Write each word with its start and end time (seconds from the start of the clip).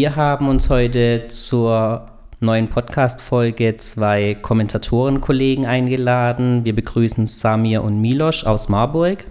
Wir 0.00 0.14
haben 0.14 0.48
uns 0.48 0.70
heute 0.70 1.26
zur 1.26 2.06
neuen 2.38 2.68
Podcast-Folge 2.68 3.78
zwei 3.78 4.36
Kommentatorenkollegen 4.36 5.66
eingeladen. 5.66 6.64
Wir 6.64 6.72
begrüßen 6.72 7.26
Samir 7.26 7.82
und 7.82 8.00
Milosch 8.00 8.46
aus 8.46 8.68
Marburg. 8.68 9.24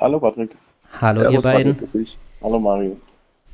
Hallo 0.00 0.18
Patrick. 0.18 0.56
Hallo 1.00 1.20
Servus, 1.20 1.32
ihr 1.34 1.52
beiden. 1.52 1.76
Patrick. 1.76 2.08
Hallo 2.42 2.58
Mario. 2.58 2.96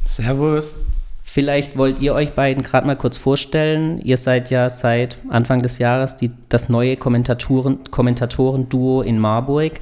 Servus. 0.06 0.74
Vielleicht 1.22 1.76
wollt 1.76 2.00
ihr 2.00 2.14
euch 2.14 2.32
beiden 2.32 2.62
gerade 2.62 2.86
mal 2.86 2.96
kurz 2.96 3.18
vorstellen. 3.18 3.98
Ihr 3.98 4.16
seid 4.16 4.48
ja 4.48 4.70
seit 4.70 5.18
Anfang 5.28 5.60
des 5.60 5.76
Jahres 5.76 6.16
die, 6.16 6.30
das 6.48 6.70
neue 6.70 6.96
Kommentatoren, 6.96 7.80
Kommentatoren-Duo 7.90 9.02
in 9.02 9.18
Marburg. 9.18 9.72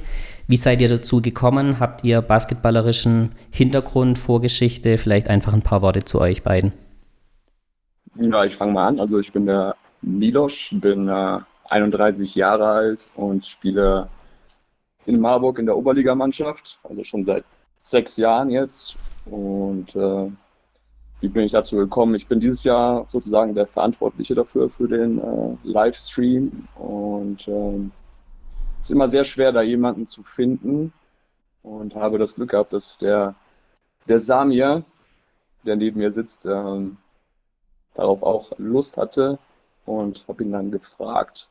Wie 0.49 0.57
seid 0.57 0.81
ihr 0.81 0.89
dazu 0.89 1.21
gekommen? 1.21 1.79
Habt 1.79 2.03
ihr 2.03 2.23
basketballerischen 2.23 3.33
Hintergrund, 3.51 4.17
Vorgeschichte? 4.17 4.97
Vielleicht 4.97 5.29
einfach 5.29 5.53
ein 5.53 5.61
paar 5.61 5.83
Worte 5.83 6.03
zu 6.03 6.19
euch 6.19 6.41
beiden. 6.41 6.73
Ja, 8.15 8.43
ich 8.43 8.55
fange 8.55 8.73
mal 8.73 8.87
an. 8.87 8.99
Also 8.99 9.19
ich 9.19 9.31
bin 9.31 9.45
der 9.45 9.75
Milosch, 10.01 10.73
bin 10.81 11.07
äh, 11.07 11.37
31 11.65 12.33
Jahre 12.33 12.65
alt 12.65 13.11
und 13.15 13.45
spiele 13.45 14.09
in 15.05 15.19
Marburg 15.19 15.59
in 15.59 15.67
der 15.67 15.77
Oberligamannschaft, 15.77 16.79
also 16.81 17.03
schon 17.03 17.25
seit 17.25 17.43
sechs 17.77 18.17
Jahren 18.17 18.49
jetzt. 18.49 18.97
Und 19.27 19.95
äh, 19.95 20.31
wie 21.19 21.27
bin 21.27 21.43
ich 21.43 21.51
dazu 21.51 21.75
gekommen? 21.75 22.15
Ich 22.15 22.25
bin 22.25 22.39
dieses 22.39 22.63
Jahr 22.63 23.05
sozusagen 23.07 23.53
der 23.53 23.67
Verantwortliche 23.67 24.33
dafür, 24.33 24.67
für 24.67 24.87
den 24.87 25.19
äh, 25.19 25.55
Livestream. 25.63 26.67
Und 26.75 27.47
ähm, 27.47 27.91
ist 28.81 28.91
immer 28.91 29.07
sehr 29.07 29.23
schwer, 29.23 29.51
da 29.51 29.61
jemanden 29.61 30.05
zu 30.05 30.23
finden. 30.23 30.93
Und 31.61 31.95
habe 31.95 32.17
das 32.17 32.35
Glück 32.35 32.51
gehabt, 32.51 32.73
dass 32.73 32.97
der, 32.97 33.35
der 34.07 34.19
Samir, 34.19 34.83
der 35.63 35.75
neben 35.75 35.99
mir 35.99 36.11
sitzt, 36.11 36.45
ähm, 36.45 36.97
darauf 37.93 38.23
auch 38.23 38.53
Lust 38.57 38.97
hatte. 38.97 39.39
Und 39.85 40.25
habe 40.27 40.43
ihn 40.43 40.51
dann 40.51 40.71
gefragt. 40.71 41.49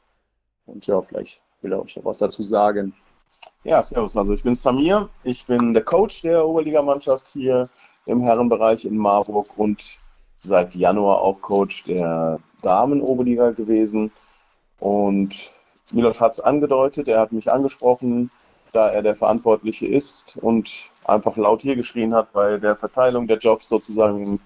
Und 0.67 0.87
ja, 0.87 1.01
vielleicht 1.03 1.43
will 1.61 1.73
er 1.73 1.83
euch 1.83 1.97
noch 1.97 2.05
was 2.05 2.19
dazu 2.19 2.43
sagen. 2.43 2.95
Ja, 3.65 3.83
servus. 3.83 4.17
Also 4.17 4.33
ich 4.33 4.43
bin 4.43 4.55
Samir. 4.55 5.09
Ich 5.25 5.47
bin 5.47 5.75
der 5.75 5.85
Coach 5.85 6.23
der 6.23 6.47
Oberligamannschaft 6.47 7.29
hier 7.29 7.69
im 8.07 8.21
Herrenbereich 8.21 8.85
in 8.85 8.97
Marburg 8.97 9.59
und 9.59 9.99
seit 10.39 10.75
Januar 10.75 11.21
auch 11.21 11.41
Coach 11.41 11.85
der 11.85 12.41
Damen-Oberliga 12.63 13.51
gewesen. 13.51 14.13
Und 14.79 15.53
Milos 15.93 16.21
hat 16.21 16.33
es 16.33 16.41
angedeutet, 16.41 17.09
er 17.09 17.21
hat 17.21 17.33
mich 17.33 17.51
angesprochen, 17.51 18.31
da 18.73 18.91
er 18.91 19.03
der 19.03 19.15
Verantwortliche 19.15 19.87
ist 19.87 20.37
und 20.43 20.91
einfach 21.05 21.37
laut 21.37 21.63
hier 21.63 21.77
geschrien 21.77 22.15
hat 22.15 22.33
bei 22.33 22.59
der 22.59 22.77
Verteilung 22.77 23.27
der 23.27 23.39
Jobs 23.39 23.69
sozusagen 23.69 24.27
im 24.27 24.41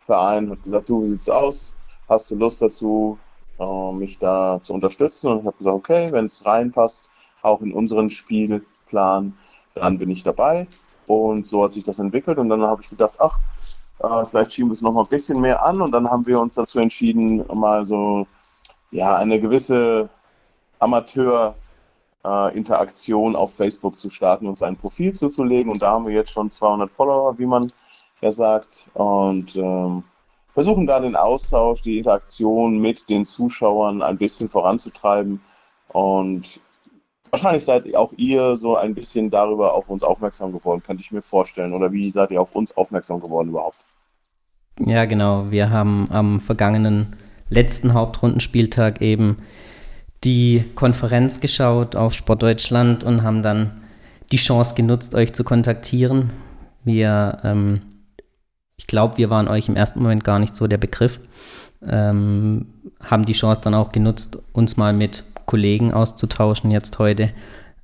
Verein, 0.00 0.50
hat 0.50 0.62
gesagt, 0.62 0.88
du, 0.88 1.02
wie 1.02 1.10
sieht's 1.10 1.28
aus? 1.28 1.76
Hast 2.08 2.30
du 2.30 2.36
Lust 2.36 2.62
dazu, 2.62 3.18
äh, 3.58 3.92
mich 3.92 4.18
da 4.18 4.60
zu 4.62 4.74
unterstützen? 4.74 5.30
Und 5.30 5.40
ich 5.40 5.46
habe 5.46 5.58
gesagt, 5.58 5.76
okay, 5.76 6.12
wenn 6.12 6.26
es 6.26 6.44
reinpasst, 6.46 7.10
auch 7.42 7.60
in 7.60 7.72
unseren 7.72 8.10
Spielplan, 8.10 9.36
dann 9.74 9.98
bin 9.98 10.10
ich 10.10 10.22
dabei. 10.22 10.66
Und 11.06 11.46
so 11.46 11.64
hat 11.64 11.72
sich 11.72 11.84
das 11.84 11.98
entwickelt. 11.98 12.38
Und 12.38 12.48
dann 12.48 12.62
habe 12.62 12.82
ich 12.82 12.88
gedacht, 12.88 13.16
ach, 13.18 13.38
äh, 14.00 14.24
vielleicht 14.24 14.52
schieben 14.52 14.70
wir 14.70 14.74
es 14.74 14.82
noch 14.82 14.92
mal 14.92 15.02
ein 15.02 15.08
bisschen 15.08 15.40
mehr 15.40 15.64
an. 15.64 15.80
Und 15.80 15.92
dann 15.92 16.10
haben 16.10 16.26
wir 16.26 16.40
uns 16.40 16.54
dazu 16.54 16.78
entschieden, 16.78 17.44
mal 17.54 17.86
so 17.86 18.26
ja 18.90 19.16
eine 19.16 19.40
gewisse 19.40 20.08
Amateur-Interaktion 20.78 23.34
äh, 23.34 23.36
auf 23.36 23.54
Facebook 23.54 23.98
zu 23.98 24.10
starten 24.10 24.46
und 24.46 24.58
sein 24.58 24.76
Profil 24.76 25.12
zuzulegen. 25.12 25.72
Und 25.72 25.82
da 25.82 25.90
haben 25.92 26.06
wir 26.06 26.14
jetzt 26.14 26.30
schon 26.30 26.50
200 26.50 26.90
Follower, 26.90 27.38
wie 27.38 27.46
man 27.46 27.66
ja 28.20 28.32
sagt. 28.32 28.90
Und 28.94 29.56
ähm, 29.56 30.04
versuchen 30.52 30.86
da 30.86 31.00
den 31.00 31.16
Austausch, 31.16 31.82
die 31.82 31.98
Interaktion 31.98 32.78
mit 32.78 33.08
den 33.08 33.26
Zuschauern 33.26 34.02
ein 34.02 34.18
bisschen 34.18 34.48
voranzutreiben. 34.48 35.40
Und 35.88 36.60
Wahrscheinlich 37.30 37.64
seid 37.64 37.94
auch 37.94 38.12
ihr 38.16 38.56
so 38.56 38.76
ein 38.76 38.94
bisschen 38.94 39.30
darüber 39.30 39.74
auf 39.74 39.88
uns 39.88 40.02
aufmerksam 40.02 40.52
geworden, 40.52 40.82
könnte 40.82 41.02
ich 41.02 41.12
mir 41.12 41.22
vorstellen. 41.22 41.72
Oder 41.72 41.92
wie 41.92 42.10
seid 42.10 42.30
ihr 42.30 42.40
auf 42.40 42.54
uns 42.54 42.76
aufmerksam 42.76 43.20
geworden 43.20 43.48
überhaupt? 43.48 43.78
Ja, 44.78 45.04
genau. 45.04 45.50
Wir 45.50 45.70
haben 45.70 46.08
am 46.10 46.40
vergangenen 46.40 47.16
letzten 47.50 47.94
Hauptrundenspieltag 47.94 49.02
eben 49.02 49.38
die 50.24 50.64
Konferenz 50.74 51.40
geschaut 51.40 51.96
auf 51.96 52.14
Sportdeutschland 52.14 53.04
und 53.04 53.22
haben 53.22 53.42
dann 53.42 53.82
die 54.32 54.36
Chance 54.36 54.74
genutzt, 54.74 55.14
euch 55.14 55.32
zu 55.32 55.44
kontaktieren. 55.44 56.30
Wir, 56.84 57.38
ähm, 57.44 57.80
ich 58.76 58.86
glaube, 58.86 59.18
wir 59.18 59.30
waren 59.30 59.48
euch 59.48 59.68
im 59.68 59.76
ersten 59.76 60.02
Moment 60.02 60.24
gar 60.24 60.38
nicht 60.38 60.54
so 60.54 60.66
der 60.66 60.78
Begriff. 60.78 61.18
Ähm, 61.86 62.66
haben 63.00 63.24
die 63.24 63.32
Chance 63.32 63.60
dann 63.62 63.74
auch 63.74 63.90
genutzt, 63.90 64.38
uns 64.52 64.76
mal 64.76 64.92
mit 64.92 65.24
Kollegen 65.46 65.92
auszutauschen 65.92 66.70
jetzt 66.70 66.98
heute, 66.98 67.30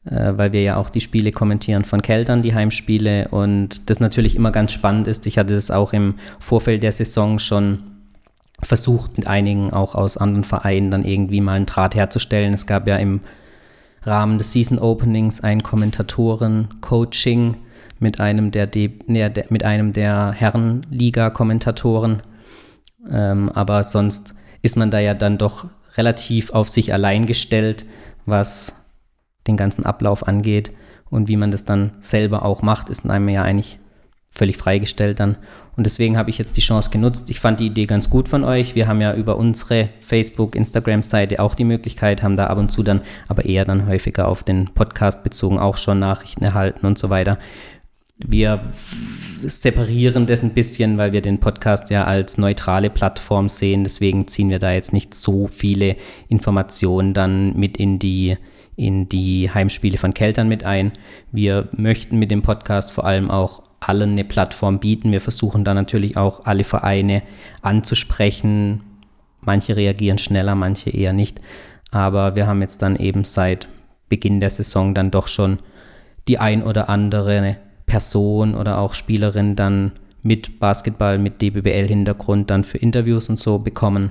äh, 0.05 0.33
weil 0.37 0.53
wir 0.53 0.63
ja 0.63 0.77
auch 0.77 0.91
die 0.91 1.01
Spiele 1.01 1.31
kommentieren 1.31 1.85
von 1.85 2.03
Keltern, 2.03 2.43
die 2.43 2.55
Heimspiele 2.55 3.29
und 3.29 3.89
das 3.89 4.01
natürlich 4.01 4.37
immer 4.37 4.51
ganz 4.51 4.73
spannend 4.73 5.07
ist. 5.07 5.27
Ich 5.27 5.39
hatte 5.39 5.55
das 5.55 5.71
auch 5.71 5.93
im 5.93 6.17
Vorfeld 6.41 6.83
der 6.83 6.93
Saison 6.93 7.39
schon 7.39 7.94
versucht, 8.67 9.17
mit 9.19 9.27
einigen 9.27 9.73
auch 9.73 9.95
aus 9.95 10.17
anderen 10.17 10.45
Vereinen 10.45 10.91
dann 10.91 11.05
irgendwie 11.05 11.41
mal 11.41 11.55
einen 11.55 11.67
Draht 11.67 11.95
herzustellen. 11.95 12.55
Es 12.55 12.67
gab 12.67 12.87
ja 12.87 12.97
im 12.97 13.21
Rahmen 14.03 14.39
des 14.39 14.53
Season 14.53 14.79
Openings 14.79 15.43
ein 15.43 15.63
Kommentatoren-Coaching 15.63 17.57
mit 17.99 18.21
einem 18.21 18.51
der, 18.51 18.67
De 18.67 18.91
nee, 19.07 19.29
der 19.29 19.47
mit 19.49 19.65
einem 19.65 19.93
der 19.93 20.33
Herrenliga-Kommentatoren. 20.33 22.23
Ähm, 23.11 23.51
aber 23.51 23.83
sonst 23.83 24.35
ist 24.63 24.77
man 24.77 24.91
da 24.91 24.99
ja 24.99 25.15
dann 25.15 25.39
doch 25.39 25.67
relativ 25.97 26.51
auf 26.51 26.69
sich 26.69 26.93
allein 26.93 27.27
gestellt, 27.27 27.87
was 28.27 28.75
den 29.47 29.57
ganzen 29.57 29.87
Ablauf 29.87 30.27
angeht. 30.27 30.73
Und 31.11 31.29
wie 31.29 31.37
man 31.37 31.51
das 31.51 31.65
dann 31.65 31.93
selber 32.01 32.45
auch 32.45 32.63
macht, 32.63 32.89
ist 32.89 33.09
einem 33.09 33.29
ja 33.29 33.43
eigentlich 33.43 33.79
völlig 34.35 34.57
freigestellt 34.57 35.21
dann. 35.21 35.37
Und 35.77 35.85
deswegen 35.85 36.17
habe 36.17 36.31
ich 36.31 36.39
jetzt 36.39 36.57
die 36.57 36.61
Chance 36.61 36.91
genutzt. 36.91 37.31
Ich 37.31 37.41
fand 37.41 37.61
die 37.61 37.67
Idee 37.67 37.87
ganz 37.87 38.09
gut 38.11 38.29
von 38.29 38.45
euch. 38.45 38.75
Wir 38.75 38.87
haben 38.87 39.01
ja 39.01 39.15
über 39.15 39.37
unsere 39.37 39.89
Facebook, 40.01 40.55
Instagram-Seite 40.55 41.41
auch 41.41 41.55
die 41.55 41.65
Möglichkeit, 41.65 42.23
haben 42.23 42.37
da 42.37 42.47
ab 42.47 42.59
und 42.59 42.71
zu 42.71 42.83
dann, 42.83 43.01
aber 43.29 43.45
eher 43.45 43.65
dann 43.65 43.87
häufiger 43.87 44.29
auf 44.29 44.45
den 44.45 44.71
Podcast 44.75 45.25
bezogen 45.25 45.59
auch 45.59 45.77
schon 45.77 45.99
Nachrichten 45.99 46.45
erhalten 46.45 46.87
und 46.87 46.99
so 46.99 47.11
weiter. 47.11 47.39
Wir 48.17 48.73
separieren 49.43 50.27
das 50.27 50.45
ein 50.45 50.55
bisschen, 50.55 50.99
weil 50.99 51.13
wir 51.13 51.21
den 51.21 51.41
Podcast 51.41 51.91
ja 51.91 52.05
als 52.05 52.39
neutrale 52.39 52.89
Plattform 52.89 53.49
sehen. 53.49 53.83
Deswegen 53.83 54.29
ziehen 54.29 54.51
wir 54.51 54.61
da 54.61 54.73
jetzt 54.73 54.93
nicht 54.93 55.15
so 55.15 55.49
viele 55.49 55.97
Informationen 56.29 57.13
dann 57.13 57.57
mit 57.57 57.77
in 57.77 57.99
die, 57.99 58.37
in 58.77 59.09
die 59.09 59.51
Heimspiele 59.53 59.99
von 59.99 60.15
Keltern 60.15 60.47
mit 60.47 60.63
ein. 60.65 60.93
Wir 61.33 61.69
möchten 61.73 62.17
mit 62.17 62.31
dem 62.31 62.43
Podcast 62.43 62.93
vor 62.93 63.05
allem 63.05 63.33
auch 63.33 63.65
allen 63.89 64.13
eine 64.13 64.25
Plattform 64.25 64.79
bieten. 64.81 65.13
Wir 65.13 65.21
versuchen 65.21 65.65
da 65.65 65.75
natürlich 65.75 66.17
auch 66.17 66.45
alle 66.45 66.65
Vereine 66.65 67.23
anzusprechen. 67.63 68.83
Manche 69.41 69.77
reagieren 69.77 70.19
schneller, 70.19 70.55
manche 70.55 70.91
eher 70.91 71.13
nicht. 71.13 71.41
Aber 71.91 72.37
wir 72.37 72.47
haben 72.47 72.61
jetzt 72.61 72.83
dann 72.83 72.97
eben 72.97 73.25
seit 73.25 73.69
Beginn 74.09 74.41
der 74.41 74.51
Saison 74.51 74.95
dann 74.95 75.11
doch 75.11 75.29
schon 75.29 75.59
die 76.29 76.39
ein 76.39 76.63
oder 76.63 76.89
andere 76.89 77.57
Person 77.87 78.55
oder 78.55 78.79
auch 78.79 78.95
Spielerin 78.95 79.57
dann 79.57 79.93
mit 80.25 80.59
Basketball, 80.59 81.19
mit 81.19 81.43
DBBL-Hintergrund 81.43 82.51
dann 82.51 82.65
für 82.65 82.79
Interviews 82.79 83.29
und 83.29 83.39
so 83.39 83.59
bekommen 83.59 84.11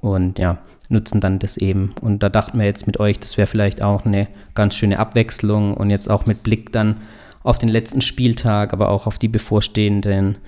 und 0.00 0.38
ja, 0.38 0.58
nutzen 0.88 1.20
dann 1.20 1.38
das 1.38 1.56
eben. 1.56 1.94
Und 2.00 2.22
da 2.22 2.28
dachten 2.28 2.58
wir 2.58 2.66
jetzt 2.66 2.86
mit 2.86 2.98
euch, 2.98 3.18
das 3.18 3.36
wäre 3.36 3.46
vielleicht 3.46 3.82
auch 3.82 4.04
eine 4.04 4.26
ganz 4.54 4.74
schöne 4.74 4.98
Abwechslung 4.98 5.74
und 5.74 5.90
jetzt 5.90 6.10
auch 6.10 6.26
mit 6.26 6.42
Blick 6.42 6.72
dann 6.72 6.96
auf 7.42 7.58
den 7.58 7.68
letzten 7.68 8.00
Spieltag, 8.00 8.72
aber 8.72 8.90
auch 8.90 9.06
auf 9.06 9.18
die 9.18 9.28
bevorstehenden 9.28 10.38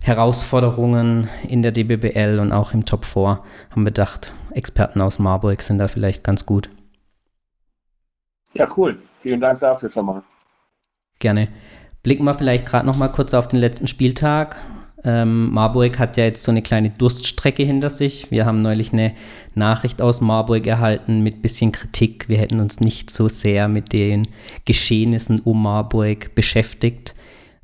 Herausforderungen 0.00 1.28
in 1.48 1.62
der 1.62 1.72
DBBL 1.72 2.38
und 2.38 2.52
auch 2.52 2.74
im 2.74 2.84
Top 2.84 3.04
4 3.04 3.40
haben 3.70 3.82
wir 3.82 3.86
gedacht, 3.86 4.32
Experten 4.50 5.00
aus 5.00 5.18
Marburg 5.18 5.62
sind 5.62 5.78
da 5.78 5.88
vielleicht 5.88 6.22
ganz 6.22 6.44
gut. 6.44 6.68
Ja, 8.52 8.68
cool. 8.76 8.98
Vielen 9.20 9.40
Dank 9.40 9.60
dafür 9.60 9.88
schon 9.88 10.06
mal. 10.06 10.22
Gerne. 11.18 11.48
Blicken 12.02 12.24
wir 12.24 12.34
vielleicht 12.34 12.66
gerade 12.66 12.86
noch 12.86 12.98
mal 12.98 13.08
kurz 13.08 13.32
auf 13.32 13.48
den 13.48 13.58
letzten 13.58 13.86
Spieltag. 13.86 14.56
Ähm, 15.04 15.52
Marburg 15.52 15.98
hat 15.98 16.16
ja 16.16 16.24
jetzt 16.24 16.44
so 16.44 16.50
eine 16.50 16.62
kleine 16.62 16.90
Durststrecke 16.90 17.62
hinter 17.62 17.90
sich. 17.90 18.30
Wir 18.30 18.46
haben 18.46 18.62
neulich 18.62 18.92
eine 18.92 19.12
Nachricht 19.54 20.00
aus 20.00 20.20
Marburg 20.20 20.66
erhalten 20.66 21.22
mit 21.22 21.42
bisschen 21.42 21.72
Kritik. 21.72 22.28
Wir 22.28 22.38
hätten 22.38 22.58
uns 22.58 22.80
nicht 22.80 23.10
so 23.10 23.28
sehr 23.28 23.68
mit 23.68 23.92
den 23.92 24.26
Geschehnissen 24.64 25.40
um 25.40 25.62
Marburg 25.62 26.34
beschäftigt. 26.34 27.14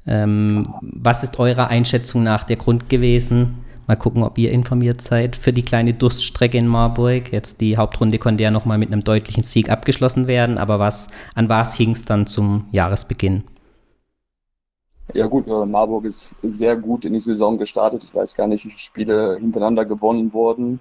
Ähm, 0.07 0.65
was 0.83 1.23
ist 1.23 1.39
eurer 1.39 1.69
Einschätzung 1.69 2.23
nach 2.23 2.45
der 2.45 2.57
Grund 2.57 2.89
gewesen? 2.91 3.65
Mal 3.87 3.97
gucken, 3.97 4.23
ob 4.23 4.39
ihr 4.39 4.53
informiert 4.53 5.01
seid 5.01 5.35
für 5.35 5.53
die 5.53 5.63
kleine 5.63 5.95
Durststrecke 5.95 6.59
in 6.59 6.69
Marburg. 6.69 7.33
Jetzt 7.33 7.61
die 7.61 7.77
Hauptrunde 7.77 8.19
konnte 8.19 8.45
ja 8.45 8.51
noch 8.51 8.65
mal 8.65 8.79
mit 8.79 8.93
einem 8.93 9.03
deutlichen 9.03 9.43
Sieg 9.43 9.69
abgeschlossen 9.71 10.29
werden, 10.29 10.59
aber 10.59 10.79
was, 10.79 11.09
an 11.35 11.49
was 11.49 11.75
hing 11.75 11.93
es 11.93 12.05
dann 12.05 12.27
zum 12.27 12.67
Jahresbeginn? 12.71 13.45
Ja 15.15 15.27
gut, 15.27 15.49
äh, 15.49 15.67
Marburg 15.67 16.05
ist 16.05 16.37
sehr 16.43 16.77
gut 16.77 17.05
in 17.05 17.13
die 17.13 17.19
Saison 17.19 17.59
gestartet. 17.59 18.05
Ich 18.05 18.15
weiß 18.15 18.35
gar 18.35 18.47
nicht, 18.47 18.65
wie 18.65 18.71
viele 18.71 18.79
Spiele 18.79 19.37
hintereinander 19.39 19.85
gewonnen 19.85 20.33
wurden. 20.33 20.81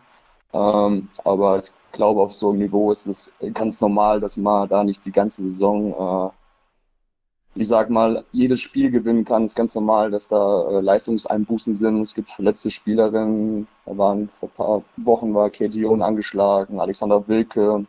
Ähm, 0.53 1.09
aber 1.23 1.59
ich 1.59 1.71
glaube, 1.91 2.21
auf 2.21 2.33
so 2.33 2.49
einem 2.49 2.59
Niveau 2.59 2.91
ist 2.91 3.05
es 3.07 3.33
ganz 3.53 3.81
normal, 3.81 4.19
dass 4.19 4.37
man 4.37 4.67
da 4.69 4.83
nicht 4.83 5.05
die 5.05 5.11
ganze 5.11 5.43
Saison, 5.43 6.33
äh, 7.55 7.59
ich 7.59 7.67
sag 7.67 7.89
mal, 7.89 8.23
jedes 8.31 8.61
Spiel 8.61 8.91
gewinnen 8.91 9.25
kann. 9.25 9.43
Es 9.43 9.51
ist 9.51 9.55
ganz 9.55 9.75
normal, 9.75 10.11
dass 10.11 10.27
da 10.27 10.69
äh, 10.69 10.81
Leistungseinbußen 10.81 11.73
sind. 11.73 12.01
Es 12.01 12.13
gibt 12.13 12.29
verletzte 12.29 12.71
Spielerinnen. 12.71 13.67
Da 13.85 13.97
waren 13.97 14.29
vor 14.29 14.49
ein 14.49 14.55
paar 14.55 14.83
Wochen 14.97 15.33
war 15.33 15.49
Katie 15.49 15.85
Owen 15.85 16.01
angeschlagen, 16.01 16.79
Alexander 16.79 17.27
Wilke, 17.27 17.85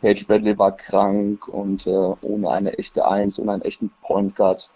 Paige 0.00 0.24
Bradley 0.26 0.58
war 0.58 0.72
krank 0.72 1.48
und 1.48 1.86
äh, 1.86 1.90
ohne 2.22 2.50
eine 2.50 2.78
echte 2.78 3.06
Eins, 3.06 3.38
ohne 3.38 3.52
einen 3.52 3.62
echten 3.62 3.90
Point 4.02 4.34
Guard 4.34 4.68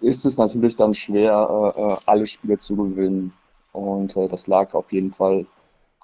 ist 0.00 0.24
es 0.24 0.38
natürlich 0.38 0.76
dann 0.76 0.94
schwer, 0.94 1.72
äh, 1.76 1.80
äh, 1.80 1.96
alle 2.06 2.26
Spiele 2.26 2.58
zu 2.58 2.76
gewinnen. 2.76 3.32
Und 3.72 4.16
äh, 4.16 4.28
das 4.28 4.46
lag 4.46 4.74
auf 4.74 4.92
jeden 4.92 5.12
Fall 5.12 5.46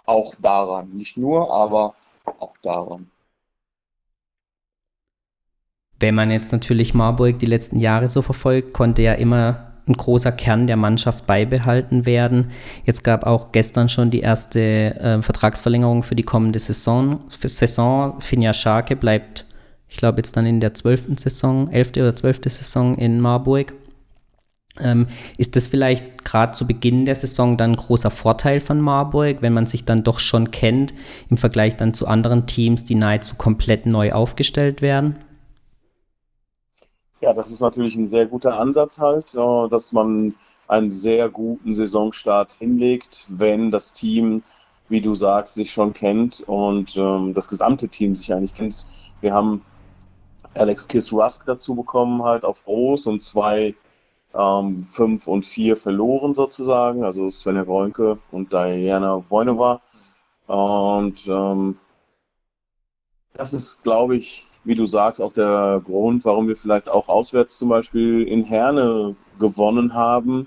auch 0.04 0.34
daran. 0.40 0.90
Nicht 0.90 1.16
nur, 1.16 1.52
aber 1.52 1.94
auch 2.38 2.56
daran. 2.62 3.10
Wenn 5.98 6.14
man 6.14 6.30
jetzt 6.30 6.52
natürlich 6.52 6.94
Marburg 6.94 7.38
die 7.38 7.46
letzten 7.46 7.78
Jahre 7.78 8.08
so 8.08 8.22
verfolgt, 8.22 8.72
konnte 8.72 9.02
ja 9.02 9.12
immer 9.14 9.72
ein 9.86 9.94
großer 9.94 10.32
Kern 10.32 10.66
der 10.66 10.76
Mannschaft 10.76 11.26
beibehalten 11.26 12.06
werden. 12.06 12.50
Jetzt 12.84 13.02
gab 13.02 13.24
auch 13.26 13.52
gestern 13.52 13.88
schon 13.88 14.10
die 14.10 14.20
erste 14.20 14.60
äh, 14.60 15.22
Vertragsverlängerung 15.22 16.02
für 16.02 16.14
die 16.14 16.22
kommende 16.22 16.58
Saison. 16.58 17.20
Für 17.30 17.48
Saison 17.48 18.20
Finja 18.20 18.52
Scharke 18.52 18.96
bleibt, 18.96 19.44
ich 19.88 19.96
glaube, 19.96 20.18
jetzt 20.18 20.36
dann 20.36 20.46
in 20.46 20.60
der 20.60 20.74
zwölften 20.74 21.16
Saison, 21.18 21.68
elfte 21.68 22.00
oder 22.00 22.16
zwölfte 22.16 22.48
Saison 22.48 22.96
in 22.96 23.20
Marburg. 23.20 23.74
Ähm, 24.80 25.06
ist 25.36 25.54
das 25.54 25.66
vielleicht 25.66 26.24
gerade 26.24 26.52
zu 26.52 26.66
Beginn 26.66 27.04
der 27.04 27.14
Saison 27.14 27.56
dann 27.56 27.72
ein 27.72 27.76
großer 27.76 28.10
Vorteil 28.10 28.60
von 28.60 28.80
Marburg, 28.80 29.42
wenn 29.42 29.52
man 29.52 29.66
sich 29.66 29.84
dann 29.84 30.02
doch 30.02 30.18
schon 30.18 30.50
kennt, 30.50 30.94
im 31.28 31.36
Vergleich 31.36 31.76
dann 31.76 31.92
zu 31.92 32.06
anderen 32.06 32.46
Teams, 32.46 32.84
die 32.84 32.94
nahezu 32.94 33.34
komplett 33.36 33.84
neu 33.84 34.12
aufgestellt 34.12 34.80
werden? 34.80 35.18
Ja, 37.20 37.34
das 37.34 37.50
ist 37.50 37.60
natürlich 37.60 37.94
ein 37.94 38.08
sehr 38.08 38.26
guter 38.26 38.58
Ansatz 38.58 38.98
halt, 38.98 39.36
dass 39.70 39.92
man 39.92 40.34
einen 40.68 40.90
sehr 40.90 41.28
guten 41.28 41.74
Saisonstart 41.74 42.52
hinlegt, 42.52 43.26
wenn 43.28 43.70
das 43.70 43.92
Team, 43.92 44.42
wie 44.88 45.02
du 45.02 45.14
sagst, 45.14 45.54
sich 45.54 45.70
schon 45.70 45.92
kennt 45.92 46.42
und 46.46 46.96
ähm, 46.96 47.34
das 47.34 47.48
gesamte 47.48 47.88
Team 47.88 48.14
sich 48.16 48.32
eigentlich 48.32 48.54
kennt. 48.54 48.86
Wir 49.20 49.34
haben 49.34 49.62
Alex 50.54 50.88
Kiss 50.88 51.12
Rusk 51.12 51.44
dazu 51.46 51.74
bekommen, 51.74 52.22
halt 52.22 52.44
auf 52.44 52.64
Groß 52.64 53.06
und 53.06 53.22
zwei 53.22 53.74
ähm, 54.34 54.84
fünf 54.84 55.26
und 55.26 55.44
vier 55.44 55.76
verloren 55.76 56.34
sozusagen, 56.34 57.04
also 57.04 57.30
Svenja 57.30 57.64
Goenke 57.64 58.18
und 58.30 58.52
Diana 58.52 59.24
Wojnova. 59.28 59.80
Und 60.46 61.26
ähm, 61.28 61.78
das 63.34 63.52
ist, 63.52 63.82
glaube 63.82 64.16
ich, 64.16 64.46
wie 64.64 64.74
du 64.74 64.86
sagst, 64.86 65.20
auch 65.20 65.32
der 65.32 65.82
Grund, 65.84 66.24
warum 66.24 66.48
wir 66.48 66.56
vielleicht 66.56 66.88
auch 66.88 67.08
auswärts 67.08 67.58
zum 67.58 67.68
Beispiel 67.68 68.22
in 68.22 68.44
Herne 68.44 69.16
gewonnen 69.38 69.94
haben, 69.94 70.46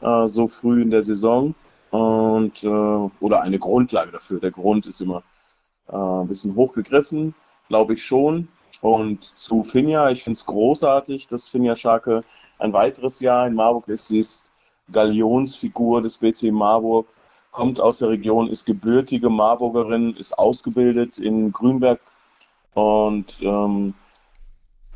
äh, 0.00 0.26
so 0.26 0.46
früh 0.46 0.82
in 0.82 0.90
der 0.90 1.02
Saison. 1.02 1.54
Und 1.90 2.62
äh, 2.62 2.68
oder 2.68 3.42
eine 3.42 3.58
Grundlage 3.58 4.12
dafür. 4.12 4.38
Der 4.38 4.52
Grund 4.52 4.86
ist 4.86 5.00
immer 5.00 5.24
äh, 5.88 5.96
ein 5.96 6.28
bisschen 6.28 6.54
hochgegriffen, 6.54 7.34
glaube 7.68 7.94
ich 7.94 8.04
schon. 8.04 8.48
Und 8.80 9.24
zu 9.24 9.62
Finja, 9.62 10.10
ich 10.10 10.24
finde 10.24 10.38
es 10.38 10.46
großartig, 10.46 11.28
dass 11.28 11.48
Finja 11.48 11.76
Scharke 11.76 12.24
ein 12.58 12.72
weiteres 12.72 13.20
Jahr 13.20 13.46
in 13.46 13.54
Marburg 13.54 13.88
ist. 13.88 14.08
Sie 14.08 14.18
ist 14.18 14.52
Galionsfigur 14.90 16.02
des 16.02 16.18
BC 16.18 16.50
Marburg, 16.50 17.06
kommt 17.50 17.80
aus 17.80 17.98
der 17.98 18.08
Region, 18.08 18.48
ist 18.48 18.64
gebürtige 18.64 19.28
Marburgerin, 19.28 20.14
ist 20.14 20.38
ausgebildet 20.38 21.18
in 21.18 21.52
Grünberg 21.52 22.00
und 22.74 23.40
ähm, 23.42 23.94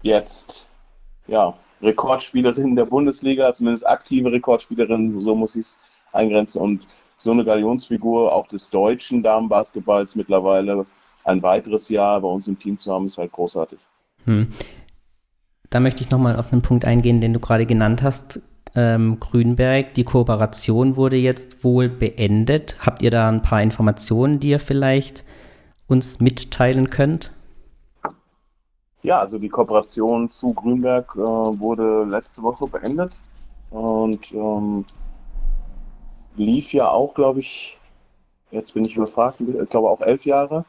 jetzt 0.02 0.70
ja 1.26 1.54
Rekordspielerin 1.82 2.76
der 2.76 2.86
Bundesliga, 2.86 3.52
zumindest 3.52 3.86
aktive 3.86 4.32
Rekordspielerin, 4.32 5.20
so 5.20 5.34
muss 5.34 5.56
ich 5.56 5.62
es 5.66 5.80
eingrenzen. 6.12 6.60
Und 6.60 6.88
so 7.18 7.30
eine 7.32 7.44
Galionsfigur 7.44 8.32
auch 8.32 8.46
des 8.46 8.70
deutschen 8.70 9.22
Damenbasketballs 9.22 10.16
mittlerweile 10.16 10.86
ein 11.24 11.42
weiteres 11.42 11.88
Jahr 11.88 12.20
bei 12.20 12.28
uns 12.28 12.46
im 12.48 12.58
Team 12.58 12.78
zu 12.78 12.92
haben, 12.92 13.06
ist 13.06 13.18
halt 13.18 13.32
großartig. 13.32 13.80
Hm. 14.24 14.48
Da 15.70 15.80
möchte 15.80 16.02
ich 16.02 16.10
nochmal 16.10 16.36
auf 16.36 16.52
einen 16.52 16.62
Punkt 16.62 16.84
eingehen, 16.84 17.20
den 17.20 17.32
du 17.32 17.40
gerade 17.40 17.66
genannt 17.66 18.02
hast. 18.02 18.40
Ähm, 18.76 19.18
Grünberg, 19.20 19.94
die 19.94 20.04
Kooperation 20.04 20.96
wurde 20.96 21.16
jetzt 21.16 21.64
wohl 21.64 21.88
beendet. 21.88 22.76
Habt 22.80 23.02
ihr 23.02 23.10
da 23.10 23.28
ein 23.28 23.42
paar 23.42 23.62
Informationen, 23.62 24.40
die 24.40 24.50
ihr 24.50 24.60
vielleicht 24.60 25.24
uns 25.86 26.20
mitteilen 26.20 26.90
könnt? 26.90 27.32
Ja, 29.02 29.18
also 29.18 29.38
die 29.38 29.48
Kooperation 29.48 30.30
zu 30.30 30.54
Grünberg 30.54 31.14
äh, 31.14 31.20
wurde 31.20 32.04
letzte 32.04 32.42
Woche 32.42 32.66
beendet 32.66 33.20
und 33.70 34.32
ähm, 34.32 34.84
lief 36.36 36.72
ja 36.72 36.88
auch, 36.88 37.14
glaube 37.14 37.40
ich, 37.40 37.78
jetzt 38.50 38.74
bin 38.74 38.84
ich 38.84 38.96
überfragt, 38.96 39.40
ich 39.40 39.68
glaube 39.68 39.90
auch 39.90 40.00
elf 40.00 40.24
Jahre. 40.24 40.64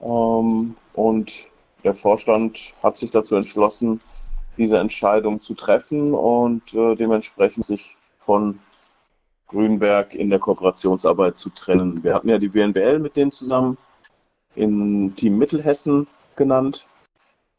Ähm, 0.00 0.76
und 0.94 1.48
der 1.84 1.94
Vorstand 1.94 2.74
hat 2.82 2.96
sich 2.96 3.10
dazu 3.10 3.36
entschlossen, 3.36 4.00
diese 4.56 4.78
Entscheidung 4.78 5.40
zu 5.40 5.54
treffen 5.54 6.14
und 6.14 6.74
äh, 6.74 6.96
dementsprechend 6.96 7.64
sich 7.64 7.96
von 8.18 8.58
Grünberg 9.46 10.14
in 10.14 10.30
der 10.30 10.38
Kooperationsarbeit 10.38 11.36
zu 11.36 11.50
trennen. 11.50 12.02
Wir 12.04 12.14
hatten 12.14 12.28
ja 12.28 12.38
die 12.38 12.52
WNBL 12.52 12.98
mit 12.98 13.16
denen 13.16 13.32
zusammen 13.32 13.78
in 14.54 15.14
Team 15.16 15.38
Mittelhessen 15.38 16.06
genannt. 16.36 16.86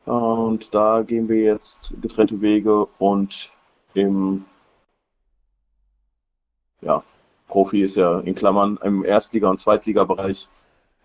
Und 0.06 0.74
da 0.74 1.02
gehen 1.02 1.30
wir 1.30 1.42
jetzt 1.42 1.94
getrennte 2.02 2.42
Wege 2.42 2.88
und 2.98 3.52
im 3.94 4.46
ja, 6.82 7.04
Profi 7.48 7.84
ist 7.84 7.96
ja 7.96 8.20
in 8.20 8.36
Klammern 8.36 8.80
im 8.84 9.04
Erstliga- 9.04 9.50
und 9.50 9.60
Zweitliga-Bereich 9.60 10.48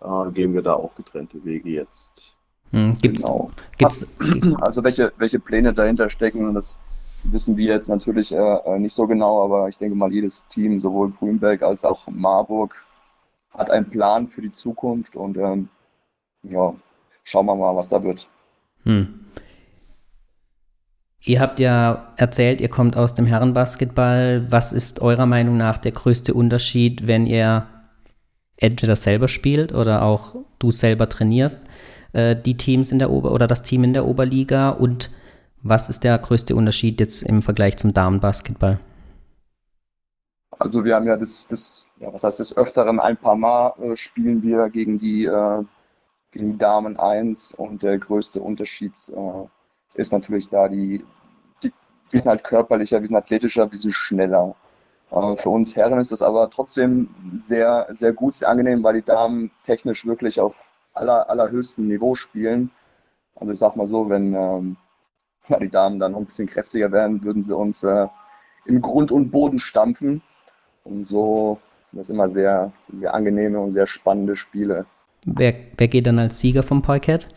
äh, 0.01 0.31
gehen 0.31 0.53
wir 0.53 0.61
da 0.61 0.73
auch 0.73 0.93
getrennte 0.95 1.43
Wege 1.43 1.69
jetzt. 1.69 2.35
Hm, 2.71 2.97
gibt's, 3.01 3.21
genau. 3.21 3.51
Gibt's, 3.77 4.05
also 4.61 4.83
welche, 4.83 5.11
welche 5.17 5.39
Pläne 5.39 5.73
dahinter 5.73 6.09
stecken, 6.09 6.53
das 6.53 6.79
wissen 7.23 7.57
wir 7.57 7.73
jetzt 7.73 7.89
natürlich 7.89 8.31
äh, 8.33 8.37
äh, 8.37 8.79
nicht 8.79 8.93
so 8.93 9.07
genau, 9.07 9.43
aber 9.43 9.67
ich 9.69 9.77
denke 9.77 9.95
mal, 9.95 10.11
jedes 10.11 10.47
Team, 10.47 10.79
sowohl 10.79 11.11
Grünberg 11.11 11.63
als 11.63 11.85
auch 11.85 12.07
Marburg, 12.07 12.75
hat 13.51 13.71
einen 13.71 13.89
Plan 13.89 14.27
für 14.27 14.41
die 14.41 14.51
Zukunft 14.51 15.15
und 15.15 15.37
ähm, 15.37 15.69
ja, 16.43 16.73
schauen 17.23 17.45
wir 17.45 17.55
mal, 17.55 17.75
was 17.75 17.89
da 17.89 18.03
wird. 18.03 18.27
Hm. 18.83 19.25
Ihr 21.27 21.39
habt 21.39 21.59
ja 21.59 22.13
erzählt, 22.17 22.61
ihr 22.61 22.69
kommt 22.69 22.95
aus 22.95 23.15
dem 23.15 23.25
Herrenbasketball. 23.25 24.45
Was 24.51 24.73
ist 24.73 25.01
eurer 25.01 25.25
Meinung 25.25 25.57
nach 25.57 25.79
der 25.79 25.91
größte 25.91 26.35
Unterschied, 26.35 27.07
wenn 27.07 27.25
ihr 27.25 27.65
entweder 28.65 28.95
selber 28.95 29.27
spielt 29.27 29.73
oder 29.73 30.01
auch 30.01 30.35
du 30.59 30.71
selber 30.71 31.09
trainierst, 31.09 31.61
äh, 32.13 32.35
die 32.35 32.57
Teams 32.57 32.91
in 32.91 32.99
der 32.99 33.09
Ober- 33.11 33.31
oder 33.31 33.47
das 33.47 33.63
Team 33.63 33.83
in 33.83 33.93
der 33.93 34.05
Oberliga 34.05 34.69
und 34.69 35.09
was 35.61 35.89
ist 35.89 36.03
der 36.03 36.17
größte 36.17 36.55
Unterschied 36.55 36.99
jetzt 36.99 37.23
im 37.23 37.41
Vergleich 37.41 37.77
zum 37.77 37.91
Damenbasketball? 37.91 38.79
Also 40.59 40.85
wir 40.85 40.95
haben 40.95 41.07
ja 41.07 41.17
das, 41.17 41.47
das 41.47 41.87
ja, 41.99 42.13
was 42.13 42.23
heißt 42.23 42.39
des 42.39 42.55
Öfteren 42.55 42.99
ein 42.99 43.17
paar 43.17 43.35
Mal 43.35 43.73
äh, 43.81 43.97
spielen 43.97 44.41
wir 44.41 44.69
gegen 44.69 44.97
die, 44.97 45.25
äh, 45.25 45.63
gegen 46.31 46.51
die 46.53 46.57
Damen 46.57 46.97
1 46.97 47.53
und 47.53 47.83
der 47.83 47.97
größte 47.97 48.41
Unterschied 48.41 48.93
äh, 49.09 49.99
ist 49.99 50.11
natürlich 50.11 50.49
da 50.49 50.67
die, 50.67 51.03
die, 51.63 51.73
wir 52.11 52.21
sind 52.21 52.29
halt 52.29 52.43
körperlicher, 52.43 53.01
wir 53.01 53.07
sind 53.07 53.17
athletischer, 53.17 53.69
wir 53.69 53.77
sind 53.77 53.93
schneller. 53.93 54.55
Äh, 55.15 55.37
für 55.37 55.49
uns 55.49 55.75
Herren 55.75 55.99
ist 55.99 56.11
das 56.11 56.21
aber 56.21 56.49
trotzdem 56.49 57.09
sehr, 57.45 57.87
sehr 57.91 58.13
gut, 58.13 58.35
sehr 58.35 58.49
angenehm, 58.49 58.83
weil 58.83 58.95
die 58.95 59.05
Damen 59.05 59.51
technisch 59.63 60.05
wirklich 60.05 60.39
auf 60.39 60.71
aller, 60.93 61.29
allerhöchstem 61.29 61.87
Niveau 61.87 62.15
spielen. 62.15 62.69
Also 63.35 63.53
ich 63.53 63.59
sag 63.59 63.75
mal 63.75 63.87
so, 63.87 64.09
wenn 64.09 64.33
ähm, 64.33 64.77
ja, 65.47 65.59
die 65.59 65.69
Damen 65.69 65.99
dann 65.99 66.11
noch 66.11 66.19
ein 66.19 66.25
bisschen 66.25 66.47
kräftiger 66.47 66.91
werden, 66.91 67.23
würden 67.23 67.43
sie 67.43 67.55
uns 67.55 67.83
äh, 67.83 68.07
im 68.65 68.81
Grund 68.81 69.11
und 69.11 69.31
Boden 69.31 69.59
stampfen. 69.59 70.21
Und 70.83 71.05
so 71.05 71.59
sind 71.85 71.99
das 71.99 72.09
immer 72.09 72.29
sehr, 72.29 72.71
sehr 72.93 73.13
angenehme 73.13 73.59
und 73.59 73.73
sehr 73.73 73.87
spannende 73.87 74.35
Spiele. 74.35 74.85
Wer, 75.25 75.55
wer 75.77 75.87
geht 75.87 76.07
dann 76.07 76.19
als 76.19 76.39
Sieger 76.39 76.63
vom 76.63 76.81
Parkett? 76.81 77.27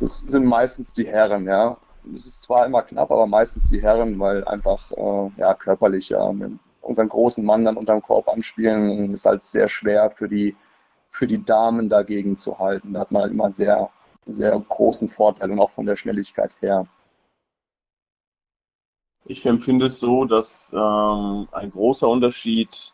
Das 0.00 0.18
sind 0.18 0.44
meistens 0.46 0.92
die 0.92 1.06
Herren, 1.06 1.46
ja 1.46 1.76
es 2.14 2.26
ist 2.26 2.42
zwar 2.42 2.66
immer 2.66 2.82
knapp, 2.82 3.10
aber 3.10 3.26
meistens 3.26 3.68
die 3.68 3.82
Herren, 3.82 4.18
weil 4.18 4.44
einfach 4.44 4.90
äh, 4.92 5.30
ja, 5.36 5.54
körperlich 5.54 6.08
ja, 6.10 6.32
mit 6.32 6.52
unseren 6.80 7.08
großen 7.08 7.44
Mann 7.44 7.64
dann 7.64 7.76
unterm 7.76 8.02
Korb 8.02 8.28
anspielen, 8.28 9.12
ist 9.14 9.26
halt 9.26 9.42
sehr 9.42 9.68
schwer 9.68 10.10
für 10.10 10.28
die, 10.28 10.56
für 11.10 11.26
die 11.26 11.44
Damen 11.44 11.88
dagegen 11.88 12.36
zu 12.36 12.58
halten. 12.58 12.94
Da 12.94 13.00
hat 13.00 13.12
man 13.12 13.22
halt 13.22 13.32
immer 13.32 13.50
sehr, 13.52 13.90
sehr 14.26 14.58
großen 14.58 15.08
Vorteil 15.08 15.50
und 15.50 15.60
auch 15.60 15.70
von 15.70 15.86
der 15.86 15.96
Schnelligkeit 15.96 16.56
her. 16.60 16.84
Ich 19.24 19.46
empfinde 19.46 19.86
es 19.86 20.00
so, 20.00 20.24
dass 20.24 20.72
ähm, 20.74 21.48
ein 21.52 21.70
großer 21.70 22.08
Unterschied 22.08 22.92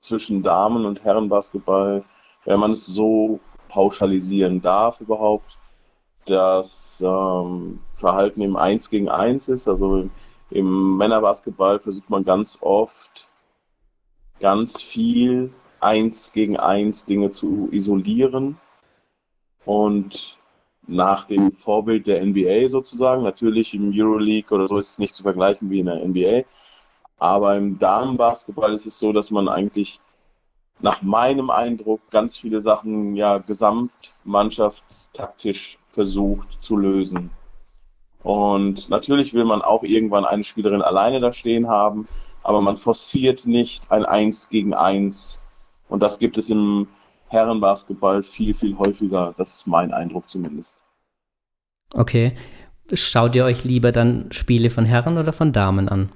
zwischen 0.00 0.42
Damen- 0.42 0.86
und 0.86 1.04
Herrenbasketball, 1.04 2.04
wenn 2.44 2.60
man 2.60 2.70
es 2.70 2.86
so 2.86 3.40
pauschalisieren 3.68 4.60
darf 4.60 5.00
überhaupt, 5.00 5.58
das 6.26 7.02
ähm, 7.04 7.80
Verhalten 7.94 8.42
im 8.42 8.56
Eins 8.56 8.90
gegen 8.90 9.08
Eins 9.08 9.48
ist. 9.48 9.68
Also 9.68 10.08
im 10.50 10.96
Männerbasketball 10.96 11.78
versucht 11.78 12.10
man 12.10 12.24
ganz 12.24 12.58
oft 12.60 13.28
ganz 14.40 14.80
viel 14.80 15.52
Eins 15.80 16.32
gegen 16.32 16.56
Eins 16.56 17.04
Dinge 17.04 17.30
zu 17.30 17.68
isolieren 17.70 18.58
und 19.64 20.38
nach 20.86 21.24
dem 21.24 21.52
Vorbild 21.52 22.06
der 22.06 22.24
NBA 22.24 22.68
sozusagen. 22.68 23.22
Natürlich 23.22 23.74
im 23.74 23.92
Euroleague 23.94 24.54
oder 24.54 24.68
so 24.68 24.78
ist 24.78 24.92
es 24.92 24.98
nicht 24.98 25.14
zu 25.14 25.22
vergleichen 25.22 25.70
wie 25.70 25.80
in 25.80 25.86
der 25.86 26.04
NBA. 26.06 26.42
Aber 27.18 27.56
im 27.56 27.78
Damenbasketball 27.78 28.74
ist 28.74 28.86
es 28.86 28.98
so, 28.98 29.12
dass 29.12 29.30
man 29.30 29.48
eigentlich 29.48 30.00
nach 30.82 31.02
meinem 31.02 31.50
Eindruck 31.50 32.00
ganz 32.10 32.36
viele 32.36 32.60
Sachen 32.60 33.14
ja 33.14 33.38
gesamtmannschaftstaktisch 33.38 35.78
versucht 35.90 36.62
zu 36.62 36.76
lösen. 36.76 37.30
Und 38.22 38.90
natürlich 38.90 39.34
will 39.34 39.44
man 39.44 39.62
auch 39.62 39.82
irgendwann 39.82 40.24
eine 40.24 40.44
Spielerin 40.44 40.82
alleine 40.82 41.20
da 41.20 41.32
stehen 41.32 41.68
haben, 41.68 42.06
aber 42.42 42.60
man 42.60 42.76
forciert 42.76 43.46
nicht 43.46 43.90
ein 43.90 44.04
Eins 44.04 44.48
gegen 44.48 44.74
Eins. 44.74 45.42
Und 45.88 46.02
das 46.02 46.18
gibt 46.18 46.38
es 46.38 46.50
im 46.50 46.88
Herrenbasketball 47.28 48.22
viel, 48.22 48.54
viel 48.54 48.76
häufiger. 48.76 49.34
Das 49.36 49.54
ist 49.54 49.66
mein 49.66 49.92
Eindruck 49.92 50.28
zumindest. 50.28 50.82
Okay. 51.94 52.34
Schaut 52.92 53.36
ihr 53.36 53.44
euch 53.44 53.64
lieber 53.64 53.92
dann 53.92 54.32
Spiele 54.32 54.70
von 54.70 54.84
Herren 54.84 55.16
oder 55.16 55.32
von 55.32 55.52
Damen 55.52 55.88
an? 55.88 56.10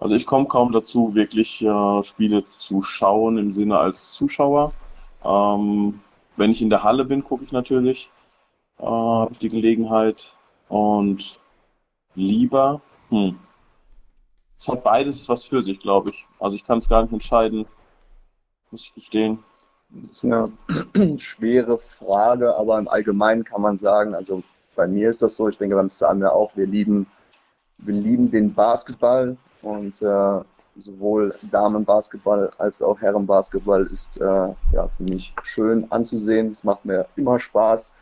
Also 0.00 0.14
ich 0.14 0.26
komme 0.26 0.46
kaum 0.46 0.72
dazu, 0.72 1.14
wirklich 1.14 1.62
äh, 1.62 2.02
Spiele 2.02 2.44
zu 2.58 2.82
schauen 2.82 3.36
im 3.36 3.52
Sinne 3.52 3.78
als 3.78 4.12
Zuschauer. 4.12 4.72
Ähm, 5.24 6.00
wenn 6.36 6.50
ich 6.52 6.62
in 6.62 6.70
der 6.70 6.84
Halle 6.84 7.04
bin, 7.04 7.24
gucke 7.24 7.44
ich 7.44 7.52
natürlich, 7.52 8.10
äh, 8.78 8.84
habe 8.84 9.32
ich 9.32 9.38
die 9.38 9.48
Gelegenheit 9.48 10.36
und 10.68 11.40
lieber, 12.14 12.80
hm, 13.10 13.38
es 14.60 14.68
hat 14.68 14.84
beides 14.84 15.28
was 15.28 15.44
für 15.44 15.62
sich, 15.62 15.80
glaube 15.80 16.10
ich. 16.10 16.26
Also 16.38 16.56
ich 16.56 16.64
kann 16.64 16.78
es 16.78 16.88
gar 16.88 17.02
nicht 17.02 17.12
entscheiden, 17.12 17.66
muss 18.70 18.82
ich 18.82 18.94
gestehen. 18.94 19.42
Das 19.90 20.12
ist 20.12 20.24
eine 20.24 20.52
schwere 21.18 21.78
Frage, 21.78 22.54
aber 22.56 22.78
im 22.78 22.88
Allgemeinen 22.88 23.44
kann 23.44 23.62
man 23.62 23.78
sagen, 23.78 24.14
also 24.14 24.42
bei 24.76 24.86
mir 24.86 25.10
ist 25.10 25.22
das 25.22 25.36
so, 25.36 25.48
ich 25.48 25.58
denke 25.58 25.74
beim 25.74 25.90
Samuel 25.90 26.30
auch, 26.30 26.56
wir 26.56 26.66
lieben, 26.66 27.06
wir 27.78 27.94
lieben 27.94 28.30
den 28.30 28.54
Basketball 28.54 29.36
und 29.62 30.02
äh, 30.02 30.40
sowohl 30.76 31.34
Damenbasketball 31.50 32.50
als 32.58 32.82
auch 32.82 33.00
Herrenbasketball 33.00 33.86
ist 33.86 34.20
äh, 34.20 34.48
ja 34.72 34.88
ziemlich 34.88 35.34
schön 35.42 35.90
anzusehen. 35.90 36.50
Es 36.50 36.64
macht 36.64 36.84
mir 36.84 37.06
immer 37.16 37.38
Spaß. 37.38 37.94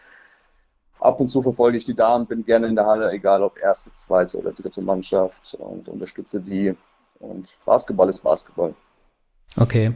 Ab 1.01 1.21
und 1.21 1.29
zu 1.29 1.43
verfolge 1.43 1.77
ich 1.77 1.85
die 1.85 1.95
Damen, 1.95 2.27
bin 2.27 2.45
gerne 2.45 2.67
in 2.67 2.75
der 2.75 2.87
Halle, 2.87 3.11
egal 3.13 3.43
ob 3.43 3.59
erste, 3.59 3.93
zweite 3.93 4.39
oder 4.39 4.53
dritte 4.53 4.81
Mannschaft 4.81 5.55
und 5.59 5.89
unterstütze 5.89 6.41
die. 6.41 6.75
Und 7.19 7.57
Basketball 7.65 8.09
ist 8.09 8.19
Basketball. 8.19 8.75
Okay. 9.57 9.95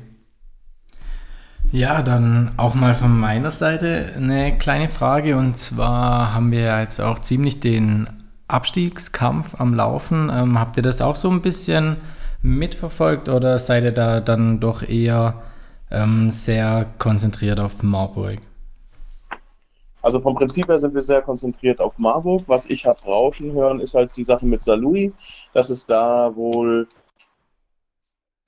Ja, 1.72 2.02
dann 2.02 2.52
auch 2.56 2.74
mal 2.74 2.94
von 2.94 3.16
meiner 3.16 3.50
Seite 3.50 4.12
eine 4.16 4.58
kleine 4.58 4.88
Frage. 4.88 5.36
Und 5.36 5.56
zwar 5.56 6.34
haben 6.34 6.50
wir 6.50 6.80
jetzt 6.80 7.00
auch 7.00 7.20
ziemlich 7.20 7.60
den 7.60 8.19
Abstiegskampf 8.52 9.60
am 9.60 9.74
Laufen. 9.74 10.30
Ähm, 10.32 10.58
habt 10.58 10.76
ihr 10.76 10.82
das 10.82 11.00
auch 11.00 11.16
so 11.16 11.30
ein 11.30 11.42
bisschen 11.42 11.96
mitverfolgt 12.42 13.28
oder 13.28 13.58
seid 13.58 13.84
ihr 13.84 13.92
da 13.92 14.20
dann 14.20 14.60
doch 14.60 14.82
eher 14.82 15.42
ähm, 15.90 16.30
sehr 16.30 16.86
konzentriert 16.98 17.60
auf 17.60 17.82
Marburg? 17.82 18.38
Also 20.02 20.20
vom 20.20 20.34
Prinzip 20.34 20.68
her 20.68 20.78
sind 20.78 20.94
wir 20.94 21.02
sehr 21.02 21.20
konzentriert 21.20 21.80
auf 21.80 21.98
Marburg. 21.98 22.44
Was 22.46 22.66
ich 22.66 22.86
habe 22.86 23.02
rauschen 23.02 23.52
hören, 23.52 23.80
ist 23.80 23.94
halt 23.94 24.16
die 24.16 24.24
Sache 24.24 24.46
mit 24.46 24.64
Salui, 24.64 25.12
dass 25.52 25.68
es 25.68 25.84
da 25.86 26.34
wohl 26.34 26.88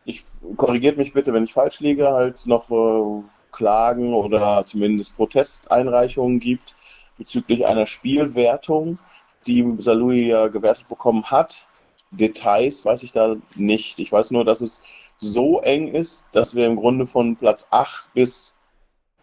ich 0.05 0.25
korrigiert 0.57 0.97
mich 0.97 1.13
bitte, 1.13 1.33
wenn 1.33 1.45
ich 1.45 1.53
falsch 1.53 1.81
liege, 1.81 2.09
halt 2.09 2.47
noch 2.47 2.71
äh, 2.71 3.23
Klagen 3.53 4.15
oder 4.15 4.65
zumindest 4.67 5.17
Protesteinreichungen 5.17 6.41
gibt 6.41 6.75
bezüglich 7.19 7.67
einer 7.67 7.87
Spielwertung, 7.87 8.99
die 9.47 9.77
Salui 9.79 10.29
ja 10.29 10.49
gewertet 10.49 10.89
bekommen 10.89 11.25
hat. 11.25 11.67
Details 12.11 12.85
weiß 12.85 13.03
ich 13.03 13.13
da 13.13 13.37
nicht. 13.57 13.99
Ich 13.99 14.13
weiß 14.13 14.31
nur, 14.31 14.45
dass 14.45 14.61
es 14.61 14.83
so 15.19 15.61
eng 15.61 15.89
ist, 15.89 16.27
dass 16.33 16.55
wir 16.55 16.67
im 16.67 16.77
Grunde 16.77 17.07
von 17.07 17.37
Platz 17.37 17.67
8 17.71 18.13
bis 18.15 18.59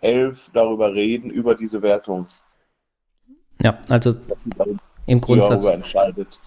11 0.02 0.52
darüber 0.54 0.94
reden, 0.94 1.30
über 1.30 1.56
diese 1.56 1.82
Wertung. 1.82 2.28
Ja, 3.62 3.80
also 3.90 4.16
im 5.06 5.20
Grundsatz, 5.22 5.68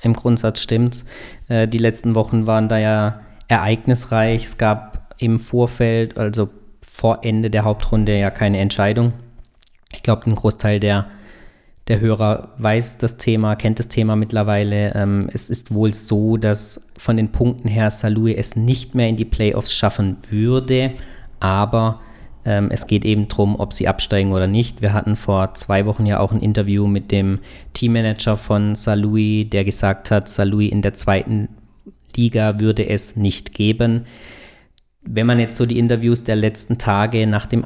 im 0.02 0.14
Grundsatz 0.14 0.60
stimmt's. 0.60 1.04
Äh, 1.48 1.68
die 1.68 1.78
letzten 1.78 2.14
Wochen 2.14 2.46
waren 2.46 2.68
da 2.68 2.78
ja 2.78 3.20
ereignisreich. 3.48 4.44
Es 4.44 4.58
gab 4.58 5.14
im 5.18 5.38
Vorfeld, 5.38 6.16
also 6.16 6.48
vor 6.80 7.20
Ende 7.22 7.50
der 7.50 7.64
Hauptrunde, 7.64 8.16
ja 8.18 8.30
keine 8.30 8.58
Entscheidung. 8.58 9.12
Ich 9.92 10.02
glaube, 10.02 10.26
ein 10.26 10.34
Großteil 10.34 10.80
der, 10.80 11.06
der 11.88 12.00
Hörer 12.00 12.50
weiß 12.58 12.98
das 12.98 13.16
Thema, 13.16 13.56
kennt 13.56 13.78
das 13.78 13.88
Thema 13.88 14.14
mittlerweile. 14.14 14.94
Ähm, 14.94 15.28
es 15.32 15.50
ist 15.50 15.74
wohl 15.74 15.92
so, 15.92 16.36
dass 16.36 16.86
von 16.96 17.16
den 17.16 17.32
Punkten 17.32 17.68
her 17.68 17.90
Salui 17.90 18.34
es 18.36 18.54
nicht 18.54 18.94
mehr 18.94 19.08
in 19.08 19.16
die 19.16 19.24
Playoffs 19.24 19.74
schaffen 19.74 20.18
würde, 20.28 20.92
aber 21.40 22.00
ähm, 22.44 22.70
es 22.70 22.86
geht 22.86 23.04
eben 23.04 23.28
darum, 23.28 23.58
ob 23.58 23.72
sie 23.72 23.88
absteigen 23.88 24.32
oder 24.32 24.46
nicht. 24.46 24.80
Wir 24.80 24.92
hatten 24.92 25.16
vor 25.16 25.54
zwei 25.54 25.84
Wochen 25.84 26.06
ja 26.06 26.20
auch 26.20 26.32
ein 26.32 26.40
Interview 26.40 26.86
mit 26.86 27.10
dem 27.10 27.40
Teammanager 27.72 28.36
von 28.36 28.74
Salui, 28.76 29.44
der 29.44 29.64
gesagt 29.64 30.10
hat, 30.10 30.28
Salui 30.28 30.68
in 30.68 30.82
der 30.82 30.94
zweiten 30.94 31.48
Liga 32.16 32.60
würde 32.60 32.88
es 32.88 33.16
nicht 33.16 33.54
geben. 33.54 34.06
Wenn 35.02 35.26
man 35.26 35.40
jetzt 35.40 35.56
so 35.56 35.66
die 35.66 35.78
Interviews 35.78 36.22
der 36.22 36.36
letzten 36.36 36.78
Tage 36.78 37.26
nach 37.26 37.46
dem 37.46 37.64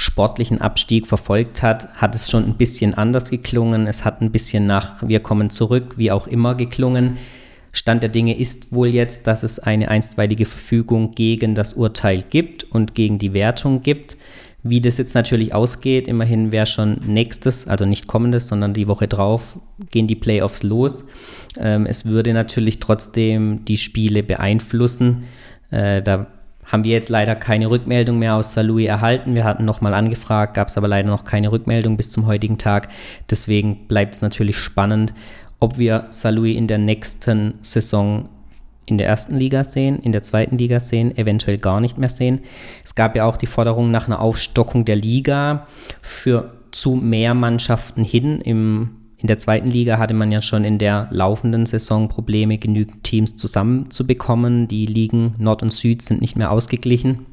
sportlichen 0.00 0.60
Abstieg 0.60 1.06
verfolgt 1.06 1.62
hat, 1.62 1.94
hat 1.94 2.14
es 2.14 2.30
schon 2.30 2.44
ein 2.44 2.54
bisschen 2.54 2.94
anders 2.94 3.30
geklungen. 3.30 3.86
Es 3.86 4.04
hat 4.04 4.20
ein 4.20 4.32
bisschen 4.32 4.66
nach 4.66 5.06
Wir 5.06 5.20
kommen 5.20 5.50
zurück, 5.50 5.94
wie 5.96 6.10
auch 6.10 6.26
immer 6.26 6.54
geklungen. 6.54 7.18
Stand 7.72 8.02
der 8.02 8.10
Dinge 8.10 8.36
ist 8.36 8.72
wohl 8.72 8.88
jetzt, 8.88 9.26
dass 9.26 9.42
es 9.42 9.58
eine 9.58 9.88
einstweilige 9.88 10.46
Verfügung 10.46 11.14
gegen 11.14 11.54
das 11.54 11.74
Urteil 11.74 12.24
gibt 12.28 12.64
und 12.64 12.94
gegen 12.94 13.18
die 13.18 13.32
Wertung 13.32 13.82
gibt. 13.82 14.16
Wie 14.62 14.80
das 14.80 14.98
jetzt 14.98 15.14
natürlich 15.14 15.54
ausgeht, 15.54 16.06
immerhin 16.06 16.52
wäre 16.52 16.66
schon 16.66 17.00
nächstes, 17.06 17.66
also 17.66 17.86
nicht 17.86 18.06
kommendes, 18.06 18.48
sondern 18.48 18.74
die 18.74 18.88
Woche 18.88 19.08
drauf, 19.08 19.58
gehen 19.90 20.06
die 20.06 20.16
Playoffs 20.16 20.62
los. 20.62 21.04
Ähm, 21.58 21.86
es 21.86 22.04
würde 22.04 22.34
natürlich 22.34 22.78
trotzdem 22.78 23.64
die 23.64 23.78
Spiele 23.78 24.22
beeinflussen. 24.22 25.24
Äh, 25.70 26.02
da 26.02 26.26
haben 26.70 26.84
wir 26.84 26.92
jetzt 26.92 27.08
leider 27.08 27.34
keine 27.34 27.70
Rückmeldung 27.70 28.18
mehr 28.18 28.36
aus 28.36 28.52
St. 28.52 28.68
erhalten. 28.78 29.34
Wir 29.34 29.44
hatten 29.44 29.64
nochmal 29.64 29.94
angefragt, 29.94 30.54
gab 30.54 30.68
es 30.68 30.78
aber 30.78 30.88
leider 30.88 31.08
noch 31.08 31.24
keine 31.24 31.50
Rückmeldung 31.50 31.96
bis 31.96 32.10
zum 32.10 32.26
heutigen 32.26 32.58
Tag. 32.58 32.88
Deswegen 33.28 33.86
bleibt 33.88 34.14
es 34.14 34.22
natürlich 34.22 34.56
spannend, 34.56 35.12
ob 35.58 35.78
wir 35.78 36.06
St. 36.12 36.26
in 36.26 36.68
der 36.68 36.78
nächsten 36.78 37.54
Saison 37.62 38.28
in 38.86 38.98
der 38.98 39.06
ersten 39.06 39.36
Liga 39.36 39.62
sehen, 39.64 40.00
in 40.00 40.12
der 40.12 40.22
zweiten 40.22 40.58
Liga 40.58 40.80
sehen, 40.80 41.16
eventuell 41.16 41.58
gar 41.58 41.80
nicht 41.80 41.96
mehr 41.96 42.08
sehen. 42.08 42.40
Es 42.84 42.94
gab 42.94 43.14
ja 43.14 43.24
auch 43.24 43.36
die 43.36 43.46
Forderung 43.46 43.90
nach 43.90 44.06
einer 44.06 44.20
Aufstockung 44.20 44.84
der 44.84 44.96
Liga 44.96 45.64
für 46.02 46.52
zu 46.72 46.96
mehr 46.96 47.34
Mannschaften 47.34 48.02
hin. 48.04 48.40
Im, 48.40 48.96
in 49.20 49.26
der 49.26 49.38
zweiten 49.38 49.70
Liga 49.70 49.98
hatte 49.98 50.14
man 50.14 50.32
ja 50.32 50.40
schon 50.40 50.64
in 50.64 50.78
der 50.78 51.08
laufenden 51.10 51.66
Saison 51.66 52.08
Probleme, 52.08 52.56
genügend 52.56 53.04
Teams 53.04 53.36
zusammenzubekommen. 53.36 54.66
Die 54.66 54.86
Ligen 54.86 55.34
Nord 55.36 55.62
und 55.62 55.72
Süd 55.72 56.00
sind 56.00 56.22
nicht 56.22 56.36
mehr 56.36 56.50
ausgeglichen. 56.50 57.26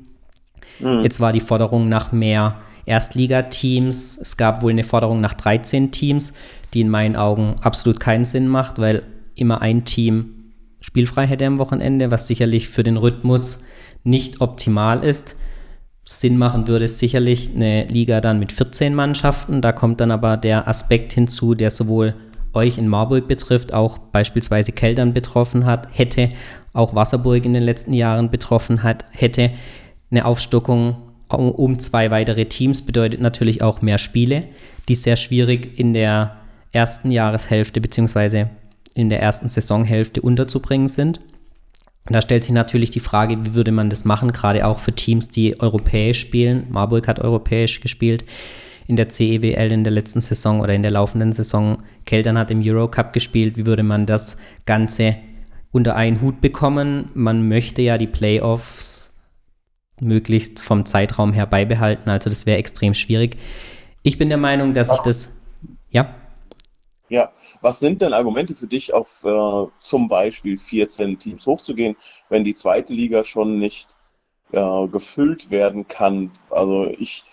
Mhm. 0.79 1.01
Jetzt 1.03 1.21
war 1.21 1.31
die 1.31 1.39
Forderung 1.39 1.87
nach 1.87 2.11
mehr 2.11 2.57
Erstligateams. 2.85 4.17
Es 4.17 4.35
gab 4.35 4.63
wohl 4.63 4.71
eine 4.71 4.83
Forderung 4.83 5.21
nach 5.21 5.33
13 5.33 5.91
Teams, 5.91 6.33
die 6.73 6.81
in 6.81 6.89
meinen 6.89 7.15
Augen 7.15 7.55
absolut 7.61 8.01
keinen 8.01 8.25
Sinn 8.25 8.49
macht, 8.49 8.79
weil 8.79 9.03
immer 9.35 9.61
ein 9.61 9.85
Team 9.85 10.51
spielfrei 10.81 11.25
hätte 11.25 11.45
am 11.45 11.57
Wochenende, 11.57 12.11
was 12.11 12.27
sicherlich 12.27 12.67
für 12.67 12.83
den 12.83 12.97
Rhythmus 12.97 13.63
nicht 14.03 14.41
optimal 14.41 15.05
ist. 15.05 15.37
Sinn 16.09 16.37
machen 16.37 16.67
würde 16.67 16.87
sicherlich 16.87 17.49
eine 17.53 17.83
Liga 17.87 18.21
dann 18.21 18.39
mit 18.39 18.53
14 18.53 18.95
Mannschaften. 18.95 19.61
Da 19.61 19.73
kommt 19.73 19.99
dann 19.99 20.09
aber 20.09 20.37
der 20.37 20.65
Aspekt 20.65 21.11
hinzu, 21.11 21.53
der 21.53 21.69
sowohl 21.69 22.15
euch 22.53 22.77
in 22.77 22.87
Marburg 22.87 23.27
betrifft, 23.27 23.73
auch 23.73 23.97
beispielsweise 23.97 24.71
Keldern 24.71 25.13
betroffen 25.13 25.65
hat, 25.65 25.89
hätte, 25.91 26.29
auch 26.71 26.95
Wasserburg 26.95 27.43
in 27.43 27.53
den 27.53 27.63
letzten 27.63 27.91
Jahren 27.91 28.31
betroffen 28.31 28.83
hat, 28.83 29.03
hätte. 29.11 29.51
Eine 30.09 30.23
Aufstockung 30.23 30.95
um 31.27 31.77
zwei 31.79 32.09
weitere 32.09 32.45
Teams 32.45 32.83
bedeutet 32.83 33.19
natürlich 33.19 33.61
auch 33.61 33.81
mehr 33.81 33.97
Spiele, 33.97 34.45
die 34.87 34.95
sehr 34.95 35.17
schwierig 35.17 35.77
in 35.77 35.93
der 35.93 36.37
ersten 36.71 37.11
Jahreshälfte 37.11 37.81
beziehungsweise 37.81 38.49
in 38.93 39.09
der 39.09 39.21
ersten 39.21 39.49
Saisonhälfte 39.49 40.21
unterzubringen 40.21 40.87
sind. 40.87 41.19
Da 42.09 42.21
stellt 42.21 42.43
sich 42.43 42.53
natürlich 42.53 42.91
die 42.91 42.99
Frage, 42.99 43.37
wie 43.45 43.53
würde 43.53 43.71
man 43.71 43.89
das 43.89 44.05
machen, 44.05 44.31
gerade 44.31 44.65
auch 44.65 44.79
für 44.79 44.93
Teams, 44.93 45.27
die 45.27 45.59
europäisch 45.59 46.19
spielen. 46.19 46.67
Marburg 46.69 47.07
hat 47.07 47.19
europäisch 47.19 47.81
gespielt 47.81 48.23
in 48.87 48.95
der 48.95 49.09
CEWL 49.09 49.71
in 49.71 49.83
der 49.83 49.91
letzten 49.91 50.21
Saison 50.21 50.61
oder 50.61 50.73
in 50.73 50.81
der 50.81 50.91
laufenden 50.91 51.33
Saison. 51.33 51.83
Keltern 52.05 52.37
hat 52.37 52.49
im 52.51 52.61
Eurocup 52.63 53.11
gespielt. 53.11 53.57
Wie 53.57 53.65
würde 53.65 53.83
man 53.83 54.05
das 54.05 54.37
Ganze 54.65 55.17
unter 55.71 55.95
einen 55.95 56.21
Hut 56.21 56.39
bekommen? 56.39 57.11
Man 57.13 57.47
möchte 57.49 57.81
ja 57.81 57.97
die 57.97 58.07
Playoffs 58.07 59.13
möglichst 59.99 60.59
vom 60.59 60.85
Zeitraum 60.85 61.33
her 61.33 61.45
beibehalten. 61.45 62.09
Also 62.09 62.29
das 62.29 62.45
wäre 62.45 62.57
extrem 62.57 62.93
schwierig. 62.93 63.37
Ich 64.03 64.17
bin 64.17 64.29
der 64.29 64.37
Meinung, 64.37 64.73
dass 64.73 64.91
ich 64.91 64.99
das, 64.99 65.31
ja. 65.89 66.15
Ja, 67.09 67.31
was 67.61 67.79
sind 67.79 68.01
denn 68.01 68.13
Argumente 68.13 68.53
für 68.55 68.67
dich, 68.67 68.93
auf 68.93 69.23
äh, 69.23 69.67
zum 69.79 70.07
Beispiel 70.09 70.57
14 70.57 71.17
Teams 71.17 71.45
hochzugehen, 71.47 71.95
wenn 72.29 72.43
die 72.43 72.53
zweite 72.53 72.93
Liga 72.93 73.23
schon 73.23 73.59
nicht 73.59 73.97
äh, 74.51 74.87
gefüllt 74.87 75.49
werden 75.51 75.87
kann? 75.87 76.31
Also 76.49 76.87
ich, 76.99 77.23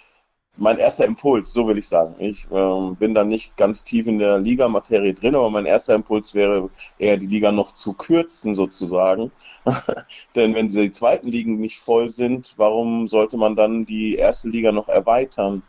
mein 0.56 0.78
erster 0.78 1.04
Impuls, 1.06 1.52
so 1.52 1.66
will 1.66 1.78
ich 1.78 1.88
sagen. 1.88 2.16
Ich 2.20 2.46
äh, 2.52 2.90
bin 2.98 3.14
da 3.14 3.24
nicht 3.24 3.56
ganz 3.56 3.84
tief 3.84 4.06
in 4.06 4.18
der 4.20 4.38
Liga-Materie 4.38 5.14
drin, 5.14 5.34
aber 5.34 5.50
mein 5.50 5.66
erster 5.66 5.94
Impuls 5.94 6.34
wäre 6.34 6.70
eher 6.98 7.16
die 7.16 7.26
Liga 7.26 7.50
noch 7.52 7.72
zu 7.74 7.94
kürzen 7.94 8.54
sozusagen. 8.54 9.32
Denn 10.36 10.54
wenn 10.54 10.68
die 10.68 10.92
zweiten 10.92 11.28
Ligen 11.28 11.58
nicht 11.58 11.78
voll 11.80 12.10
sind, 12.10 12.54
warum 12.58 13.08
sollte 13.08 13.36
man 13.36 13.56
dann 13.56 13.86
die 13.86 14.14
erste 14.16 14.48
Liga 14.48 14.70
noch 14.72 14.88
erweitern? 14.88 15.62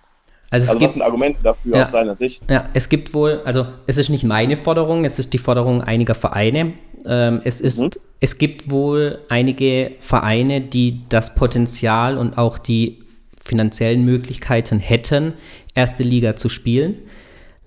Also, 0.49 0.67
also 0.67 0.79
gibt, 0.79 0.89
was 0.89 0.93
sind 0.93 1.01
Argumente 1.01 1.43
dafür 1.43 1.75
ja, 1.75 1.83
aus 1.83 1.91
deiner 1.91 2.15
Sicht? 2.15 2.49
Ja, 2.49 2.69
es 2.73 2.89
gibt 2.89 3.13
wohl, 3.13 3.41
also 3.45 3.65
es 3.87 3.97
ist 3.97 4.09
nicht 4.09 4.23
meine 4.23 4.57
Forderung, 4.57 5.05
es 5.05 5.19
ist 5.19 5.33
die 5.33 5.37
Forderung 5.37 5.81
einiger 5.81 6.15
Vereine. 6.15 6.73
Ähm, 7.05 7.41
es, 7.43 7.61
ist, 7.61 7.79
mhm. 7.79 7.89
es 8.19 8.37
gibt 8.37 8.69
wohl 8.69 9.19
einige 9.29 9.91
Vereine, 9.99 10.61
die 10.61 11.01
das 11.09 11.35
Potenzial 11.35 12.17
und 12.17 12.37
auch 12.37 12.57
die 12.57 13.03
finanziellen 13.41 14.03
Möglichkeiten 14.05 14.79
hätten, 14.79 15.33
erste 15.73 16.03
Liga 16.03 16.35
zu 16.35 16.49
spielen. 16.49 16.97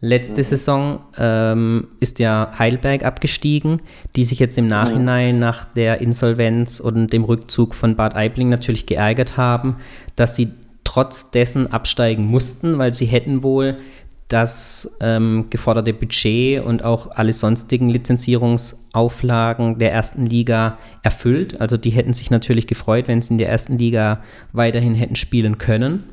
Letzte 0.00 0.42
mhm. 0.42 0.44
Saison 0.44 1.04
ähm, 1.18 1.88
ist 1.98 2.20
ja 2.20 2.52
Heidelberg 2.56 3.04
abgestiegen, 3.04 3.82
die 4.14 4.24
sich 4.24 4.38
jetzt 4.38 4.56
im 4.56 4.64
mhm. 4.64 4.70
Nachhinein 4.70 5.34
mhm. 5.34 5.40
nach 5.40 5.64
der 5.64 6.00
Insolvenz 6.00 6.78
und 6.78 7.12
dem 7.12 7.24
Rückzug 7.24 7.74
von 7.74 7.96
Bad 7.96 8.14
Aibling 8.14 8.48
natürlich 8.48 8.86
geärgert 8.86 9.36
haben, 9.36 9.76
dass 10.14 10.36
sie 10.36 10.52
trotz 10.88 11.30
dessen 11.30 11.70
absteigen 11.70 12.24
mussten, 12.24 12.78
weil 12.78 12.94
sie 12.94 13.04
hätten 13.04 13.42
wohl 13.42 13.76
das 14.28 14.96
ähm, 15.00 15.46
geforderte 15.50 15.92
Budget 15.92 16.64
und 16.64 16.82
auch 16.82 17.10
alle 17.10 17.34
sonstigen 17.34 17.90
Lizenzierungsauflagen 17.90 19.78
der 19.78 19.92
ersten 19.92 20.24
Liga 20.24 20.78
erfüllt. 21.02 21.60
Also 21.60 21.76
die 21.76 21.90
hätten 21.90 22.14
sich 22.14 22.30
natürlich 22.30 22.66
gefreut, 22.66 23.06
wenn 23.06 23.20
sie 23.20 23.34
in 23.34 23.38
der 23.38 23.50
ersten 23.50 23.76
Liga 23.76 24.22
weiterhin 24.54 24.94
hätten 24.94 25.16
spielen 25.16 25.58
können. 25.58 26.04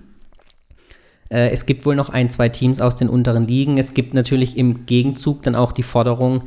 Äh, 1.30 1.52
es 1.52 1.66
gibt 1.66 1.86
wohl 1.86 1.96
noch 1.96 2.10
ein, 2.10 2.30
zwei 2.30 2.50
Teams 2.50 2.82
aus 2.82 2.98
den 2.98 3.08
unteren 3.08 3.48
Ligen. 3.48 3.78
Es 3.78 3.94
gibt 3.94 4.14
natürlich 4.14 4.58
im 4.58 4.86
Gegenzug 4.86 5.44
dann 5.44 5.56
auch 5.56 5.72
die 5.72 5.84
Forderung, 5.84 6.44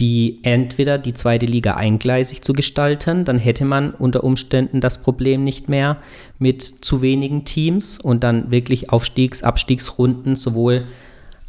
die 0.00 0.38
entweder 0.42 0.96
die 0.96 1.12
zweite 1.12 1.46
Liga 1.46 1.74
eingleisig 1.74 2.42
zu 2.42 2.52
gestalten, 2.52 3.24
dann 3.24 3.38
hätte 3.38 3.64
man 3.64 3.90
unter 3.90 4.22
Umständen 4.22 4.80
das 4.80 5.02
Problem 5.02 5.42
nicht 5.42 5.68
mehr 5.68 5.98
mit 6.38 6.62
zu 6.62 7.02
wenigen 7.02 7.44
Teams 7.44 7.98
und 7.98 8.22
dann 8.22 8.50
wirklich 8.50 8.90
Aufstiegs-, 8.90 9.42
Abstiegsrunden 9.42 10.36
sowohl 10.36 10.84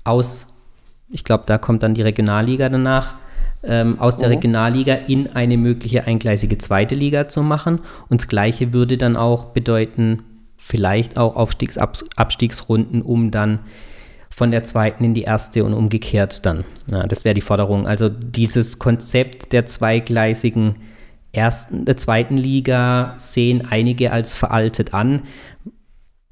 aus, 0.03 0.47
ich 1.09 1.23
glaube, 1.23 1.43
da 1.45 1.57
kommt 1.59 1.83
dann 1.83 1.93
die 1.93 2.01
Regionalliga 2.01 2.69
danach, 2.69 3.15
ähm, 3.61 3.99
aus 3.99 4.17
der 4.17 4.29
oh. 4.29 4.31
Regionalliga 4.31 4.95
in 4.95 5.35
eine 5.35 5.57
mögliche 5.57 6.05
eingleisige 6.05 6.57
zweite 6.57 6.95
Liga 6.95 7.27
zu 7.27 7.43
machen. 7.43 7.79
Und 8.09 8.21
das 8.21 8.27
Gleiche 8.27 8.73
würde 8.73 8.97
dann 8.97 9.17
auch 9.17 9.45
bedeuten, 9.45 10.23
vielleicht 10.57 11.17
auch 11.17 11.35
Aufstiegs-, 11.35 11.77
Abstiegsrunden, 11.77 13.01
um 13.01 13.31
dann 13.31 13.59
von 14.29 14.51
der 14.51 14.63
zweiten 14.63 15.03
in 15.03 15.13
die 15.13 15.23
erste 15.23 15.63
und 15.63 15.73
umgekehrt 15.73 16.45
dann. 16.45 16.63
Ja, 16.89 17.07
das 17.07 17.25
wäre 17.25 17.35
die 17.35 17.41
Forderung. 17.41 17.87
Also 17.87 18.09
dieses 18.09 18.79
Konzept 18.79 19.51
der 19.51 19.65
zweigleisigen 19.65 20.75
ersten, 21.31 21.85
der 21.85 21.97
zweiten 21.97 22.37
Liga 22.37 23.15
sehen 23.17 23.67
einige 23.69 24.11
als 24.11 24.33
veraltet 24.33 24.93
an. 24.93 25.23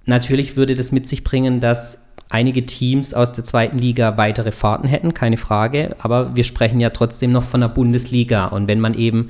Natürlich 0.05 0.55
würde 0.55 0.75
das 0.75 0.91
mit 0.91 1.07
sich 1.07 1.23
bringen, 1.23 1.59
dass 1.59 2.03
einige 2.29 2.65
Teams 2.65 3.13
aus 3.13 3.33
der 3.33 3.43
zweiten 3.43 3.77
Liga 3.77 4.17
weitere 4.17 4.51
Fahrten 4.51 4.87
hätten, 4.87 5.13
keine 5.13 5.37
Frage. 5.37 5.95
Aber 5.99 6.35
wir 6.35 6.43
sprechen 6.43 6.79
ja 6.79 6.89
trotzdem 6.89 7.31
noch 7.31 7.43
von 7.43 7.61
der 7.61 7.69
Bundesliga. 7.69 8.47
Und 8.47 8.67
wenn 8.67 8.79
man 8.79 8.93
eben 8.93 9.29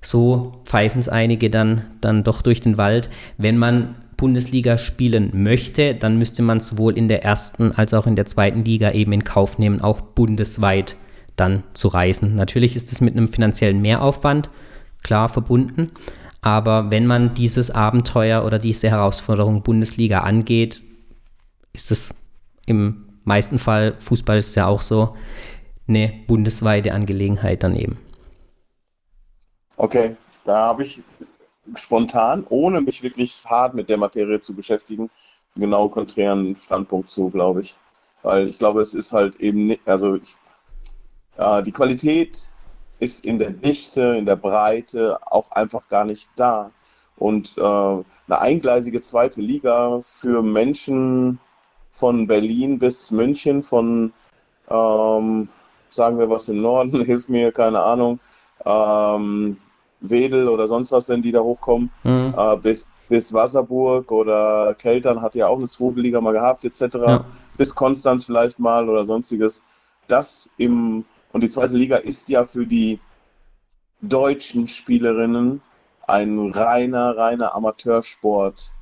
so 0.00 0.60
pfeifen 0.64 0.98
es 0.98 1.08
einige 1.08 1.50
dann, 1.50 1.82
dann 2.00 2.24
doch 2.24 2.42
durch 2.42 2.60
den 2.60 2.78
Wald, 2.78 3.10
wenn 3.38 3.58
man 3.58 3.96
Bundesliga 4.16 4.78
spielen 4.78 5.30
möchte, 5.34 5.94
dann 5.94 6.18
müsste 6.18 6.42
man 6.42 6.60
sowohl 6.60 6.96
in 6.96 7.08
der 7.08 7.24
ersten 7.24 7.72
als 7.72 7.94
auch 7.94 8.06
in 8.06 8.16
der 8.16 8.26
zweiten 8.26 8.64
Liga 8.64 8.92
eben 8.92 9.12
in 9.12 9.24
Kauf 9.24 9.58
nehmen, 9.58 9.80
auch 9.80 10.00
bundesweit 10.00 10.96
dann 11.36 11.62
zu 11.74 11.88
reisen. 11.88 12.34
Natürlich 12.34 12.76
ist 12.76 12.92
es 12.92 13.00
mit 13.00 13.14
einem 13.14 13.28
finanziellen 13.28 13.80
Mehraufwand 13.80 14.50
klar 15.02 15.28
verbunden, 15.28 15.90
aber 16.40 16.90
wenn 16.90 17.06
man 17.06 17.34
dieses 17.34 17.70
Abenteuer 17.70 18.44
oder 18.44 18.58
diese 18.58 18.90
Herausforderung 18.90 19.62
Bundesliga 19.62 20.20
angeht, 20.20 20.80
ist 21.72 21.90
es 21.90 22.14
im 22.66 23.08
meisten 23.24 23.58
Fall, 23.58 23.94
Fußball 23.98 24.38
ist 24.38 24.54
ja 24.54 24.66
auch 24.66 24.80
so, 24.80 25.14
eine 25.88 26.12
bundesweite 26.26 26.94
Angelegenheit 26.94 27.62
daneben. 27.62 27.98
Okay, 29.76 30.16
da 30.44 30.66
habe 30.66 30.84
ich 30.84 31.00
spontan, 31.74 32.46
ohne 32.48 32.80
mich 32.80 33.02
wirklich 33.02 33.42
hart 33.44 33.74
mit 33.74 33.88
der 33.88 33.96
Materie 33.96 34.40
zu 34.40 34.54
beschäftigen, 34.54 35.10
genau 35.56 35.88
konträren 35.88 36.54
Standpunkt 36.54 37.10
zu, 37.10 37.30
glaube 37.30 37.62
ich. 37.62 37.76
Weil 38.22 38.48
ich 38.48 38.58
glaube, 38.58 38.82
es 38.82 38.94
ist 38.94 39.12
halt 39.12 39.36
eben 39.36 39.66
nicht, 39.66 39.86
also 39.86 40.16
ich, 40.16 40.36
ja, 41.38 41.62
die 41.62 41.72
Qualität 41.72 42.50
ist 42.98 43.24
in 43.24 43.38
der 43.38 43.50
Dichte, 43.50 44.16
in 44.16 44.26
der 44.26 44.36
Breite 44.36 45.18
auch 45.30 45.50
einfach 45.50 45.88
gar 45.88 46.04
nicht 46.04 46.28
da. 46.36 46.70
Und 47.16 47.56
äh, 47.56 47.60
eine 47.60 48.04
eingleisige 48.28 49.00
zweite 49.00 49.40
Liga 49.40 50.00
für 50.02 50.42
Menschen 50.42 51.38
von 51.90 52.26
Berlin 52.26 52.78
bis 52.78 53.10
München, 53.10 53.62
von 53.62 54.12
ähm, 54.68 55.48
sagen 55.90 56.18
wir 56.18 56.28
was 56.28 56.48
im 56.48 56.60
Norden, 56.60 57.04
hilft 57.04 57.28
mir, 57.28 57.52
keine 57.52 57.82
Ahnung, 57.82 58.20
ähm, 58.64 59.58
Wedel 60.00 60.48
oder 60.48 60.68
sonst 60.68 60.92
was, 60.92 61.08
wenn 61.08 61.22
die 61.22 61.32
da 61.32 61.40
hochkommen, 61.40 61.90
mhm. 62.04 62.34
äh, 62.36 62.56
bis, 62.56 62.88
bis 63.08 63.32
Wasserburg 63.32 64.12
oder 64.12 64.74
Keltern 64.74 65.22
hat 65.22 65.34
ja 65.34 65.48
auch 65.48 65.58
eine 65.58 65.68
zweite 65.68 66.00
Liga 66.00 66.20
mal 66.20 66.32
gehabt, 66.32 66.64
etc. 66.64 66.80
Ja. 66.94 67.24
Bis 67.56 67.74
Konstanz 67.74 68.24
vielleicht 68.24 68.58
mal 68.58 68.88
oder 68.88 69.04
sonstiges. 69.04 69.64
Das 70.08 70.50
im, 70.56 71.04
und 71.32 71.42
die 71.42 71.48
zweite 71.48 71.76
Liga 71.76 71.96
ist 71.96 72.28
ja 72.28 72.44
für 72.44 72.66
die 72.66 73.00
deutschen 74.00 74.68
Spielerinnen 74.68 75.62
ein 76.06 76.50
reiner, 76.50 77.16
reiner 77.16 77.54
Amateursport. 77.54 78.72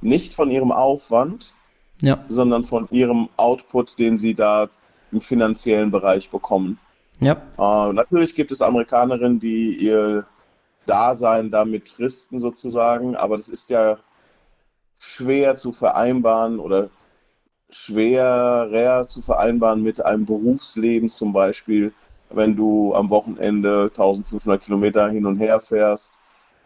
Nicht 0.00 0.34
von 0.34 0.50
ihrem 0.50 0.70
Aufwand, 0.70 1.54
ja. 2.02 2.24
sondern 2.28 2.64
von 2.64 2.88
ihrem 2.90 3.28
Output, 3.36 3.98
den 3.98 4.18
sie 4.18 4.34
da 4.34 4.68
im 5.10 5.20
finanziellen 5.20 5.90
Bereich 5.90 6.30
bekommen. 6.30 6.78
Ja. 7.20 7.36
Äh, 7.58 7.92
natürlich 7.92 8.34
gibt 8.34 8.52
es 8.52 8.60
Amerikanerinnen, 8.60 9.40
die 9.40 9.76
ihr 9.76 10.26
Dasein 10.88 11.50
damit 11.50 11.88
fristen 11.88 12.38
sozusagen, 12.38 13.16
aber 13.16 13.36
das 13.36 13.48
ist 13.48 13.70
ja 13.70 13.98
schwer 14.98 15.56
zu 15.56 15.72
vereinbaren 15.72 16.58
oder 16.58 16.90
schwerer 17.70 19.08
zu 19.08 19.22
vereinbaren 19.22 19.82
mit 19.82 20.04
einem 20.04 20.24
Berufsleben 20.24 21.10
zum 21.10 21.32
Beispiel, 21.32 21.92
wenn 22.30 22.56
du 22.56 22.94
am 22.94 23.10
Wochenende 23.10 23.84
1500 23.84 24.62
Kilometer 24.62 25.08
hin 25.08 25.26
und 25.26 25.38
her 25.38 25.60
fährst, 25.60 26.18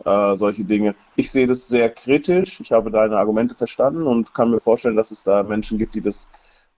äh, 0.05 0.37
solche 0.37 0.65
Dinge. 0.65 0.95
Ich 1.17 1.31
sehe 1.31 1.47
das 1.47 1.69
sehr 1.69 1.91
kritisch. 1.91 2.61
Ich 2.61 2.73
habe 2.73 2.91
deine 2.91 3.17
Argumente 3.17 3.55
verstanden 3.55 4.07
und 4.07 4.35
kann 4.35 4.51
mir 4.51 4.61
vorstellen, 4.61 4.97
dass 4.97 5.11
es 5.11 5.25
da 5.25 5.43
Menschen 5.43 5.79
gibt, 5.79 5.95
die 5.95 6.01
das 6.01 6.31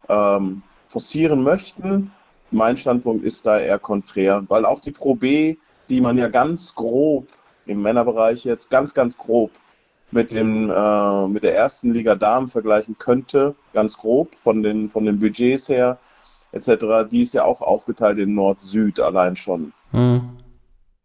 ähm, 0.09 0.63
forcieren 0.89 1.43
möchten. 1.43 2.13
Mein 2.51 2.77
Standpunkt 2.77 3.25
ist 3.25 3.47
da 3.47 3.59
eher 3.59 3.79
konträr, 3.79 4.45
weil 4.49 4.65
auch 4.65 4.81
die 4.81 4.93
Pro 4.93 5.15
B 5.15 5.57
die 5.89 6.01
man 6.01 6.19
ja 6.19 6.29
ganz 6.29 6.75
grob 6.75 7.29
im 7.67 7.83
Männerbereich 7.83 8.45
jetzt 8.45 8.71
ganz, 8.71 8.95
ganz 8.95 9.19
grob 9.19 9.51
mit 10.11 10.33
dem 10.33 10.71
äh, 10.71 11.29
mit 11.29 11.43
der 11.43 11.57
ersten 11.57 11.93
Liga 11.93 12.15
Damen 12.15 12.49
vergleichen 12.49 12.97
könnte, 12.99 13.55
ganz 13.73 13.97
grob 13.99 14.35
von 14.37 14.63
den 14.63 14.91
von 14.91 15.05
den 15.05 15.19
Budgets 15.19 15.69
her 15.69 15.99
etc. 16.53 17.09
Die 17.11 17.23
ist 17.23 17.35
ja 17.35 17.45
auch 17.45 17.61
aufgeteilt 17.63 18.19
in 18.19 18.35
Nord-Süd 18.35 19.01
allein 19.01 19.35
schon. 19.35 19.73
Mhm. 19.93 20.39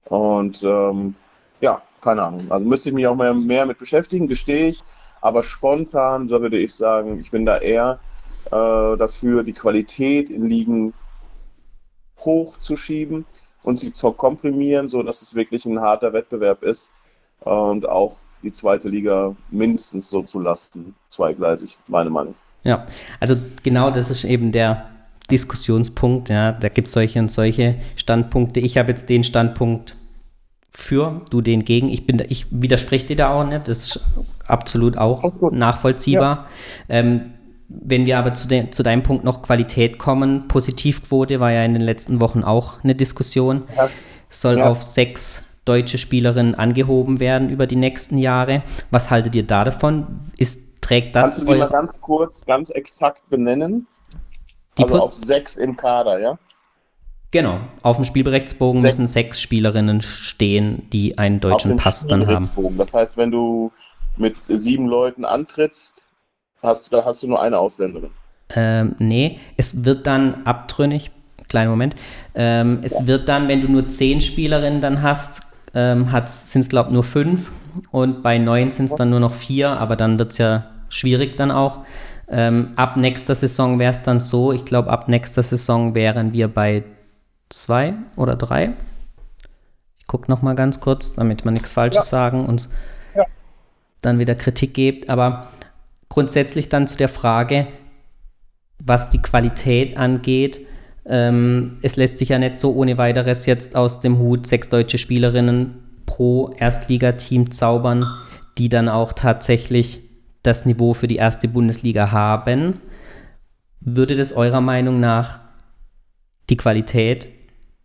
Und 0.06 0.64
ähm, 0.64 1.16
ja, 1.60 1.82
keine 2.02 2.24
Ahnung. 2.24 2.52
Also 2.52 2.66
müsste 2.66 2.90
ich 2.90 2.96
mich 2.96 3.08
auch 3.08 3.16
mehr, 3.16 3.34
mehr 3.34 3.66
mit 3.66 3.80
beschäftigen, 3.80 4.28
gestehe 4.28 4.68
ich. 4.68 4.82
Aber 5.22 5.44
spontan, 5.44 6.30
so 6.30 6.42
würde 6.42 6.58
ich 6.58 6.74
sagen, 6.74 7.20
ich 7.20 7.32
bin 7.32 7.46
da 7.46 7.58
eher 7.58 8.00
äh, 8.46 8.98
dafür, 8.98 9.44
die 9.44 9.54
Qualität 9.54 10.30
in 10.30 10.48
Ligen 10.48 10.94
hochzuschieben 12.20 13.26
und 13.64 13.80
sie 13.80 13.92
zu 13.92 14.12
komprimieren, 14.12 14.88
so 14.88 15.04
dass 15.04 15.22
es 15.22 15.36
wirklich 15.36 15.66
ein 15.66 15.80
harter 15.80 16.14
Wettbewerb 16.14 16.64
ist 16.64 16.92
und 17.42 17.88
auch 17.88 18.18
die 18.44 18.52
zweite 18.52 18.90
Liga 18.90 19.36
mindestens 19.50 20.10
so 20.10 20.22
zu 20.24 20.40
lassen, 20.40 20.96
zweigleisig, 21.10 21.78
meine 21.88 22.10
Meinung. 22.10 22.36
Ja, 22.64 22.86
also 23.20 23.36
genau 23.64 23.92
das 23.92 24.10
ist 24.10 24.24
eben 24.24 24.52
der 24.52 24.90
Diskussionspunkt, 25.30 26.30
ja, 26.30 26.52
da 26.54 26.70
gibt 26.70 26.88
es 26.88 26.94
solche 26.94 27.20
und 27.20 27.32
solche 27.32 27.76
Standpunkte. 27.96 28.60
Ich 28.60 28.78
habe 28.78 28.90
jetzt 28.90 29.10
den 29.10 29.24
Standpunkt 29.24 29.96
für, 30.72 31.22
du 31.30 31.42
den 31.42 31.66
gegen. 31.66 31.90
Ich 31.90 32.08
bin, 32.08 32.24
ich 32.28 32.48
widerspreche 32.50 33.08
dir 33.08 33.16
da 33.16 33.34
auch 33.34 33.46
nicht, 33.46 33.68
das 33.68 33.86
ist 33.86 34.06
absolut 34.48 34.98
auch 34.98 35.52
nachvollziehbar. 35.52 36.48
Ja. 36.88 36.96
Ähm, 36.96 37.34
wenn 37.70 38.08
wir 38.08 38.18
aber 38.18 38.34
zu, 38.34 38.48
de 38.48 38.72
zu, 38.72 38.82
deinem 38.82 39.04
Punkt 39.04 39.24
noch 39.24 39.44
Qualität 39.44 40.00
kommen, 40.00 40.48
Positivquote 40.48 41.40
war 41.40 41.52
ja 41.52 41.64
in 41.64 41.74
den 41.74 41.84
letzten 41.84 42.20
Wochen 42.20 42.44
auch 42.44 42.84
eine 42.84 42.96
Diskussion. 42.96 43.64
Ja. 43.76 43.90
Soll 44.28 44.58
ja. 44.58 44.70
auf 44.70 44.82
sechs 44.82 45.44
deutsche 45.66 46.00
Spielerinnen 46.00 46.56
angehoben 46.56 47.20
werden 47.20 47.50
über 47.50 47.68
die 47.68 47.76
nächsten 47.76 48.18
Jahre. 48.18 48.64
Was 48.90 49.12
haltet 49.12 49.36
ihr 49.36 49.46
da 49.46 49.64
davon? 49.64 50.20
Ist, 50.38 50.82
trägt 50.82 51.16
das 51.16 51.36
Kannst 51.36 51.42
du 51.42 51.54
sie 51.54 51.60
mal 51.60 51.70
ganz 51.70 52.02
kurz, 52.02 52.46
ganz 52.46 52.72
exakt 52.72 53.30
benennen? 53.30 53.88
Die 54.78 54.84
also 54.84 55.00
auf 55.00 55.14
sechs 55.14 55.58
im 55.58 55.78
Kader, 55.78 56.20
ja? 56.20 56.40
Genau, 57.32 57.60
auf 57.84 57.98
dem 57.98 58.06
Spielberichtsbogen 58.06 58.82
sechs. 58.82 58.98
müssen 58.98 59.08
sechs 59.08 59.40
Spielerinnen 59.40 60.02
stehen, 60.02 60.90
die 60.92 61.20
einen 61.20 61.40
deutschen 61.40 61.76
Pass 61.76 62.08
dann 62.08 62.26
haben. 62.26 62.50
Das 62.78 62.94
heißt, 62.94 63.18
wenn 63.18 63.30
du 63.30 63.72
mit 64.18 64.38
sieben 64.38 64.88
Leuten 64.88 65.26
antrittst, 65.26 66.09
hast, 66.62 66.92
da 66.94 67.04
hast 67.06 67.24
du 67.24 67.28
nur 67.28 67.42
eine 67.42 67.58
Ausländerin. 67.58 68.12
Ähm, 68.56 68.96
nee, 69.00 69.40
es 69.58 69.86
wird 69.86 70.08
dann 70.08 70.46
abtrünnig, 70.46 71.12
kleinen 71.48 71.70
Moment, 71.70 71.96
ähm, 72.36 72.80
es 72.82 73.00
ja. 73.00 73.08
wird 73.08 73.30
dann, 73.30 73.48
wenn 73.48 73.62
du 73.62 73.68
nur 73.68 73.88
zehn 73.90 74.22
Spielerinnen 74.22 74.82
dann 74.82 75.02
hast, 75.02 75.42
ähm, 75.76 76.08
sind 76.26 76.62
es 76.62 76.70
glaube 76.70 76.90
ich 76.90 76.94
nur 76.94 77.04
fünf 77.04 77.52
und 77.92 78.24
bei 78.24 78.38
neun 78.38 78.72
sind 78.72 78.86
es 78.86 78.96
dann 78.96 79.12
nur 79.12 79.20
noch 79.20 79.34
vier, 79.34 79.70
aber 79.70 79.96
dann 79.96 80.18
wird 80.18 80.32
es 80.32 80.40
ja 80.40 80.66
schwierig 80.90 81.38
dann 81.38 81.52
auch. 81.52 81.86
Ähm, 82.28 82.74
ab 82.76 82.98
nächster 82.98 83.36
Saison 83.36 83.80
wäre 83.80 83.92
es 83.92 84.04
dann 84.04 84.20
so, 84.20 84.52
ich 84.52 84.66
glaube 84.66 84.90
ab 84.90 85.08
nächster 85.08 85.44
Saison 85.44 85.96
wären 85.96 86.34
wir 86.34 86.48
bei 86.48 86.84
zwei 87.50 87.94
oder 88.16 88.36
drei. 88.36 88.74
Ich 90.00 90.08
gucke 90.08 90.30
noch 90.30 90.42
mal 90.42 90.56
ganz 90.56 90.80
kurz, 90.80 91.14
damit 91.14 91.46
man 91.46 91.54
nichts 91.54 91.74
Falsches 91.74 92.06
ja. 92.06 92.18
sagen 92.18 92.46
und 92.46 92.70
ja. 93.16 93.26
dann 94.02 94.20
wieder 94.20 94.36
Kritik 94.36 94.74
gibt, 94.74 95.10
aber 95.10 95.50
grundsätzlich 96.10 96.70
dann 96.70 96.88
zu 96.88 96.98
der 96.98 97.10
Frage, 97.10 97.68
was 98.84 99.10
die 99.10 99.22
Qualität 99.22 99.98
angeht. 99.98 100.60
Ähm, 101.06 101.72
es 101.82 101.96
lässt 101.96 102.18
sich 102.18 102.30
ja 102.30 102.40
nicht 102.40 102.60
so 102.60 102.74
ohne 102.74 102.98
weiteres 102.98 103.46
jetzt 103.46 103.76
aus 103.76 104.00
dem 104.00 104.18
Hut 104.18 104.48
sechs 104.48 104.70
deutsche 104.70 104.98
Spielerinnen 104.98 105.76
pro 106.06 106.50
Erstligateam 106.58 107.52
zaubern, 107.52 108.06
die 108.58 108.70
dann 108.70 108.90
auch 108.90 109.14
tatsächlich 109.14 110.02
das 110.44 110.66
Niveau 110.66 110.94
für 110.94 111.08
die 111.08 111.18
erste 111.18 111.48
Bundesliga 111.48 112.12
haben. 112.12 112.82
Würde 113.80 114.16
das 114.16 114.34
eurer 114.34 114.62
Meinung 114.62 115.00
nach 115.00 115.40
die 116.50 116.58
Qualität 116.58 117.28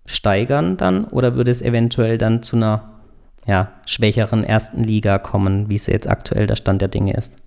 steigern 0.06 0.76
dann 0.76 1.04
oder 1.04 1.34
würde 1.34 1.50
es 1.50 1.62
eventuell 1.62 2.18
dann 2.18 2.42
zu 2.42 2.56
einer 2.56 3.00
ja, 3.46 3.72
schwächeren 3.86 4.44
ersten 4.44 4.82
Liga 4.82 5.18
kommen, 5.18 5.68
wie 5.68 5.74
es 5.74 5.86
jetzt 5.86 6.08
aktuell 6.08 6.46
der 6.46 6.56
Stand 6.56 6.80
der 6.80 6.88
Dinge 6.88 7.14
ist? 7.14 7.43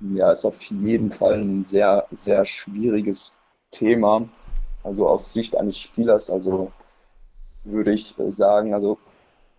Ja, 0.00 0.30
ist 0.30 0.44
auf 0.44 0.60
jeden 0.62 1.10
Fall 1.10 1.40
ein 1.40 1.64
sehr, 1.64 2.06
sehr 2.10 2.44
schwieriges 2.44 3.38
Thema. 3.70 4.28
Also 4.84 5.08
aus 5.08 5.32
Sicht 5.32 5.56
eines 5.56 5.78
Spielers, 5.78 6.30
also 6.30 6.70
würde 7.64 7.92
ich 7.92 8.14
sagen, 8.28 8.74
also 8.74 8.98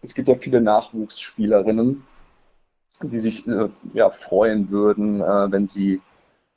es 0.02 0.13
gibt 0.13 0.28
ja 0.28 0.36
viele 0.36 0.62
Nachwuchsspielerinnen, 0.62 2.06
die 3.02 3.19
sich 3.19 3.47
äh, 3.47 3.69
ja 3.93 4.10
freuen 4.10 4.69
würden, 4.69 5.21
äh, 5.21 5.52
wenn 5.52 5.67
sie 5.67 6.02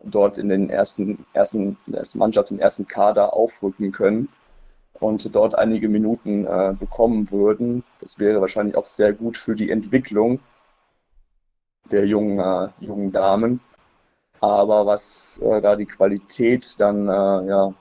dort 0.04 0.38
in 0.38 0.48
den 0.48 0.70
ersten, 0.70 1.26
ersten, 1.32 1.76
ersten 1.90 2.18
Mannschaft, 2.18 2.50
im 2.50 2.58
ersten 2.58 2.86
Kader 2.86 3.32
aufrücken 3.34 3.92
können 3.92 4.28
und 4.94 5.34
dort 5.34 5.58
einige 5.58 5.88
Minuten 5.88 6.46
äh, 6.46 6.74
bekommen 6.78 7.30
würden. 7.30 7.82
Das 8.00 8.18
wäre 8.18 8.40
wahrscheinlich 8.40 8.76
auch 8.76 8.86
sehr 8.86 9.12
gut 9.12 9.36
für 9.36 9.54
die 9.54 9.70
Entwicklung 9.70 10.40
der 11.90 12.06
jungen, 12.06 12.38
äh, 12.38 12.68
jungen 12.84 13.10
Damen. 13.12 13.60
Aber 14.40 14.86
was 14.86 15.38
äh, 15.42 15.60
da 15.60 15.76
die 15.76 15.86
Qualität 15.86 16.80
dann, 16.80 17.08
äh, 17.08 17.48
ja, 17.48 17.74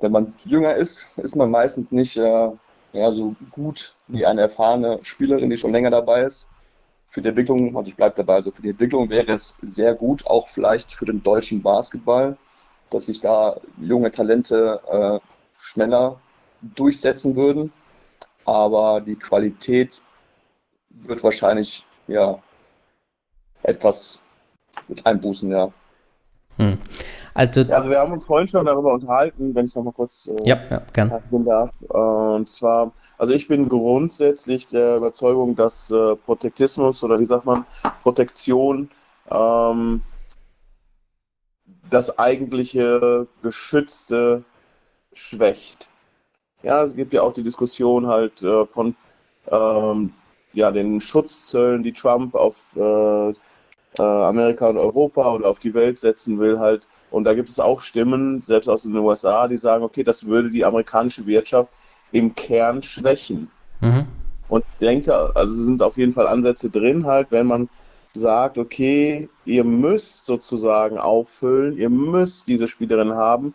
wenn 0.00 0.12
man 0.12 0.34
jünger 0.44 0.74
ist, 0.74 1.08
ist 1.16 1.36
man 1.36 1.50
meistens 1.50 1.92
nicht 1.92 2.16
äh, 2.16 2.50
ja, 2.92 3.12
so 3.12 3.34
gut 3.50 3.94
wie 4.08 4.26
eine 4.26 4.42
erfahrene 4.42 5.00
Spielerin, 5.02 5.50
die 5.50 5.56
schon 5.56 5.72
länger 5.72 5.90
dabei 5.90 6.22
ist. 6.22 6.48
Für 7.06 7.22
die 7.22 7.28
Entwicklung, 7.28 7.74
und 7.74 7.86
ich 7.86 7.96
bleibe 7.96 8.16
dabei, 8.16 8.34
also 8.34 8.50
für 8.50 8.62
die 8.62 8.70
Entwicklung 8.70 9.08
wäre 9.10 9.32
es 9.32 9.56
sehr 9.62 9.94
gut, 9.94 10.26
auch 10.26 10.48
vielleicht 10.48 10.92
für 10.92 11.04
den 11.04 11.22
deutschen 11.22 11.62
Basketball, 11.62 12.36
dass 12.90 13.06
sich 13.06 13.20
da 13.20 13.60
junge 13.78 14.10
Talente 14.10 14.80
äh, 14.90 15.20
schneller 15.60 16.20
durchsetzen 16.60 17.36
würden. 17.36 17.72
Aber 18.44 19.00
die 19.00 19.16
Qualität 19.16 20.02
wird 20.90 21.22
wahrscheinlich 21.22 21.86
ja 22.08 22.38
etwas 23.62 24.23
mit 24.88 25.04
einbußen, 25.06 25.50
ja. 25.50 25.70
Hm. 26.56 26.78
Also, 27.34 27.62
also 27.62 27.90
wir 27.90 27.98
haben 27.98 28.12
uns 28.12 28.26
vorhin 28.26 28.46
schon 28.46 28.64
darüber 28.64 28.94
unterhalten, 28.94 29.54
wenn 29.56 29.66
ich 29.66 29.74
noch 29.74 29.82
mal 29.82 29.92
kurz 29.92 30.28
äh, 30.28 30.48
ja, 30.48 30.56
ja, 30.70 30.82
gern. 30.92 31.10
darf. 31.44 31.70
Äh, 31.82 31.96
und 31.96 32.48
zwar, 32.48 32.92
also 33.18 33.32
ich 33.32 33.48
bin 33.48 33.68
grundsätzlich 33.68 34.68
der 34.68 34.96
Überzeugung, 34.96 35.56
dass 35.56 35.90
äh, 35.90 36.14
Protektismus 36.14 37.02
oder 37.02 37.18
wie 37.18 37.24
sagt 37.24 37.44
man, 37.44 37.66
Protektion 38.02 38.88
ähm, 39.30 40.02
das 41.90 42.18
eigentliche 42.18 43.26
Geschützte 43.42 44.44
schwächt. 45.12 45.90
Ja, 46.62 46.84
es 46.84 46.94
gibt 46.94 47.12
ja 47.12 47.22
auch 47.22 47.32
die 47.32 47.42
Diskussion 47.42 48.06
halt 48.06 48.42
äh, 48.44 48.64
von 48.66 48.94
ähm, 49.50 50.12
ja, 50.52 50.70
den 50.70 51.00
Schutzzöllen, 51.00 51.82
die 51.82 51.92
Trump 51.92 52.34
auf 52.36 52.76
äh, 52.76 53.32
äh, 53.98 54.02
Amerika 54.02 54.68
und 54.68 54.78
Europa 54.78 55.34
oder 55.34 55.48
auf 55.48 55.58
die 55.58 55.74
Welt 55.74 55.98
setzen 55.98 56.38
will, 56.38 56.58
halt. 56.58 56.88
Und 57.10 57.24
da 57.24 57.34
gibt 57.34 57.48
es 57.48 57.60
auch 57.60 57.80
Stimmen, 57.80 58.42
selbst 58.42 58.68
aus 58.68 58.82
den 58.82 58.96
USA, 58.96 59.48
die 59.48 59.56
sagen, 59.56 59.84
okay, 59.84 60.02
das 60.02 60.26
würde 60.26 60.50
die 60.50 60.64
amerikanische 60.64 61.26
Wirtschaft 61.26 61.70
im 62.12 62.34
Kern 62.34 62.82
schwächen. 62.82 63.50
Mhm. 63.80 64.06
Und 64.48 64.64
ich 64.78 64.86
denke, 64.86 65.34
also 65.34 65.52
sind 65.52 65.82
auf 65.82 65.96
jeden 65.96 66.12
Fall 66.12 66.26
Ansätze 66.26 66.70
drin, 66.70 67.06
halt, 67.06 67.30
wenn 67.30 67.46
man 67.46 67.68
sagt, 68.12 68.58
okay, 68.58 69.28
ihr 69.44 69.64
müsst 69.64 70.26
sozusagen 70.26 70.98
auffüllen, 70.98 71.76
ihr 71.76 71.90
müsst 71.90 72.46
diese 72.46 72.68
Spielerin 72.68 73.14
haben. 73.14 73.54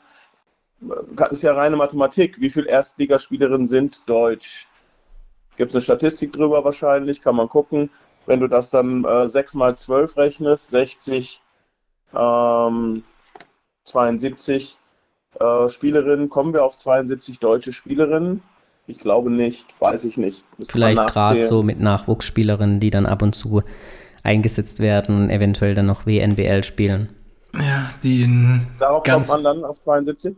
Das 1.16 1.32
ist 1.32 1.42
ja 1.42 1.54
reine 1.54 1.76
Mathematik. 1.76 2.40
Wie 2.40 2.50
viele 2.50 2.68
Erstligaspielerinnen 2.68 3.68
sind 3.68 4.10
deutsch? 4.10 4.68
Gibt 5.58 5.72
es 5.72 5.76
eine 5.76 5.82
Statistik 5.82 6.34
drüber 6.34 6.64
wahrscheinlich, 6.64 7.22
kann 7.22 7.36
man 7.36 7.50
gucken. 7.50 7.90
Wenn 8.30 8.42
du 8.42 8.48
das 8.48 8.70
dann 8.70 9.06
äh, 9.06 9.28
6 9.28 9.56
mal 9.56 9.76
12 9.76 10.16
rechnest, 10.16 10.70
60, 10.70 11.42
ähm, 12.14 13.04
72 13.86 14.78
äh, 15.40 15.68
Spielerinnen, 15.68 16.30
kommen 16.30 16.54
wir 16.54 16.64
auf 16.64 16.78
72 16.78 17.40
deutsche 17.40 17.74
Spielerinnen? 17.74 18.44
Ich 18.86 19.00
glaube 19.00 19.32
nicht, 19.32 19.74
weiß 19.80 20.04
ich 20.04 20.18
nicht. 20.18 20.46
Müssen 20.60 20.70
Vielleicht 20.70 21.08
gerade 21.08 21.42
so 21.42 21.64
mit 21.64 21.80
Nachwuchsspielerinnen, 21.80 22.80
die 22.80 22.92
dann 22.92 23.08
ab 23.08 23.24
und 23.24 23.34
zu 23.34 23.64
eingesetzt 24.22 24.80
werden 24.80 25.16
und 25.16 25.30
eventuell 25.32 25.74
dann 25.74 25.88
noch 25.88 26.06
WNBL 26.06 26.64
spielen. 26.64 27.10
Ja, 27.56 27.90
die 28.04 28.22
in 28.26 28.68
Darauf 28.78 29.04
kommt 29.06 29.28
man 29.28 29.44
dann 29.44 29.64
auf 29.64 29.80
72? 29.80 30.36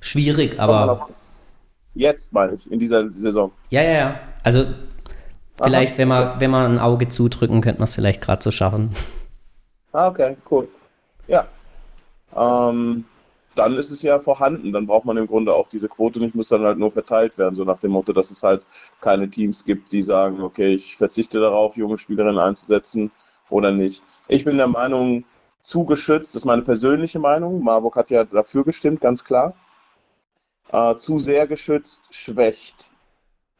Schwierig, 0.00 0.60
aber 0.60 1.08
Jetzt 1.94 2.32
meine 2.32 2.54
ich, 2.54 2.70
in 2.70 2.78
dieser 2.78 3.12
Saison. 3.12 3.50
Ja, 3.70 3.82
ja, 3.82 3.92
ja. 3.92 4.20
Also 4.44 4.66
vielleicht, 5.56 5.94
Aha. 5.94 5.98
wenn 5.98 6.08
man, 6.08 6.40
wenn 6.40 6.50
man 6.50 6.72
ein 6.72 6.78
Auge 6.78 7.08
zudrücken, 7.08 7.60
könnte 7.60 7.80
man 7.80 7.84
es 7.84 7.94
vielleicht 7.94 8.20
gerade 8.20 8.42
so 8.42 8.50
schaffen. 8.50 8.90
Ah, 9.92 10.08
okay, 10.08 10.36
cool. 10.50 10.68
Ja. 11.26 11.46
Ähm, 12.34 13.04
dann 13.54 13.76
ist 13.76 13.90
es 13.90 14.02
ja 14.02 14.18
vorhanden. 14.18 14.72
Dann 14.72 14.86
braucht 14.86 15.04
man 15.04 15.16
im 15.18 15.26
Grunde 15.26 15.54
auch 15.54 15.68
diese 15.68 15.88
Quote 15.88 16.18
nicht, 16.18 16.34
muss 16.34 16.48
dann 16.48 16.62
halt 16.62 16.78
nur 16.78 16.90
verteilt 16.90 17.36
werden, 17.36 17.54
so 17.54 17.64
nach 17.64 17.78
dem 17.78 17.90
Motto, 17.90 18.12
dass 18.12 18.30
es 18.30 18.42
halt 18.42 18.64
keine 19.00 19.28
Teams 19.28 19.64
gibt, 19.64 19.92
die 19.92 20.02
sagen, 20.02 20.40
okay, 20.42 20.74
ich 20.74 20.96
verzichte 20.96 21.40
darauf, 21.40 21.76
junge 21.76 21.98
Spielerinnen 21.98 22.38
einzusetzen 22.38 23.10
oder 23.50 23.70
nicht. 23.70 24.02
Ich 24.28 24.44
bin 24.44 24.56
der 24.56 24.68
Meinung, 24.68 25.24
zugeschützt, 25.60 26.30
das 26.30 26.42
ist 26.42 26.44
meine 26.44 26.62
persönliche 26.62 27.18
Meinung. 27.18 27.62
Marburg 27.62 27.96
hat 27.96 28.10
ja 28.10 28.24
dafür 28.24 28.64
gestimmt, 28.64 29.00
ganz 29.00 29.22
klar 29.22 29.54
äh, 30.72 30.96
zu 30.96 31.18
sehr 31.18 31.46
geschützt 31.46 32.14
schwächt 32.14 32.90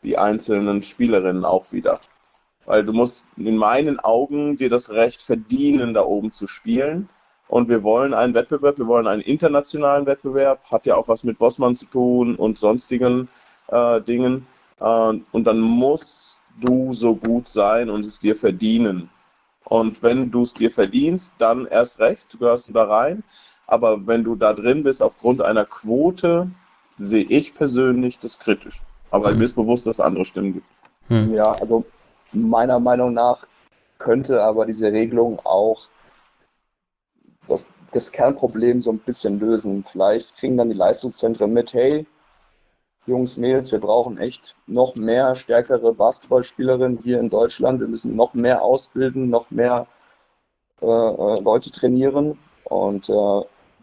die 0.03 0.19
einzelnen 0.19 0.83
Spielerinnen 0.83 1.45
auch 1.45 1.73
wieder. 1.73 2.01
Weil 2.65 2.85
du 2.85 2.93
musst 2.93 3.29
in 3.37 3.57
meinen 3.57 3.99
Augen 4.01 4.57
dir 4.57 4.71
das 4.71 4.91
Recht 4.91 5.23
verdienen, 5.23 5.95
da 5.95 6.05
oben 6.05 6.33
zu 6.33 6.47
spielen. 6.47 7.09
Und 7.49 7.69
wir 7.69 7.83
wollen 7.83 8.15
einen 8.15 8.35
Wettbewerb, 8.35 8.79
wir 8.79 8.87
wollen 8.87 9.07
einen 9.07 9.23
internationalen 9.23 10.07
Wettbewerb, 10.07 10.65
hat 10.71 10.87
ja 10.87 10.97
auch 10.97 11.09
was 11.09 11.25
mit 11.25 11.38
Bossmann 11.38 11.75
zu 11.75 11.87
tun 11.87 12.37
und 12.37 12.59
sonstigen 12.59 13.29
äh, 13.69 14.01
Dingen. 14.01 14.47
Äh, 14.81 14.85
und 15.33 15.45
dann 15.45 15.61
musst 15.61 16.38
du 16.61 16.93
so 16.93 17.15
gut 17.17 17.49
sein 17.49 17.91
und 17.91 18.07
es 18.07 18.21
dir 18.21 18.37
verdienen. 18.37 19.11
Und 19.65 20.03
wenn 20.03 20.31
du 20.31 20.43
es 20.43 20.55
dir 20.55 20.71
verdienst, 20.71 21.35
dann 21.38 21.67
erst 21.67 21.99
recht, 21.99 22.38
gehörst 22.38 22.69
du 22.69 22.73
da 22.73 22.85
rein. 22.85 23.25
Aber 23.67 24.07
wenn 24.07 24.25
du 24.25 24.35
da 24.35 24.53
drin 24.53 24.83
bist 24.83 25.03
aufgrund 25.03 25.43
einer 25.43 25.65
Quote, 25.65 26.51
sehe 26.99 27.25
ich 27.25 27.55
persönlich 27.55 28.19
das 28.19 28.38
kritisch. 28.38 28.83
Aber 29.12 29.31
mhm. 29.31 29.38
mir 29.38 29.44
ist 29.44 29.55
bewusst, 29.55 29.87
dass 29.87 29.96
es 29.96 30.01
andere 30.01 30.25
Stimmen 30.25 30.55
gibt. 30.55 30.66
Mhm. 31.09 31.35
Ja, 31.35 31.53
also 31.53 31.85
meiner 32.33 32.81
Meinung 32.81 33.12
nach 33.12 33.46
könnte 33.98 34.42
aber 34.42 34.66
diese 34.66 34.90
Regelung 34.90 35.38
auch 35.44 35.87
das, 37.46 37.68
das 37.92 38.11
Kernproblem 38.11 38.83
so 38.83 38.90
ein 38.90 38.98
bisschen 38.98 39.38
lösen. 39.38 39.85
Vielleicht 39.85 40.37
kriegen 40.37 40.57
dann 40.57 40.70
die 40.70 40.77
Leistungszentren 40.77 41.53
mit, 41.53 41.72
hey, 41.75 42.07
Jungs, 43.07 43.37
Mädels, 43.37 43.70
wir 43.72 43.81
brauchen 43.81 44.16
echt 44.18 44.57
noch 44.66 44.94
mehr 44.94 45.35
stärkere 45.35 45.92
Basketballspielerinnen 45.92 47.01
hier 47.03 47.20
in 47.20 47.31
Deutschland. 47.31 47.81
Wir 47.81 47.88
müssen 47.88 48.14
noch 48.16 48.33
mehr 48.33 48.62
ausbilden, 48.62 49.29
noch 49.29 49.51
mehr 49.51 49.87
äh, 50.81 50.87
äh 50.87 51.40
Leute 51.40 51.70
trainieren. 51.70 52.38
Und 52.64 53.09
äh, 53.11 53.42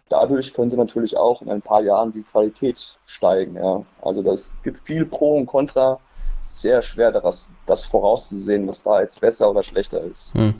dadurch 0.09 0.53
könnte 0.53 0.75
natürlich 0.75 1.15
auch 1.17 1.41
in 1.41 1.49
ein 1.49 1.61
paar 1.61 1.81
Jahren 1.81 2.11
die 2.11 2.23
Qualität 2.23 2.97
steigen. 3.05 3.55
Ja. 3.55 3.83
Also 4.01 4.21
das 4.21 4.53
gibt 4.63 4.81
viel 4.81 5.05
Pro 5.05 5.37
und 5.37 5.45
Contra. 5.45 5.99
Sehr 6.41 6.81
schwer, 6.81 7.11
das, 7.11 7.51
das 7.65 7.85
vorauszusehen, 7.85 8.67
was 8.67 8.81
da 8.81 9.01
jetzt 9.01 9.21
besser 9.21 9.49
oder 9.49 9.61
schlechter 9.61 10.01
ist. 10.01 10.33
Hm. 10.33 10.55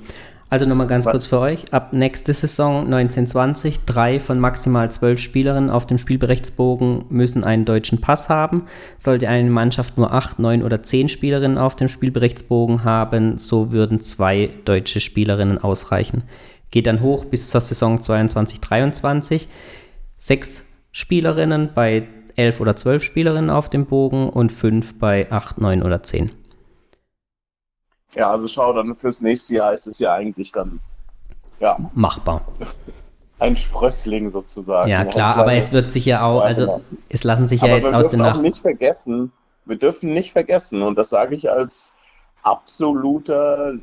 Also 0.52 0.66
nochmal 0.66 0.88
ganz 0.88 1.06
Was? 1.06 1.12
kurz 1.12 1.28
für 1.28 1.40
euch. 1.40 1.72
Ab 1.72 1.94
nächste 1.94 2.34
Saison 2.34 2.86
1920, 2.86 3.86
drei 3.86 4.20
von 4.20 4.40
maximal 4.40 4.90
zwölf 4.90 5.20
Spielerinnen 5.20 5.70
auf 5.70 5.86
dem 5.86 6.00
Spielberichtsbogen 6.00 7.06
müssen 7.10 7.44
einen 7.44 7.66
deutschen 7.66 8.02
Pass 8.02 8.30
haben. 8.30 8.66
Sollte 8.98 9.30
eine 9.30 9.50
Mannschaft 9.50 9.98
nur 9.98 10.12
acht, 10.12 10.40
neun 10.40 10.64
oder 10.64 10.82
zehn 10.82 11.08
Spielerinnen 11.08 11.60
auf 11.60 11.76
dem 11.76 11.88
Spielberichtsbogen 11.88 12.84
haben, 12.84 13.38
so 13.38 13.72
würden 13.72 14.02
zwei 14.02 14.50
deutsche 14.66 15.00
Spielerinnen 15.00 15.60
ausreichen. 15.60 16.24
Geht 16.72 16.88
dann 16.88 17.02
hoch 17.02 17.26
bis 17.26 17.50
zur 17.50 17.62
Saison 17.62 18.02
22, 18.02 18.62
23. 18.62 19.48
Sechs 20.18 20.64
Spielerinnen 20.92 21.72
bei 21.74 22.08
elf 22.36 22.60
oder 22.60 22.76
zwölf 22.76 23.04
Spielerinnen 23.04 23.50
auf 23.50 23.70
dem 23.70 23.86
Bogen 23.86 24.30
und 24.30 24.52
fünf 24.52 24.98
bei 24.98 25.32
acht, 25.32 25.60
neun 25.60 25.84
oder 25.84 26.04
zehn. 26.04 26.32
Ja, 28.16 28.32
also 28.32 28.48
schau, 28.48 28.74
dann 28.74 28.96
fürs 28.96 29.22
nächste 29.22 29.56
Jahr 29.56 29.74
ist 29.74 29.88
es 29.88 30.00
ja 30.00 30.14
eigentlich 30.14 30.52
dann 30.52 30.80
ja, 31.60 31.78
machbar. 31.94 32.42
Ein 33.38 33.56
Sprössling 33.56 34.30
sozusagen. 34.30 34.90
Ja, 34.90 35.06
klar, 35.06 35.38
aber 35.38 35.54
es 35.54 35.72
wird 35.72 35.92
sich 35.92 36.06
ja 36.06 36.24
auch, 36.24 36.42
also 36.42 36.82
es 37.08 37.24
lassen 37.24 37.48
sich 37.48 37.62
aber 37.62 37.72
ja 37.72 37.78
jetzt 37.78 37.94
aus 37.94 38.10
den 38.10 38.20
Nach. 38.20 38.42
nicht 38.42 38.58
vergessen, 38.58 39.32
wir 39.66 39.78
dürfen 39.78 40.14
nicht 40.14 40.32
vergessen, 40.32 40.82
und 40.82 40.98
das 40.98 41.10
sage 41.10 41.36
ich 41.36 41.50
als 41.50 41.94
absoluter 42.42 43.74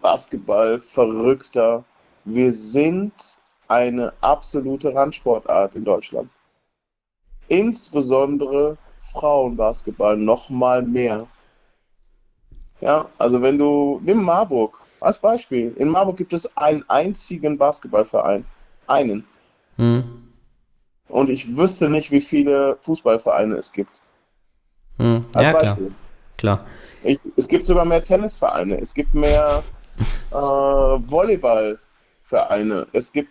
Basketball-Verrückter, 0.00 1.84
wir 2.34 2.52
sind 2.52 3.12
eine 3.68 4.12
absolute 4.20 4.94
Randsportart 4.94 5.76
in 5.76 5.84
Deutschland. 5.84 6.30
Insbesondere 7.48 8.76
Frauenbasketball 9.12 10.16
noch 10.16 10.50
mal 10.50 10.82
mehr. 10.82 11.26
Ja, 12.80 13.08
also 13.18 13.42
wenn 13.42 13.58
du, 13.58 14.00
nimm 14.04 14.22
Marburg 14.22 14.78
als 15.00 15.18
Beispiel. 15.18 15.72
In 15.76 15.88
Marburg 15.88 16.16
gibt 16.16 16.32
es 16.32 16.56
einen 16.56 16.84
einzigen 16.88 17.56
Basketballverein. 17.56 18.44
Einen. 18.86 19.24
Hm. 19.76 20.28
Und 21.08 21.30
ich 21.30 21.56
wüsste 21.56 21.88
nicht, 21.88 22.10
wie 22.10 22.20
viele 22.20 22.76
Fußballvereine 22.82 23.56
es 23.56 23.72
gibt. 23.72 24.00
Hm. 24.96 25.24
Als 25.34 25.46
ja, 25.46 25.52
Beispiel. 25.52 25.92
klar. 26.36 26.58
klar. 26.58 26.66
Ich, 27.04 27.20
es 27.36 27.48
gibt 27.48 27.64
sogar 27.64 27.84
mehr 27.84 28.02
Tennisvereine. 28.02 28.78
Es 28.80 28.92
gibt 28.92 29.14
mehr 29.14 29.62
äh, 30.30 30.34
Volleyballvereine. 32.30 32.86
Es 32.92 33.12
gibt 33.12 33.30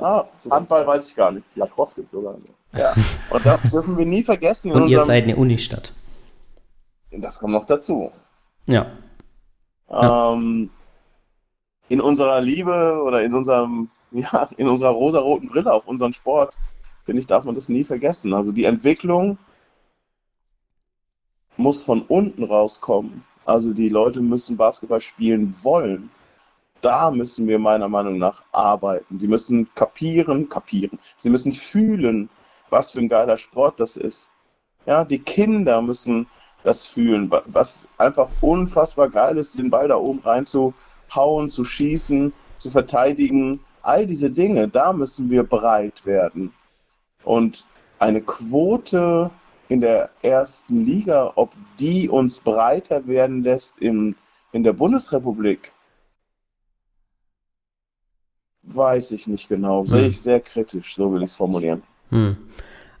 Ah, 0.00 0.26
Handball 0.48 0.86
weiß 0.86 1.08
ich 1.08 1.16
gar 1.16 1.32
nicht. 1.32 1.44
Lacrosse 1.56 1.96
gibt 1.96 2.08
sogar. 2.08 2.36
Ja. 2.72 2.94
Und 3.30 3.44
das 3.44 3.62
dürfen 3.62 3.96
wir 3.96 4.06
nie 4.06 4.22
vergessen. 4.22 4.70
Und 4.70 4.88
ihr 4.88 5.02
seid 5.04 5.24
eine 5.24 5.34
Unistadt. 5.34 5.92
Das 7.10 7.38
kommt 7.40 7.54
noch 7.54 7.64
dazu. 7.64 8.12
Ja. 8.66 8.92
Ähm, 9.90 10.70
in 11.88 12.00
unserer 12.00 12.40
Liebe 12.42 13.02
oder 13.04 13.22
in 13.24 13.34
unserem, 13.34 13.90
ja, 14.12 14.48
in 14.56 14.68
unserer 14.68 14.90
rosaroten 14.90 15.48
Brille 15.48 15.72
auf 15.72 15.88
unseren 15.88 16.12
Sport, 16.12 16.58
finde 17.04 17.20
ich, 17.20 17.26
darf 17.26 17.44
man 17.44 17.54
das 17.54 17.68
nie 17.68 17.82
vergessen. 17.82 18.34
Also 18.34 18.52
die 18.52 18.64
Entwicklung 18.64 19.38
muss 21.56 21.82
von 21.82 22.02
unten 22.02 22.44
rauskommen. 22.44 23.24
Also 23.46 23.72
die 23.72 23.88
Leute 23.88 24.20
müssen 24.20 24.58
Basketball 24.58 25.00
spielen 25.00 25.56
wollen. 25.62 26.10
Da 26.80 27.10
müssen 27.10 27.48
wir 27.48 27.58
meiner 27.58 27.88
Meinung 27.88 28.18
nach 28.18 28.44
arbeiten. 28.52 29.18
Die 29.18 29.28
müssen 29.28 29.68
kapieren, 29.74 30.48
kapieren. 30.48 30.98
Sie 31.16 31.30
müssen 31.30 31.52
fühlen, 31.52 32.28
was 32.70 32.90
für 32.90 33.00
ein 33.00 33.08
geiler 33.08 33.36
Sport 33.36 33.80
das 33.80 33.96
ist. 33.96 34.30
Ja, 34.86 35.04
die 35.04 35.18
Kinder 35.18 35.82
müssen 35.82 36.28
das 36.62 36.86
fühlen, 36.86 37.30
was 37.46 37.88
einfach 37.98 38.28
unfassbar 38.40 39.08
geil 39.08 39.38
ist, 39.38 39.58
den 39.58 39.70
Ball 39.70 39.88
da 39.88 39.96
oben 39.96 40.20
rein 40.20 40.46
zu 40.46 40.74
schießen, 41.08 42.32
zu 42.56 42.70
verteidigen. 42.70 43.60
All 43.82 44.06
diese 44.06 44.30
Dinge, 44.30 44.68
da 44.68 44.92
müssen 44.92 45.30
wir 45.30 45.44
breit 45.44 46.04
werden. 46.04 46.52
Und 47.24 47.66
eine 47.98 48.20
Quote 48.22 49.30
in 49.68 49.80
der 49.80 50.10
ersten 50.22 50.84
Liga, 50.84 51.32
ob 51.34 51.54
die 51.78 52.08
uns 52.08 52.40
breiter 52.40 53.06
werden 53.06 53.42
lässt 53.42 53.80
im, 53.80 54.16
in 54.52 54.62
der 54.62 54.72
Bundesrepublik, 54.72 55.72
weiß 58.74 59.10
ich 59.12 59.26
nicht 59.26 59.48
genau. 59.48 59.84
Sehe 59.84 60.02
hm. 60.02 60.10
ich 60.10 60.20
sehr 60.20 60.40
kritisch, 60.40 60.94
so 60.94 61.12
will 61.12 61.22
ich 61.22 61.30
es 61.30 61.34
formulieren. 61.36 61.82
Hm. 62.10 62.36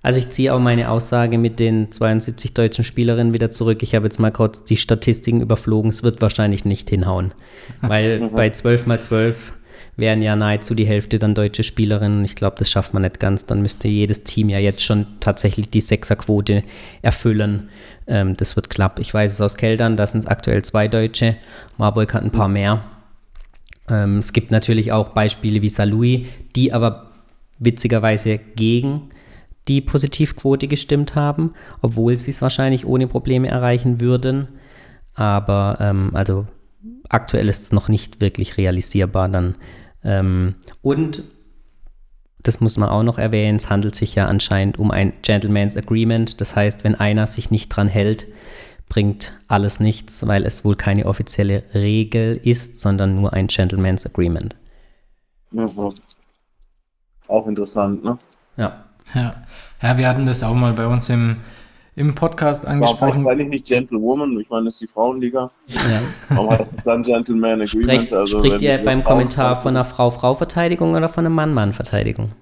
Also 0.02 0.20
ich 0.20 0.30
ziehe 0.30 0.54
auch 0.54 0.60
meine 0.60 0.90
Aussage 0.90 1.38
mit 1.38 1.58
den 1.58 1.90
72 1.90 2.54
deutschen 2.54 2.84
Spielerinnen 2.84 3.34
wieder 3.34 3.50
zurück. 3.50 3.82
Ich 3.82 3.94
habe 3.94 4.06
jetzt 4.06 4.20
mal 4.20 4.30
kurz 4.30 4.64
die 4.64 4.76
Statistiken 4.76 5.40
überflogen. 5.40 5.90
Es 5.90 6.02
wird 6.02 6.22
wahrscheinlich 6.22 6.64
nicht 6.64 6.88
hinhauen. 6.88 7.32
Weil 7.82 8.20
mhm. 8.20 8.30
bei 8.34 8.50
12 8.50 8.86
mal 8.86 9.00
12 9.00 9.52
wären 9.96 10.22
ja 10.22 10.36
nahezu 10.36 10.76
die 10.76 10.86
Hälfte 10.86 11.18
dann 11.18 11.34
deutsche 11.34 11.64
Spielerinnen. 11.64 12.24
Ich 12.24 12.36
glaube, 12.36 12.56
das 12.58 12.70
schafft 12.70 12.94
man 12.94 13.02
nicht 13.02 13.18
ganz. 13.18 13.46
Dann 13.46 13.60
müsste 13.60 13.88
jedes 13.88 14.22
Team 14.22 14.48
ja 14.48 14.60
jetzt 14.60 14.82
schon 14.82 15.06
tatsächlich 15.18 15.68
die 15.70 15.80
Sechserquote 15.80 16.62
erfüllen. 17.02 17.68
Ähm, 18.06 18.36
das 18.36 18.54
wird 18.54 18.70
knapp. 18.70 19.00
Ich 19.00 19.12
weiß 19.12 19.32
es 19.32 19.40
aus 19.40 19.56
Keldern, 19.56 19.96
da 19.96 20.06
sind 20.06 20.20
es 20.20 20.26
aktuell 20.26 20.62
zwei 20.62 20.86
Deutsche. 20.86 21.36
Marburg 21.76 22.14
hat 22.14 22.22
ein 22.22 22.30
paar 22.30 22.48
mehr. 22.48 22.84
Ähm, 23.90 24.18
es 24.18 24.32
gibt 24.32 24.50
natürlich 24.50 24.92
auch 24.92 25.10
Beispiele 25.10 25.62
wie 25.62 25.68
Salui, 25.68 26.26
die 26.54 26.72
aber 26.72 27.10
witzigerweise 27.58 28.38
gegen 28.38 29.10
die 29.68 29.80
Positivquote 29.80 30.66
gestimmt 30.66 31.14
haben, 31.14 31.52
obwohl 31.82 32.16
sie 32.18 32.30
es 32.30 32.42
wahrscheinlich 32.42 32.86
ohne 32.86 33.06
Probleme 33.06 33.48
erreichen 33.48 34.00
würden. 34.00 34.48
Aber 35.14 35.78
ähm, 35.80 36.10
also 36.14 36.46
aktuell 37.08 37.48
ist 37.48 37.64
es 37.64 37.72
noch 37.72 37.88
nicht 37.88 38.20
wirklich 38.20 38.56
realisierbar 38.56 39.28
dann. 39.28 39.56
Ähm, 40.04 40.54
und 40.80 41.24
das 42.42 42.60
muss 42.60 42.76
man 42.76 42.88
auch 42.88 43.02
noch 43.02 43.18
erwähnen, 43.18 43.56
es 43.56 43.68
handelt 43.68 43.94
sich 43.94 44.14
ja 44.14 44.26
anscheinend 44.26 44.78
um 44.78 44.90
ein 44.90 45.12
Gentleman's 45.22 45.76
Agreement. 45.76 46.40
Das 46.40 46.54
heißt, 46.54 46.84
wenn 46.84 46.94
einer 46.94 47.26
sich 47.26 47.50
nicht 47.50 47.68
dran 47.68 47.88
hält, 47.88 48.26
bringt 48.88 49.32
alles 49.48 49.80
nichts, 49.80 50.26
weil 50.26 50.44
es 50.44 50.64
wohl 50.64 50.74
keine 50.74 51.06
offizielle 51.06 51.62
Regel 51.74 52.40
ist, 52.42 52.80
sondern 52.80 53.16
nur 53.16 53.32
ein 53.32 53.48
Gentleman's 53.48 54.06
Agreement. 54.06 54.56
Mhm. 55.50 55.92
Auch 57.28 57.46
interessant, 57.46 58.02
ne? 58.04 58.16
Ja. 58.56 58.84
Ja. 59.14 59.34
ja, 59.82 59.98
wir 59.98 60.08
hatten 60.08 60.26
das 60.26 60.42
auch 60.42 60.54
mal 60.54 60.72
bei 60.74 60.86
uns 60.86 61.08
im, 61.08 61.36
im 61.96 62.14
Podcast 62.14 62.66
angesprochen. 62.66 63.24
Warum 63.24 63.28
eigentlich 63.28 63.48
nicht 63.48 63.66
Gentlewoman? 63.66 64.38
Ich 64.38 64.50
meine, 64.50 64.66
das 64.66 64.74
ist 64.74 64.80
die 64.82 64.86
Frauenliga. 64.86 65.50
Ja. 65.66 66.02
Warum 66.28 66.50
hat 66.50 66.68
es 66.76 66.84
dann 66.84 67.02
Gentleman 67.02 67.62
Agreement? 67.62 67.84
Sprecht, 67.86 68.12
also, 68.12 68.38
spricht 68.38 68.62
ihr 68.62 68.78
beim 68.84 69.04
Kommentar 69.04 69.56
von 69.56 69.76
einer 69.76 69.84
Frau-Frau-Verteidigung 69.84 70.94
oder 70.94 71.08
von 71.08 71.24
einer 71.24 71.34
Mann-Mann-Verteidigung? 71.34 72.32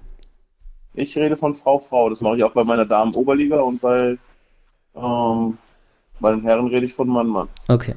Ich 0.93 1.17
rede 1.17 1.37
von 1.37 1.53
Frau-Frau. 1.53 2.09
Das 2.09 2.21
mache 2.21 2.37
ich 2.37 2.43
auch 2.43 2.53
bei 2.53 2.63
meiner 2.63 2.85
Damen-Oberliga 2.85 3.61
und 3.61 3.79
bei, 3.79 4.17
ähm, 4.95 5.57
bei 6.19 6.31
den 6.31 6.41
Herren 6.41 6.67
rede 6.67 6.85
ich 6.85 6.93
von 6.93 7.07
Mann-Mann. 7.07 7.47
Okay. 7.67 7.95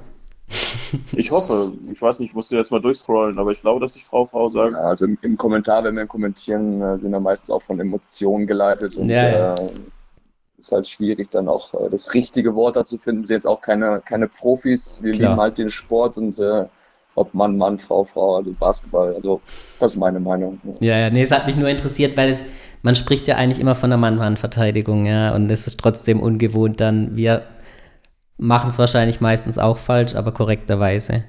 Ich 1.16 1.30
hoffe, 1.30 1.72
ich 1.90 2.02
weiß 2.02 2.18
nicht, 2.18 2.30
ich 2.30 2.34
musste 2.34 2.56
jetzt 2.56 2.72
mal 2.72 2.80
durchscrollen, 2.80 3.38
aber 3.38 3.52
ich 3.52 3.60
glaube, 3.60 3.80
dass 3.80 3.94
ich 3.94 4.04
Frau 4.04 4.24
Frau 4.24 4.48
sage. 4.48 4.72
Ja, 4.72 4.80
also 4.80 5.04
im, 5.04 5.16
im, 5.22 5.36
Kommentar, 5.36 5.84
wenn 5.84 5.94
wir 5.94 6.06
kommentieren, 6.06 6.82
äh, 6.82 6.98
sind 6.98 7.12
wir 7.12 7.20
meistens 7.20 7.50
auch 7.50 7.62
von 7.62 7.78
Emotionen 7.78 8.46
geleitet 8.46 8.96
und 8.96 9.08
ja, 9.08 9.28
ja. 9.28 9.54
Äh, 9.54 9.68
ist 10.58 10.72
halt 10.72 10.86
schwierig, 10.86 11.30
dann 11.30 11.48
auch 11.48 11.72
äh, 11.74 11.88
das 11.90 12.12
richtige 12.14 12.54
Wort 12.54 12.76
dazu 12.76 12.98
finden. 12.98 13.22
Wir 13.22 13.28
sind 13.28 13.36
jetzt 13.36 13.46
auch 13.46 13.60
keine, 13.60 14.02
keine 14.04 14.28
Profis, 14.28 15.00
wir 15.02 15.12
Klar. 15.12 15.30
lieben 15.30 15.40
halt 15.40 15.58
den 15.58 15.68
Sport 15.68 16.18
und 16.18 16.38
äh, 16.38 16.64
ob 17.14 17.34
Mann, 17.34 17.56
Mann, 17.56 17.78
Frau, 17.78 18.04
Frau, 18.04 18.36
also 18.36 18.52
Basketball. 18.52 19.14
Also 19.14 19.40
das 19.78 19.92
ist 19.92 19.98
meine 19.98 20.20
Meinung. 20.20 20.60
Ja, 20.80 20.98
ja, 20.98 21.10
nee, 21.10 21.22
es 21.22 21.30
hat 21.30 21.46
mich 21.46 21.56
nur 21.56 21.68
interessiert, 21.68 22.16
weil 22.16 22.28
es, 22.28 22.44
man 22.82 22.94
spricht 22.96 23.26
ja 23.26 23.36
eigentlich 23.36 23.60
immer 23.60 23.74
von 23.74 23.90
der 23.90 23.98
Mann-Mann-Verteidigung, 23.98 25.06
ja, 25.06 25.34
und 25.34 25.50
es 25.50 25.66
ist 25.66 25.78
trotzdem 25.80 26.20
ungewohnt 26.20 26.80
dann. 26.80 27.16
Wir 27.16 27.42
machen 28.40 28.68
es 28.68 28.78
wahrscheinlich 28.78 29.20
meistens 29.20 29.58
auch 29.58 29.78
falsch, 29.78 30.14
aber 30.14 30.32
korrekterweise. 30.32 31.24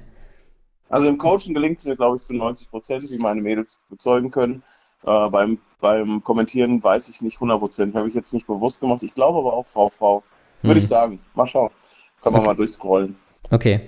Also 0.88 1.08
im 1.08 1.18
Coaching 1.18 1.54
gelingt 1.54 1.78
es 1.78 1.84
mir, 1.84 1.96
glaube 1.96 2.16
ich, 2.16 2.22
zu 2.22 2.34
90 2.34 2.70
Prozent, 2.70 3.10
wie 3.10 3.18
meine 3.18 3.40
Mädels 3.40 3.80
bezeugen 3.88 4.30
können. 4.30 4.62
Äh, 5.04 5.28
beim, 5.30 5.58
beim 5.80 6.22
Kommentieren 6.22 6.82
weiß 6.82 7.08
ich 7.08 7.16
es 7.16 7.22
nicht 7.22 7.36
100 7.36 7.58
Prozent. 7.58 7.94
Habe 7.94 8.08
ich 8.08 8.14
jetzt 8.14 8.32
nicht 8.32 8.46
bewusst 8.46 8.80
gemacht. 8.80 9.02
Ich 9.02 9.14
glaube 9.14 9.38
aber 9.38 9.52
auch 9.52 9.66
Frau, 9.66 9.88
Frau. 9.88 10.22
Würde 10.62 10.80
hm. 10.80 10.84
ich 10.84 10.88
sagen. 10.88 11.20
Mal 11.34 11.46
schauen. 11.46 11.70
Kann 12.22 12.32
man 12.32 12.40
okay. 12.40 12.50
mal 12.50 12.56
durchscrollen. 12.56 13.16
Okay. 13.50 13.80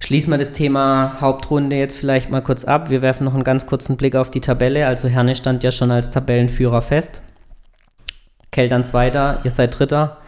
Schließen 0.00 0.30
wir 0.30 0.38
das 0.38 0.52
Thema 0.52 1.20
Hauptrunde 1.20 1.76
jetzt 1.76 1.96
vielleicht 1.96 2.30
mal 2.30 2.42
kurz 2.42 2.64
ab. 2.64 2.90
Wir 2.90 3.02
werfen 3.02 3.24
noch 3.24 3.34
einen 3.34 3.44
ganz 3.44 3.66
kurzen 3.66 3.96
Blick 3.96 4.16
auf 4.16 4.30
die 4.30 4.40
Tabelle. 4.40 4.86
Also 4.86 5.08
Herne 5.08 5.36
stand 5.36 5.62
ja 5.64 5.70
schon 5.70 5.90
als 5.90 6.10
Tabellenführer 6.10 6.82
fest. 6.82 7.20
Keltern 8.50 8.84
Zweiter, 8.84 9.40
ihr 9.44 9.50
seid 9.50 9.78
Dritter. 9.78 10.18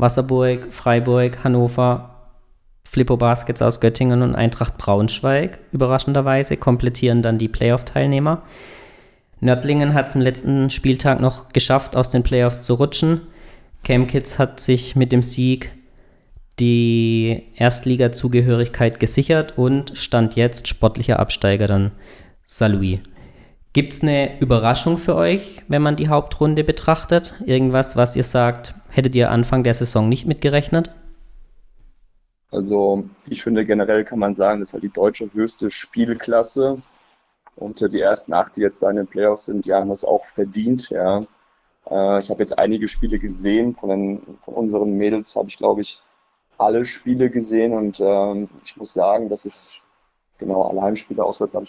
Wasserburg, 0.00 0.72
Freiburg, 0.72 1.44
Hannover, 1.44 2.10
Flippo 2.84 3.16
Baskets 3.16 3.62
aus 3.62 3.80
Göttingen 3.80 4.22
und 4.22 4.34
Eintracht 4.34 4.78
Braunschweig, 4.78 5.58
überraschenderweise, 5.72 6.56
komplettieren 6.56 7.22
dann 7.22 7.38
die 7.38 7.48
Playoff-Teilnehmer. 7.48 8.42
Nördlingen 9.40 9.94
hat 9.94 10.08
es 10.08 10.14
im 10.14 10.20
letzten 10.20 10.70
Spieltag 10.70 11.20
noch 11.20 11.48
geschafft, 11.48 11.96
aus 11.96 12.08
den 12.08 12.22
Playoffs 12.22 12.62
zu 12.62 12.74
rutschen. 12.74 13.22
Camkids 13.84 14.38
hat 14.38 14.60
sich 14.60 14.96
mit 14.96 15.12
dem 15.12 15.22
Sieg 15.22 15.70
die 16.58 17.44
Erstliga-Zugehörigkeit 17.54 19.00
gesichert 19.00 19.56
und 19.56 19.96
stand 19.96 20.36
jetzt 20.36 20.68
sportlicher 20.68 21.18
Absteiger 21.18 21.66
dann 21.66 21.92
Saint-Louis. 22.44 22.98
Gibt 23.72 23.92
es 23.92 24.02
eine 24.02 24.40
Überraschung 24.40 24.98
für 24.98 25.14
euch, 25.14 25.62
wenn 25.68 25.80
man 25.80 25.94
die 25.94 26.08
Hauptrunde 26.08 26.64
betrachtet? 26.64 27.34
Irgendwas, 27.44 27.96
was 27.96 28.16
ihr 28.16 28.24
sagt, 28.24 28.74
hättet 28.88 29.14
ihr 29.14 29.30
Anfang 29.30 29.62
der 29.62 29.74
Saison 29.74 30.08
nicht 30.08 30.26
mitgerechnet? 30.26 30.90
Also 32.50 33.04
ich 33.26 33.44
finde 33.44 33.64
generell 33.64 34.04
kann 34.04 34.18
man 34.18 34.34
sagen, 34.34 34.58
das 34.58 34.70
ist 34.70 34.72
halt 34.72 34.82
die 34.82 34.92
deutsche 34.92 35.32
höchste 35.32 35.70
Spielklasse. 35.70 36.82
Und 37.54 37.80
die 37.92 38.00
ersten 38.00 38.32
acht, 38.32 38.56
die 38.56 38.62
jetzt 38.62 38.82
da 38.82 38.90
in 38.90 38.96
den 38.96 39.06
Playoffs 39.06 39.46
sind, 39.46 39.66
die 39.66 39.72
haben 39.72 39.90
das 39.90 40.04
auch 40.04 40.24
verdient. 40.26 40.90
Ja. 40.90 41.20
Äh, 41.88 42.18
ich 42.18 42.28
habe 42.28 42.40
jetzt 42.40 42.58
einige 42.58 42.88
Spiele 42.88 43.20
gesehen. 43.20 43.76
Von, 43.76 43.90
den, 43.90 44.22
von 44.40 44.54
unseren 44.54 44.96
Mädels 44.96 45.36
habe 45.36 45.48
ich, 45.48 45.58
glaube 45.58 45.82
ich, 45.82 46.02
alle 46.58 46.84
Spiele 46.84 47.30
gesehen. 47.30 47.72
Und 47.72 48.00
ähm, 48.00 48.48
ich 48.64 48.76
muss 48.76 48.94
sagen, 48.94 49.28
das 49.28 49.44
ist 49.44 49.80
genau 50.38 50.62
alle 50.62 50.82
Heimspiele 50.82 51.22
auswärts 51.22 51.54
am 51.54 51.64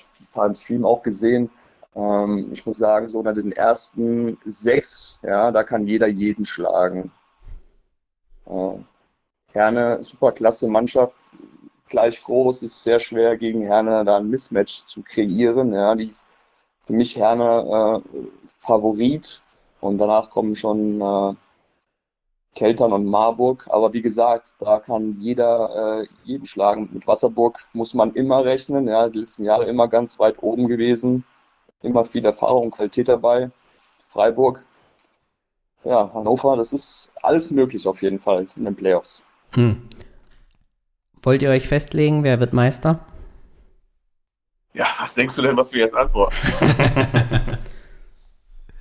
im 0.46 0.56
Stream 0.56 0.84
auch 0.84 1.04
gesehen. 1.04 1.52
Ähm, 1.96 2.50
ich 2.52 2.66
muss 2.66 2.78
sagen, 2.78 3.10
so 3.10 3.20
unter 3.20 3.34
den 3.34 3.52
ersten 3.52 4.38
sechs, 4.46 5.20
ja, 5.24 5.52
da 5.52 5.64
kann 5.64 5.88
jeder 5.88 6.08
jeden 6.08 6.46
schlagen. 6.46 7.12
Äh, 8.46 8.76
Herne, 9.54 10.04
super 10.04 10.32
klasse 10.32 10.68
Mannschaft, 10.68 11.18
gleich 11.90 12.24
groß, 12.24 12.64
ist 12.64 12.84
sehr 12.84 13.00
schwer 13.00 13.38
gegen 13.38 13.64
Herne 13.64 14.06
da 14.06 14.18
ein 14.18 14.30
Mismatch 14.30 14.86
zu 14.86 15.04
kreieren. 15.04 15.74
Ja, 15.74 15.96
die 15.96 16.14
für 16.86 16.94
mich 16.94 17.18
Herne 17.18 18.02
äh, 18.04 18.20
Favorit 18.58 19.42
und 19.82 19.98
danach 19.98 20.30
kommen 20.30 20.56
schon 20.56 21.02
äh, 21.02 21.36
Keltern 22.56 22.94
und 22.94 23.06
Marburg. 23.06 23.68
Aber 23.70 23.94
wie 23.94 24.02
gesagt, 24.02 24.56
da 24.60 24.80
kann 24.80 25.18
jeder 25.20 26.02
äh, 26.02 26.08
jeden 26.24 26.46
schlagen. 26.46 26.90
Mit 26.94 27.08
Wasserburg 27.08 27.66
muss 27.74 27.94
man 27.94 28.14
immer 28.14 28.46
rechnen. 28.46 28.88
Ja, 28.88 29.10
die 29.10 29.20
letzten 29.20 29.44
Jahre 29.44 29.66
immer 29.66 29.88
ganz 29.88 30.20
weit 30.20 30.42
oben 30.42 30.68
gewesen. 30.68 31.26
Immer 31.82 32.06
viel 32.06 32.26
Erfahrung 32.26 32.66
und 32.66 32.72
Qualität 32.72 33.08
dabei. 33.08 33.50
Freiburg, 34.10 34.66
ja, 35.84 36.12
Hannover, 36.14 36.56
das 36.58 36.74
ist 36.74 37.12
alles 37.24 37.50
möglich 37.52 37.88
auf 37.88 38.02
jeden 38.02 38.20
Fall 38.20 38.48
in 38.56 38.66
den 38.66 38.76
Playoffs. 38.76 39.24
Hm. 39.54 39.82
Wollt 41.24 41.42
ihr 41.42 41.50
euch 41.50 41.68
festlegen, 41.68 42.24
wer 42.24 42.40
wird 42.40 42.54
Meister? 42.54 43.00
Ja, 44.74 44.88
was 45.00 45.14
denkst 45.14 45.36
du 45.36 45.42
denn, 45.42 45.58
was 45.58 45.74
wir 45.74 45.82
jetzt 45.82 45.96
antworten? 45.96 46.36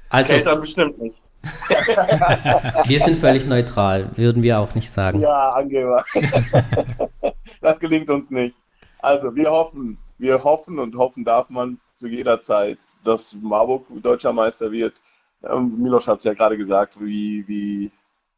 also, 0.09 0.33
Keltern 0.33 0.61
bestimmt 0.61 0.99
nicht. 1.01 1.17
wir 2.87 3.01
sind 3.01 3.17
völlig 3.17 3.47
neutral, 3.47 4.11
würden 4.17 4.43
wir 4.43 4.59
auch 4.61 4.75
nicht 4.75 4.91
sagen. 4.91 5.21
Ja, 5.21 5.53
Angeber. 5.53 6.05
das 7.63 7.81
gelingt 7.81 8.11
uns 8.11 8.31
nicht. 8.31 8.57
Also, 9.01 9.35
wir 9.35 9.51
hoffen, 9.51 9.99
wir 10.19 10.45
hoffen 10.45 10.79
und 10.79 10.95
hoffen 10.97 11.25
darf 11.25 11.49
man 11.49 11.81
zu 11.95 12.09
jeder 12.09 12.43
Zeit, 12.43 12.79
dass 13.05 13.35
Marburg 13.35 13.87
deutscher 14.03 14.33
Meister 14.33 14.71
wird. 14.73 15.01
Ähm, 15.43 15.79
Milos 15.79 16.07
hat 16.07 16.19
es 16.19 16.25
ja 16.25 16.35
gerade 16.35 16.57
gesagt, 16.57 17.01
wie, 17.01 17.47
wie 17.49 17.91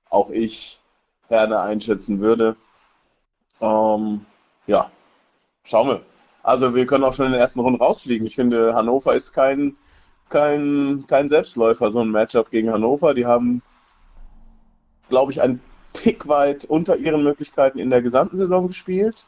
auch 0.08 0.30
ich 0.30 0.80
Herne 1.28 1.60
einschätzen 1.60 2.20
würde. 2.20 2.56
Ähm, 3.60 4.26
ja, 4.66 4.90
schauen 5.64 5.88
wir. 5.88 6.02
Also 6.42 6.74
wir 6.74 6.86
können 6.86 7.04
auch 7.04 7.12
schon 7.12 7.26
in 7.26 7.32
den 7.32 7.40
ersten 7.40 7.60
Runden 7.60 7.80
rausfliegen. 7.80 8.26
Ich 8.26 8.34
finde, 8.34 8.74
Hannover 8.74 9.14
ist 9.14 9.32
kein, 9.32 9.76
kein, 10.28 11.04
kein 11.06 11.28
Selbstläufer, 11.28 11.90
so 11.92 12.00
ein 12.00 12.10
Matchup 12.10 12.50
gegen 12.50 12.72
Hannover. 12.72 13.14
Die 13.14 13.26
haben, 13.26 13.62
glaube 15.08 15.32
ich, 15.32 15.40
einen 15.40 15.60
Tick 15.92 16.26
weit 16.26 16.64
unter 16.64 16.96
ihren 16.96 17.22
Möglichkeiten 17.22 17.78
in 17.78 17.90
der 17.90 18.02
gesamten 18.02 18.36
Saison 18.36 18.66
gespielt. 18.66 19.26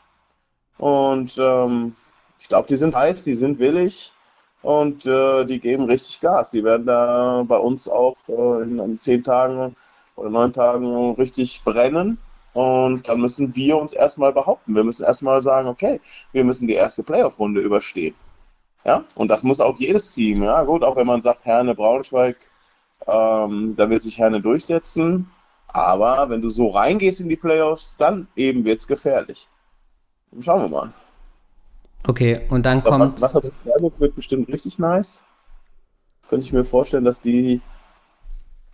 Und 0.79 1.38
ähm, 1.38 1.94
ich 2.38 2.49
glaube, 2.49 2.66
die 2.68 2.77
sind 2.77 2.94
heiß, 2.94 3.23
die 3.23 3.35
sind 3.35 3.59
willig 3.59 4.12
und 4.64 5.05
äh, 5.05 5.44
die 5.44 5.61
geben 5.61 5.85
richtig 5.85 6.20
Gas. 6.22 6.50
Die 6.50 6.64
werden 6.64 6.87
da 6.87 7.44
bei 7.46 7.59
uns 7.59 7.87
auch 7.87 8.16
äh, 8.29 8.62
in, 8.62 8.79
in 8.79 8.98
zehn 8.98 9.22
Tagen 9.22 9.77
oder 10.16 10.31
neun 10.31 10.55
Tagen 10.55 11.14
richtig 11.16 11.62
brennen. 11.64 12.18
Und 12.55 13.09
dann 13.09 13.20
müssen 13.20 13.55
wir 13.55 13.77
uns 13.77 13.92
erstmal 13.92 14.33
behaupten. 14.33 14.74
Wir 14.74 14.85
müssen 14.85 15.05
erstmal 15.05 15.42
sagen, 15.42 15.68
okay, 15.68 16.00
wir 16.33 16.44
müssen 16.44 16.66
die 16.66 16.74
erste 16.74 17.03
Playoff-Runde 17.03 17.61
überstehen. 17.61 18.14
Ja, 18.87 19.05
und 19.16 19.29
das 19.29 19.42
muss 19.42 19.61
auch 19.61 19.79
jedes 19.79 20.11
Team. 20.11 20.42
Ja, 20.42 20.62
gut, 20.64 20.83
auch 20.83 20.96
wenn 20.96 21.07
man 21.07 21.20
sagt, 21.20 21.44
Herne 21.44 21.74
Braunschweig, 21.74 22.37
ähm, 23.07 23.74
da 23.77 23.90
wird 23.90 24.03
sich 24.03 24.18
Herne 24.18 24.40
durchsetzen. 24.40 25.31
Aber 25.68 26.31
wenn 26.31 26.40
du 26.40 26.48
so 26.48 26.70
reingehst 26.70 27.20
in 27.20 27.29
die 27.29 27.37
Playoffs, 27.37 27.96
dann 27.98 28.29
eben 28.37 28.64
wird 28.64 28.81
es 28.81 28.87
gefährlich. 28.87 29.48
Schauen 30.40 30.62
wir 30.62 30.68
mal. 30.68 30.94
Okay, 32.06 32.40
und 32.50 32.66
dann 32.66 32.82
kommt. 32.82 33.20
Wasser 33.20 33.42
wird 33.42 34.14
bestimmt 34.14 34.48
richtig 34.48 34.78
nice. 34.78 35.24
Könnte 36.28 36.46
ich 36.46 36.52
mir 36.52 36.64
vorstellen, 36.64 37.04
dass 37.04 37.20
die 37.20 37.60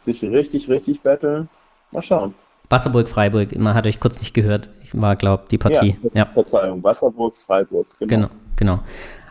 sich 0.01 0.23
richtig, 0.23 0.69
richtig 0.69 1.03
battlen. 1.03 1.49
Mal 1.91 2.03
schauen. 2.03 2.35
Wasserburg, 2.69 3.09
Freiburg, 3.09 3.57
man 3.59 3.75
hat 3.75 3.87
euch 3.87 3.99
kurz 3.99 4.21
nicht 4.21 4.33
gehört. 4.33 4.71
Ich 4.83 5.01
war, 5.01 5.17
glaube 5.17 5.45
die 5.51 5.59
Partie. 5.59 5.97
Ja, 6.03 6.25
ja, 6.25 6.27
Verzeihung, 6.27 6.83
Wasserburg, 6.85 7.37
Freiburg. 7.37 7.89
Genau, 7.99 8.29
genau. 8.29 8.29
genau. 8.57 8.81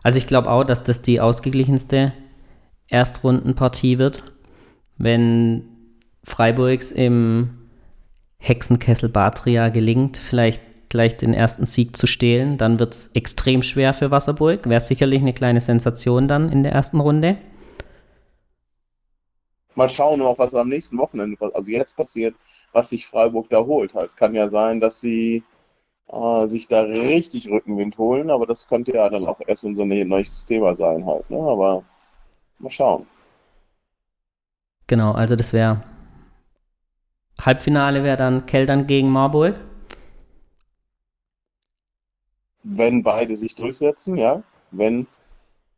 Also 0.04 0.18
ich 0.18 0.28
glaube 0.28 0.50
auch, 0.50 0.66
dass 0.66 0.84
das 0.84 1.02
die 1.02 1.22
ausgeglichenste 1.22 2.14
Erstrundenpartie 2.88 3.98
wird. 3.98 4.24
Wenn 4.98 5.64
Freiburgs 6.24 6.92
im 6.92 7.70
Hexenkessel 8.38 9.10
Batria 9.10 9.70
gelingt, 9.70 10.18
vielleicht 10.18 10.62
gleich 10.90 11.18
den 11.18 11.34
ersten 11.34 11.66
Sieg 11.66 11.96
zu 11.96 12.08
stehlen, 12.08 12.58
dann 12.58 12.80
wird 12.80 12.94
es 12.94 13.12
extrem 13.14 13.64
schwer 13.64 13.94
für 13.94 14.12
Wasserburg. 14.12 14.68
Wäre 14.68 14.82
sicherlich 14.82 15.22
eine 15.22 15.34
kleine 15.34 15.62
Sensation 15.62 16.28
dann 16.28 16.52
in 16.52 16.64
der 16.64 16.72
ersten 16.72 17.00
Runde 17.00 17.38
mal 19.80 19.90
schauen, 19.90 20.22
auch 20.22 20.38
was 20.38 20.54
am 20.54 20.70
nächsten 20.70 20.98
Wochenende, 20.98 21.38
also 21.54 21.72
jetzt 21.72 21.96
passiert, 21.96 22.36
was 22.74 22.90
sich 22.90 23.08
Freiburg 23.08 23.50
da 23.50 23.66
holt. 23.66 23.96
Es 23.96 24.16
kann 24.16 24.36
ja 24.36 24.50
sein, 24.50 24.80
dass 24.82 25.00
sie 25.02 25.44
äh, 26.08 26.48
sich 26.48 26.68
da 26.68 26.82
richtig 26.82 27.50
Rückenwind 27.50 27.98
holen, 27.98 28.30
aber 28.30 28.46
das 28.46 28.68
könnte 28.68 28.94
ja 28.94 29.10
dann 29.10 29.26
auch 29.26 29.40
erst 29.48 29.64
unser 29.64 29.86
neues 29.86 30.46
Thema 30.46 30.76
sein 30.76 31.06
halt. 31.06 31.30
Ne? 31.30 31.38
Aber 31.38 31.84
mal 32.60 32.70
schauen. 32.70 33.08
Genau, 34.88 35.14
also 35.14 35.36
das 35.36 35.54
wäre 35.54 35.82
Halbfinale 37.40 38.04
wäre 38.04 38.18
dann 38.18 38.46
Keltern 38.46 38.86
gegen 38.86 39.10
Marburg. 39.10 39.56
Wenn 42.64 43.04
beide 43.04 43.36
sich 43.36 43.56
durchsetzen, 43.56 44.18
ja. 44.18 44.44
Wenn, 44.72 45.08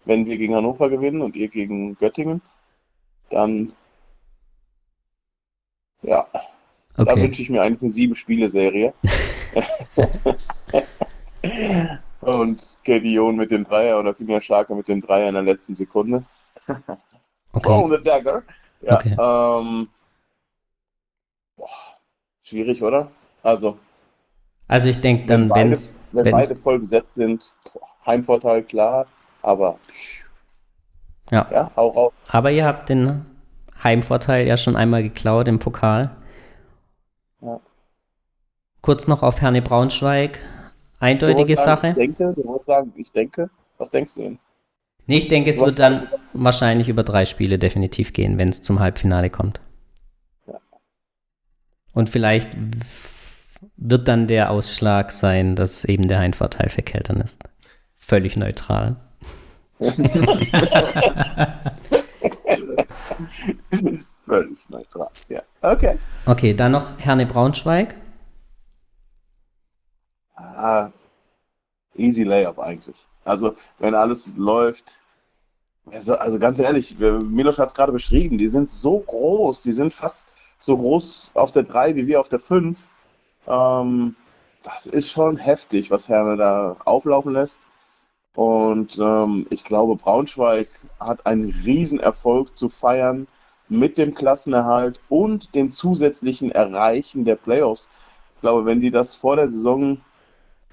wenn 0.05 0.25
wir 0.25 0.37
gegen 0.37 0.55
Hannover 0.55 0.89
gewinnen 0.89 1.21
und 1.21 1.35
ihr 1.35 1.47
gegen 1.47 1.97
Göttingen, 1.97 2.41
dann 3.29 3.73
ja. 6.01 6.27
Okay. 6.97 7.05
Da 7.05 7.15
wünsche 7.15 7.41
ich 7.41 7.49
mir 7.49 7.61
eigentlich 7.61 7.81
eine 7.83 7.91
sieben-Spiele-Serie. 7.91 8.93
Und 12.21 12.77
Kedion 12.83 13.35
mit 13.35 13.51
dem 13.51 13.63
Dreier 13.63 13.99
oder 13.99 14.13
vielmehr 14.13 14.41
Scharke 14.41 14.75
mit 14.75 14.87
dem 14.87 15.01
Dreier 15.01 15.29
in 15.29 15.33
der 15.33 15.43
letzten 15.43 15.75
Sekunde. 15.75 16.23
Okay. 17.53 17.67
Oh, 17.69 17.89
the 17.89 18.01
dagger. 18.01 18.43
Ja, 18.79 18.95
okay. 18.95 19.09
ähm, 19.09 19.89
boah, 21.57 21.67
schwierig, 22.43 22.81
oder? 22.81 23.11
Also. 23.43 23.77
Also 24.71 24.87
ich 24.87 25.01
denke 25.01 25.25
dann, 25.25 25.49
wenn 25.49 25.71
wenn's, 25.71 25.99
beide, 26.13 26.25
wenn 26.25 26.31
beide 26.31 26.55
voll 26.55 26.79
besetzt 26.79 27.15
sind, 27.15 27.53
Heimvorteil 28.05 28.63
klar, 28.63 29.05
aber 29.41 29.77
ja. 31.29 31.45
ja, 31.51 31.71
hau 31.75 31.89
raus. 31.89 32.13
Aber 32.29 32.51
ihr 32.51 32.65
habt 32.65 32.87
den 32.87 33.25
Heimvorteil 33.83 34.47
ja 34.47 34.55
schon 34.55 34.77
einmal 34.77 35.03
geklaut 35.03 35.49
im 35.49 35.59
Pokal. 35.59 36.11
Ja. 37.41 37.59
Kurz 38.81 39.09
noch 39.09 39.23
auf 39.23 39.41
Herne 39.41 39.61
Braunschweig. 39.61 40.39
Eindeutige 41.01 41.57
sagen, 41.57 41.65
Sache. 41.65 41.87
Ich 41.89 41.95
denke, 41.95 42.33
du 42.33 42.45
wolltest 42.45 42.67
sagen, 42.67 42.93
ich 42.95 43.11
denke. 43.11 43.49
Was 43.77 43.91
denkst 43.91 44.15
du 44.15 44.21
denn? 44.21 44.39
Nee, 45.05 45.17
ich 45.17 45.27
denke, 45.27 45.49
es 45.49 45.59
wird 45.59 45.79
dann 45.79 46.07
wahrscheinlich 46.31 46.87
über 46.87 47.03
drei 47.03 47.25
Spiele 47.25 47.59
definitiv 47.59 48.13
gehen, 48.13 48.37
wenn 48.37 48.47
es 48.47 48.61
zum 48.61 48.79
Halbfinale 48.79 49.29
kommt. 49.29 49.59
Ja. 50.47 50.59
Und 51.91 52.09
vielleicht 52.09 52.55
wird 53.77 54.07
dann 54.07 54.27
der 54.27 54.51
Ausschlag 54.51 55.11
sein, 55.11 55.55
dass 55.55 55.85
eben 55.85 56.07
der 56.07 56.19
Heimvorteil 56.19 56.69
für 56.69 56.81
Keltern 56.81 57.21
ist. 57.21 57.43
Völlig 57.97 58.35
neutral. 58.37 58.95
Völlig 64.25 64.69
neutral. 64.69 65.09
Ja. 65.29 65.41
Okay. 65.61 65.97
Okay, 66.25 66.53
dann 66.53 66.71
noch 66.71 66.99
Herne 66.99 67.25
Braunschweig. 67.25 67.95
Ah, 70.35 70.91
easy 71.95 72.23
Layup 72.23 72.59
eigentlich. 72.59 73.07
Also, 73.23 73.55
wenn 73.79 73.95
alles 73.95 74.33
läuft. 74.35 75.01
Also, 75.91 76.15
also 76.15 76.37
ganz 76.39 76.59
ehrlich, 76.59 76.97
Milos 76.99 77.57
hat 77.59 77.69
es 77.69 77.73
gerade 77.73 77.91
beschrieben, 77.91 78.37
die 78.37 78.49
sind 78.49 78.69
so 78.69 78.99
groß, 78.99 79.63
die 79.63 79.71
sind 79.71 79.93
fast 79.93 80.27
so 80.59 80.77
groß 80.77 81.31
auf 81.33 81.51
der 81.51 81.63
3 81.63 81.95
wie 81.95 82.07
wir 82.07 82.19
auf 82.19 82.29
der 82.29 82.39
5. 82.39 82.89
Ähm, 83.47 84.15
das 84.63 84.85
ist 84.85 85.11
schon 85.11 85.37
heftig, 85.37 85.89
was 85.91 86.09
Herne 86.09 86.37
da 86.37 86.77
auflaufen 86.85 87.33
lässt. 87.33 87.61
Und 88.35 88.97
ähm, 88.99 89.45
ich 89.49 89.63
glaube, 89.63 89.95
Braunschweig 89.95 90.67
hat 90.99 91.25
einen 91.25 91.53
Riesenerfolg 91.65 92.55
zu 92.55 92.69
feiern 92.69 93.27
mit 93.67 93.97
dem 93.97 94.13
Klassenerhalt 94.13 94.99
und 95.09 95.55
dem 95.55 95.71
zusätzlichen 95.71 96.51
Erreichen 96.51 97.25
der 97.25 97.35
Playoffs. 97.35 97.89
Ich 98.35 98.41
glaube, 98.41 98.65
wenn 98.65 98.79
die 98.79 98.91
das 98.91 99.15
vor 99.15 99.35
der 99.35 99.49
Saison 99.49 99.97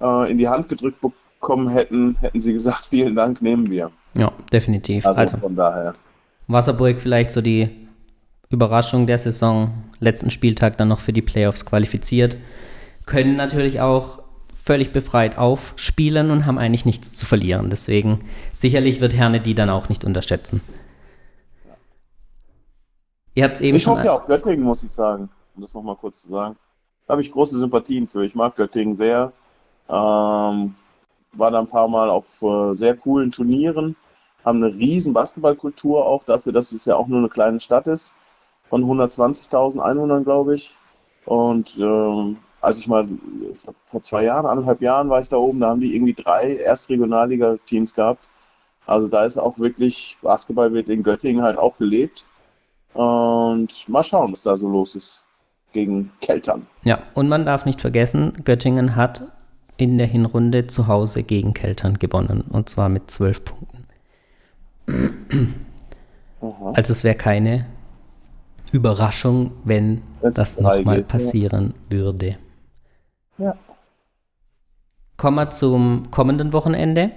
äh, 0.01 0.31
in 0.31 0.39
die 0.39 0.49
Hand 0.49 0.69
gedrückt 0.69 1.01
bekommen 1.01 1.69
hätten, 1.69 2.17
hätten 2.21 2.41
sie 2.41 2.53
gesagt, 2.53 2.87
vielen 2.91 3.17
Dank, 3.17 3.43
nehmen 3.43 3.71
wir. 3.71 3.91
Ja, 4.17 4.33
definitiv. 4.53 5.07
Also, 5.07 5.21
Also, 5.21 5.37
von 5.39 5.57
daher. 5.57 5.95
Wasserburg 6.47 7.01
vielleicht 7.01 7.31
so 7.31 7.41
die 7.41 7.88
Überraschung 8.51 9.07
der 9.07 9.19
Saison, 9.19 9.73
letzten 10.01 10.31
Spieltag 10.31 10.77
dann 10.77 10.89
noch 10.89 11.01
für 11.01 11.13
die 11.13 11.23
Playoffs 11.23 11.65
qualifiziert, 11.65 12.37
können 13.07 13.37
natürlich 13.37 13.81
auch 13.81 14.21
völlig 14.55 14.93
befreit 14.93 15.39
aufspielen 15.39 16.31
und 16.31 16.47
haben 16.47 16.59
eigentlich 16.59 16.85
nichts 16.85 17.15
zu 17.15 17.27
verlieren. 17.27 17.71
Deswegen 17.71 18.25
sicherlich 18.53 19.01
wird 19.01 19.15
Herne 19.15 19.41
die 19.41 19.55
dann 19.55 19.71
auch 19.71 19.89
nicht 19.89 20.05
unterschätzen. 20.05 20.61
Ihr 23.35 23.45
habt 23.45 23.61
eben 23.61 23.77
Ich 23.77 23.87
hoffe 23.87 24.05
ja 24.05 24.15
auf 24.15 24.27
Göttingen, 24.27 24.63
muss 24.63 24.83
ich 24.83 24.91
sagen, 24.91 25.29
um 25.55 25.63
das 25.63 25.73
nochmal 25.73 25.97
kurz 25.97 26.23
zu 26.23 26.29
sagen. 26.29 26.57
Da 27.07 27.13
habe 27.13 27.23
ich 27.23 27.33
große 27.33 27.59
Sympathien 27.59 28.09
für. 28.09 28.25
Ich 28.25 28.35
mag 28.35 28.57
Göttingen 28.57 28.97
sehr. 28.97 29.33
Ähm, 29.89 30.75
war 31.33 31.51
da 31.51 31.61
ein 31.61 31.69
paar 31.69 31.89
Mal 31.89 32.11
auf 32.11 32.43
äh, 32.43 32.75
sehr 32.75 32.97
coolen 32.97 33.31
Turnieren, 33.31 33.97
haben 34.45 34.63
eine 34.63 34.75
riesen 34.75 35.13
Basketballkultur 35.13 36.05
auch 36.05 36.25
dafür, 36.25 36.53
dass 36.53 36.73
es 36.73 36.85
ja 36.85 36.97
auch 36.97 37.07
nur 37.07 37.19
eine 37.19 37.29
kleine 37.29 37.61
Stadt 37.61 37.87
ist, 37.87 38.15
von 38.69 38.85
120.000 38.85 39.81
Einwohnern, 39.81 40.25
glaube 40.25 40.55
ich. 40.55 40.75
Und 41.25 41.77
ähm, 41.79 42.39
als 42.61 42.81
ich 42.81 42.89
mal, 42.89 43.07
ich 43.53 43.63
glaub, 43.63 43.77
vor 43.87 44.03
zwei 44.03 44.25
Jahren, 44.25 44.47
anderthalb 44.47 44.81
Jahren 44.81 45.09
war 45.11 45.21
ich 45.21 45.29
da 45.29 45.37
oben, 45.37 45.61
da 45.61 45.69
haben 45.69 45.81
die 45.81 45.95
irgendwie 45.95 46.15
drei 46.15 46.57
Erstregionalliga-Teams 46.57 47.95
gehabt. 47.95 48.29
Also 48.87 49.09
da 49.09 49.25
ist 49.25 49.37
auch 49.37 49.59
wirklich, 49.59 50.19
Basketball 50.23 50.73
wird 50.73 50.89
in 50.89 51.03
Göttingen 51.03 51.43
halt 51.43 51.59
auch 51.59 51.77
gelebt. 51.77 52.27
Und 52.95 53.89
mal 53.89 54.03
schauen, 54.03 54.33
was 54.33 54.43
da 54.43 54.57
so 54.57 54.69
los 54.69 54.97
ist 54.97 55.25
gegen 55.73 56.11
Keltern. 56.21 56.67
Ja, 56.83 57.01
und 57.15 57.29
man 57.29 57.45
darf 57.45 57.67
nicht 57.67 57.81
vergessen, 57.81 58.33
Göttingen 58.45 58.97
hat 58.97 59.23
in 59.77 59.99
der 59.99 60.07
Hinrunde 60.07 60.67
zu 60.67 60.89
Hause 60.89 61.23
gegen 61.23 61.55
Keltern 61.55 61.99
gewonnen. 61.99 62.41
Und 62.41 62.69
zwar 62.69 62.89
mit 62.89 63.11
zwölf 63.11 63.45
Punkten. 63.45 63.87
Aha. 66.41 66.73
Also 66.75 66.93
es 66.93 67.05
wäre 67.05 67.15
keine 67.15 67.67
Überraschung, 68.73 69.53
wenn 69.65 70.03
das 70.21 70.57
drei 70.57 70.79
nochmal 70.79 70.97
geht, 70.97 71.05
ja. 71.07 71.11
passieren 71.13 71.75
würde. 71.89 72.37
Ja. 73.39 73.55
Kommen 75.17 75.37
wir 75.37 75.51
zum 75.51 76.11
kommenden 76.11 76.53
Wochenende. 76.53 77.11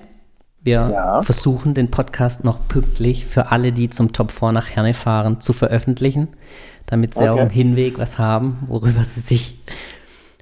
Wir 0.63 0.89
Ja. 0.91 1.23
versuchen 1.23 1.73
den 1.73 1.89
Podcast 1.91 2.43
noch 2.43 2.67
pünktlich 2.67 3.25
für 3.25 3.51
alle, 3.51 3.71
die 3.71 3.89
zum 3.89 4.13
Top 4.13 4.31
4 4.31 4.51
nach 4.51 4.69
Herne 4.69 4.93
fahren, 4.93 5.41
zu 5.41 5.53
veröffentlichen, 5.53 6.29
damit 6.85 7.15
sie 7.15 7.21
Okay. 7.21 7.29
auch 7.29 7.37
im 7.43 7.49
Hinweg 7.49 7.97
was 7.97 8.17
haben, 8.19 8.59
worüber 8.67 9.03
sie 9.03 9.21
sich 9.21 9.59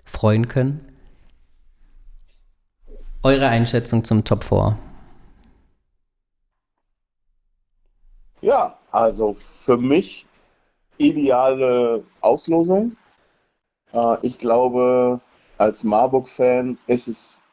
freuen 0.05 0.47
können. 0.47 0.81
Eure 3.23 3.47
Einschätzung 3.47 4.03
zum 4.03 4.23
Top 4.23 4.43
4. 4.43 4.77
Ja, 8.41 8.77
also 8.91 9.35
für 9.39 9.77
mich 9.77 10.25
ideale 10.99 12.03
Auslosung. 12.21 12.95
Äh, 13.91 14.17
ich 14.21 14.37
glaube, 14.37 15.21
als 15.57 15.83
Marburg-Fan 15.83 16.77
ist 16.85 17.07
es 17.07 17.43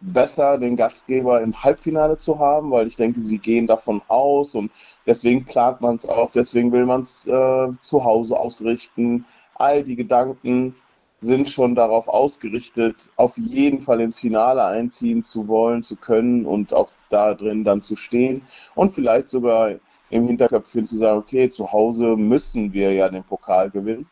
besser, 0.00 0.58
den 0.58 0.76
Gastgeber 0.76 1.40
im 1.40 1.62
Halbfinale 1.62 2.18
zu 2.18 2.38
haben, 2.38 2.70
weil 2.70 2.86
ich 2.86 2.96
denke, 2.96 3.20
sie 3.20 3.38
gehen 3.38 3.66
davon 3.66 4.02
aus 4.08 4.54
und 4.54 4.70
deswegen 5.06 5.46
plant 5.46 5.80
man 5.80 5.96
es 5.96 6.06
auch, 6.06 6.30
deswegen 6.30 6.72
will 6.72 6.84
man 6.84 7.00
es 7.02 7.26
äh, 7.26 7.68
zu 7.80 8.04
Hause 8.04 8.38
ausrichten. 8.38 9.24
All 9.54 9.82
die 9.82 9.96
Gedanken 9.96 10.74
sind 11.20 11.48
schon 11.48 11.74
darauf 11.74 12.08
ausgerichtet, 12.08 13.10
auf 13.16 13.38
jeden 13.38 13.80
Fall 13.80 14.00
ins 14.00 14.18
Finale 14.20 14.64
einziehen 14.64 15.22
zu 15.22 15.48
wollen, 15.48 15.82
zu 15.82 15.96
können 15.96 16.44
und 16.44 16.74
auch 16.74 16.90
da 17.08 17.34
drin 17.34 17.64
dann 17.64 17.82
zu 17.82 17.96
stehen 17.96 18.42
und 18.74 18.94
vielleicht 18.94 19.30
sogar 19.30 19.76
im 20.10 20.26
Hinterköpfchen 20.26 20.86
zu 20.86 20.96
sagen, 20.96 21.18
okay, 21.18 21.48
zu 21.48 21.72
Hause 21.72 22.16
müssen 22.16 22.72
wir 22.72 22.92
ja 22.92 23.08
den 23.08 23.24
Pokal 23.24 23.70
gewinnen. 23.70 24.08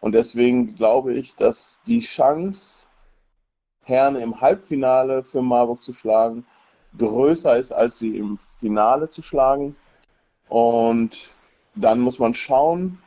Und 0.00 0.12
deswegen 0.12 0.74
glaube 0.74 1.14
ich, 1.14 1.34
dass 1.34 1.80
die 1.86 2.00
Chance, 2.00 2.88
Herne 3.84 4.20
im 4.20 4.40
Halbfinale 4.40 5.24
für 5.24 5.42
Marburg 5.42 5.82
zu 5.82 5.92
schlagen, 5.92 6.46
größer 6.96 7.56
ist, 7.58 7.72
als 7.72 7.98
sie 7.98 8.16
im 8.16 8.38
Finale 8.58 9.10
zu 9.10 9.22
schlagen. 9.22 9.76
Und 10.48 11.34
dann 11.74 12.00
muss 12.00 12.18
man 12.18 12.34
schauen. 12.34 12.98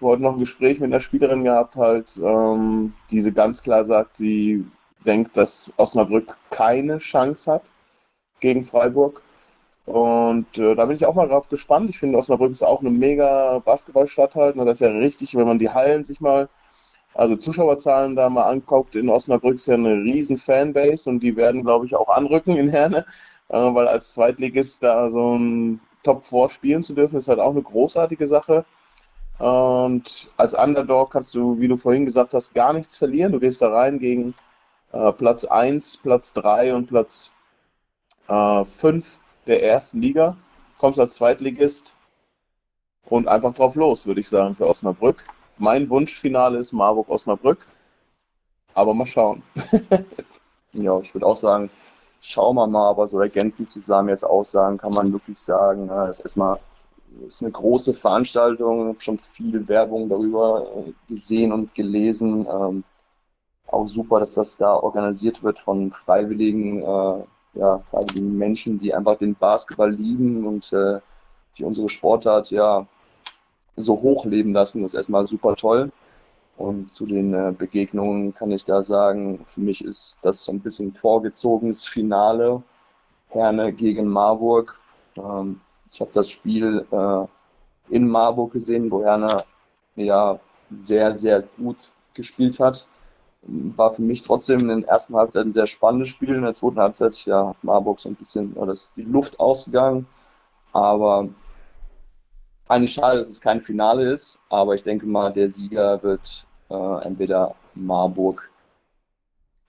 Heute 0.00 0.22
noch 0.22 0.34
ein 0.34 0.40
Gespräch 0.40 0.80
mit 0.80 0.90
einer 0.90 1.00
Spielerin 1.00 1.44
gehabt, 1.44 1.76
halt, 1.76 2.20
ähm, 2.22 2.94
die 3.10 3.20
sie 3.20 3.32
ganz 3.32 3.62
klar 3.62 3.84
sagt, 3.84 4.16
sie 4.16 4.64
denkt, 5.04 5.36
dass 5.36 5.72
Osnabrück 5.76 6.36
keine 6.50 6.98
Chance 6.98 7.50
hat 7.50 7.70
gegen 8.40 8.64
Freiburg. 8.64 9.22
Und 9.86 10.58
äh, 10.58 10.74
da 10.74 10.84
bin 10.84 10.96
ich 10.96 11.06
auch 11.06 11.14
mal 11.14 11.28
drauf 11.28 11.48
gespannt. 11.48 11.90
Ich 11.90 11.98
finde, 11.98 12.18
Osnabrück 12.18 12.50
ist 12.50 12.62
auch 12.62 12.80
eine 12.80 12.90
mega 12.90 13.58
Basketballstadt 13.60 14.34
halt. 14.34 14.56
Und 14.56 14.66
das 14.66 14.76
ist 14.76 14.80
ja 14.80 14.90
richtig, 14.90 15.34
wenn 15.34 15.46
man 15.46 15.58
die 15.58 15.70
Hallen 15.70 16.04
sich 16.04 16.20
mal, 16.20 16.48
also 17.14 17.36
Zuschauerzahlen 17.36 18.14
da 18.14 18.28
mal 18.28 18.48
anguckt. 18.50 18.96
In 18.96 19.08
Osnabrück 19.08 19.56
ist 19.56 19.66
ja 19.66 19.74
eine 19.74 19.94
riesen 19.94 20.36
Fanbase 20.36 21.08
und 21.08 21.20
die 21.22 21.36
werden, 21.36 21.64
glaube 21.64 21.86
ich, 21.86 21.96
auch 21.96 22.08
anrücken 22.08 22.56
in 22.56 22.68
Herne. 22.68 23.06
Äh, 23.48 23.56
weil 23.56 23.88
als 23.88 24.12
Zweitligist 24.14 24.82
da 24.82 25.08
so 25.08 25.36
ein 25.36 25.80
Top 26.02 26.22
4 26.24 26.50
spielen 26.50 26.82
zu 26.82 26.94
dürfen, 26.94 27.16
ist 27.16 27.28
halt 27.28 27.40
auch 27.40 27.52
eine 27.52 27.62
großartige 27.62 28.26
Sache. 28.26 28.64
Und 29.38 30.30
als 30.36 30.54
Underdog 30.54 31.12
kannst 31.12 31.34
du, 31.34 31.58
wie 31.60 31.68
du 31.68 31.76
vorhin 31.76 32.04
gesagt 32.04 32.34
hast, 32.34 32.54
gar 32.54 32.72
nichts 32.72 32.96
verlieren. 32.96 33.32
Du 33.32 33.40
gehst 33.40 33.62
da 33.62 33.70
rein 33.70 33.98
gegen 33.98 34.34
äh, 34.92 35.12
Platz 35.12 35.44
1, 35.44 35.98
Platz 35.98 36.32
3 36.32 36.74
und 36.74 36.88
Platz 36.88 37.36
äh, 38.26 38.64
5 38.64 39.20
der 39.46 39.62
ersten 39.62 40.00
Liga, 40.00 40.36
kommst 40.78 40.98
als 40.98 41.14
Zweitligist 41.14 41.94
und 43.06 43.28
einfach 43.28 43.54
drauf 43.54 43.76
los, 43.76 44.06
würde 44.06 44.20
ich 44.20 44.28
sagen, 44.28 44.56
für 44.56 44.66
Osnabrück. 44.66 45.24
Mein 45.56 45.88
Wunschfinale 45.88 46.58
ist 46.58 46.72
Marburg-Osnabrück, 46.72 47.66
aber 48.74 48.94
mal 48.94 49.06
schauen. 49.06 49.42
Ja, 50.74 51.00
ich 51.00 51.14
würde 51.14 51.24
auch 51.24 51.36
sagen, 51.36 51.70
schauen 52.20 52.54
wir 52.56 52.66
mal, 52.66 52.90
aber 52.90 53.06
so 53.06 53.18
ergänzend 53.20 53.70
zusammen 53.70 54.10
jetzt 54.10 54.24
aussagen, 54.24 54.76
kann 54.76 54.92
man 54.92 55.12
wirklich 55.12 55.38
sagen, 55.38 55.86
na, 55.86 56.08
es 56.08 56.20
ist 56.20 56.36
es 56.36 56.67
ist 57.26 57.42
eine 57.42 57.52
große 57.52 57.94
Veranstaltung, 57.94 58.88
habe 58.88 59.00
schon 59.00 59.18
viel 59.18 59.66
Werbung 59.68 60.08
darüber 60.08 60.66
äh, 60.76 60.92
gesehen 61.08 61.52
und 61.52 61.74
gelesen. 61.74 62.46
Ähm, 62.46 62.84
auch 63.66 63.86
super, 63.86 64.20
dass 64.20 64.34
das 64.34 64.56
da 64.56 64.74
organisiert 64.74 65.42
wird 65.42 65.58
von 65.58 65.90
freiwilligen, 65.90 66.82
äh, 66.82 67.24
ja, 67.54 67.78
freiwilligen 67.80 68.36
Menschen, 68.36 68.78
die 68.78 68.94
einfach 68.94 69.18
den 69.18 69.34
Basketball 69.34 69.92
lieben 69.92 70.46
und 70.46 70.72
äh, 70.72 71.00
die 71.56 71.64
unsere 71.64 71.88
Sportart 71.88 72.50
ja 72.50 72.86
so 73.76 74.00
hochleben 74.00 74.52
lassen. 74.52 74.82
Das 74.82 74.92
ist 74.92 74.96
erstmal 74.96 75.26
super 75.26 75.54
toll. 75.54 75.92
Und 76.56 76.90
zu 76.90 77.06
den 77.06 77.56
Begegnungen 77.56 78.34
kann 78.34 78.50
ich 78.50 78.64
da 78.64 78.82
sagen, 78.82 79.44
für 79.46 79.60
mich 79.60 79.84
ist 79.84 80.18
das 80.22 80.42
so 80.42 80.50
ein 80.50 80.58
bisschen 80.58 80.92
vorgezogenes 80.92 81.84
Finale. 81.84 82.64
Herne 83.28 83.72
gegen 83.72 84.08
Marburg. 84.08 84.80
Ähm, 85.16 85.60
ich 85.90 86.00
habe 86.00 86.10
das 86.12 86.28
Spiel 86.28 86.86
äh, 86.90 87.94
in 87.94 88.08
Marburg 88.08 88.52
gesehen, 88.52 88.90
wo 88.90 89.02
Herne 89.02 89.36
ja 89.96 90.38
sehr, 90.70 91.14
sehr 91.14 91.42
gut 91.56 91.76
gespielt 92.14 92.60
hat. 92.60 92.86
War 93.42 93.92
für 93.92 94.02
mich 94.02 94.22
trotzdem 94.22 94.60
in 94.60 94.68
den 94.68 94.84
ersten 94.84 95.14
Halbzeit 95.14 95.46
ein 95.46 95.52
sehr 95.52 95.66
spannendes 95.66 96.08
Spiel. 96.08 96.34
In 96.34 96.42
der 96.42 96.52
zweiten 96.52 96.80
Halbzeit 96.80 97.24
ja 97.24 97.54
Marburg 97.62 97.98
so 98.00 98.08
ein 98.08 98.14
bisschen, 98.14 98.52
oder 98.54 98.72
ist 98.72 98.96
die 98.96 99.02
Luft 99.02 99.40
ausgegangen. 99.40 100.06
Aber 100.72 101.28
eigentlich 102.66 102.92
schade, 102.92 103.18
dass 103.18 103.28
es 103.28 103.40
kein 103.40 103.62
Finale 103.62 104.10
ist. 104.10 104.38
Aber 104.50 104.74
ich 104.74 104.82
denke 104.82 105.06
mal, 105.06 105.32
der 105.32 105.48
Sieger 105.48 106.02
wird 106.02 106.46
äh, 106.68 107.04
entweder 107.06 107.54
Marburg 107.74 108.50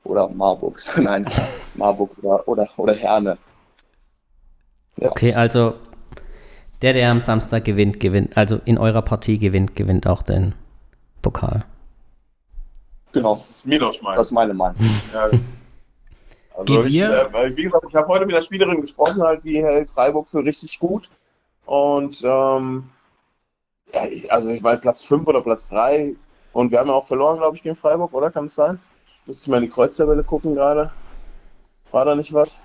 oder 0.03 0.28
Marburg, 0.30 0.82
nein, 0.97 1.28
Marburg 1.76 2.17
oder, 2.22 2.47
oder, 2.47 2.70
oder 2.78 2.93
Herne. 2.93 3.38
Ja. 4.97 5.11
Okay, 5.11 5.34
also 5.34 5.76
der, 6.82 6.93
der 6.93 7.11
am 7.11 7.19
Samstag 7.19 7.65
gewinnt, 7.65 7.99
gewinnt, 7.99 8.38
also 8.38 8.59
in 8.65 8.77
eurer 8.77 9.01
Partie 9.01 9.38
gewinnt, 9.38 9.75
gewinnt 9.75 10.07
auch 10.07 10.21
den 10.21 10.53
Pokal. 11.21 11.65
Genau. 13.11 13.34
Das 13.34 13.49
ist 13.49 13.65
mir 13.65 13.80
doch 13.80 14.01
meine. 14.01 14.17
Das 14.17 14.27
ist 14.27 14.32
meine 14.32 14.53
Meinung. 14.53 14.77
Ja. 15.13 15.30
Also 16.59 16.73
Geht 16.73 16.88
ich, 16.88 16.95
ihr? 16.95 17.30
Äh, 17.34 17.55
wie 17.55 17.63
gesagt, 17.63 17.86
ich 17.88 17.95
habe 17.95 18.07
heute 18.09 18.25
mit 18.25 18.36
der 18.36 18.41
Spielerin 18.41 18.82
gesprochen, 18.82 19.23
halt, 19.23 19.45
die 19.45 19.63
hält 19.63 19.89
Freiburg 19.91 20.27
für 20.27 20.43
richtig 20.43 20.77
gut. 20.77 21.09
Und 21.65 22.21
ähm, 22.25 22.89
ja, 23.93 24.01
also 24.27 24.49
ich 24.49 24.61
meine 24.61 24.80
Platz 24.80 25.01
5 25.03 25.25
oder 25.25 25.39
Platz 25.39 25.69
3 25.69 26.15
und 26.51 26.71
wir 26.71 26.80
haben 26.80 26.89
ja 26.89 26.95
auch 26.95 27.07
verloren, 27.07 27.38
glaube 27.38 27.55
ich, 27.55 27.63
gegen 27.63 27.77
Freiburg, 27.77 28.13
oder? 28.13 28.30
Kann 28.30 28.45
es 28.45 28.55
sein? 28.55 28.77
Müsste 29.25 29.43
ich 29.43 29.47
mal 29.47 29.57
in 29.57 29.63
die 29.63 29.69
Kreuztabelle 29.69 30.21
gucken 30.23 30.53
gerade. 30.53 30.91
War 31.91 32.03
da 32.03 32.13
nicht 32.13 32.34
was? 32.34 32.57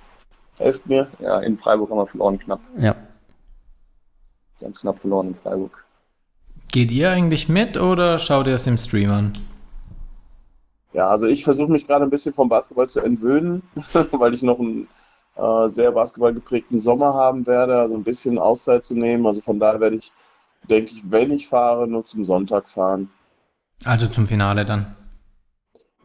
Helft 0.58 0.86
mir. 0.86 1.06
Ja, 1.20 1.38
in 1.38 1.56
Freiburg 1.56 1.90
haben 1.90 1.98
wir 1.98 2.06
verloren 2.06 2.38
knapp. 2.40 2.60
Ja. 2.76 2.96
Ganz 4.64 4.80
knapp 4.80 4.98
verloren 4.98 5.28
in 5.28 5.34
Freiburg. 5.34 5.84
Geht 6.72 6.90
ihr 6.90 7.10
eigentlich 7.10 7.50
mit 7.50 7.76
oder 7.76 8.18
schaut 8.18 8.46
ihr 8.46 8.54
es 8.54 8.66
im 8.66 8.78
Stream 8.78 9.10
an? 9.10 9.32
Ja, 10.94 11.08
also 11.08 11.26
ich 11.26 11.44
versuche 11.44 11.70
mich 11.70 11.86
gerade 11.86 12.04
ein 12.04 12.10
bisschen 12.10 12.32
vom 12.32 12.48
Basketball 12.48 12.88
zu 12.88 13.00
entwöhnen, 13.00 13.62
weil 14.12 14.32
ich 14.32 14.42
noch 14.42 14.58
einen 14.58 14.88
äh, 15.36 15.68
sehr 15.68 15.92
basketballgeprägten 15.92 16.80
Sommer 16.80 17.12
haben 17.12 17.46
werde, 17.46 17.76
also 17.76 17.94
ein 17.94 18.04
bisschen 18.04 18.38
Auszeit 18.38 18.86
zu 18.86 18.94
nehmen. 18.94 19.26
Also 19.26 19.42
von 19.42 19.60
daher 19.60 19.80
werde 19.80 19.96
ich, 19.96 20.12
denke 20.70 20.92
ich, 20.92 21.10
wenn 21.10 21.30
ich 21.30 21.46
fahre, 21.46 21.86
nur 21.86 22.06
zum 22.06 22.24
Sonntag 22.24 22.66
fahren. 22.66 23.10
Also 23.84 24.06
zum 24.06 24.26
Finale 24.26 24.64
dann. 24.64 24.96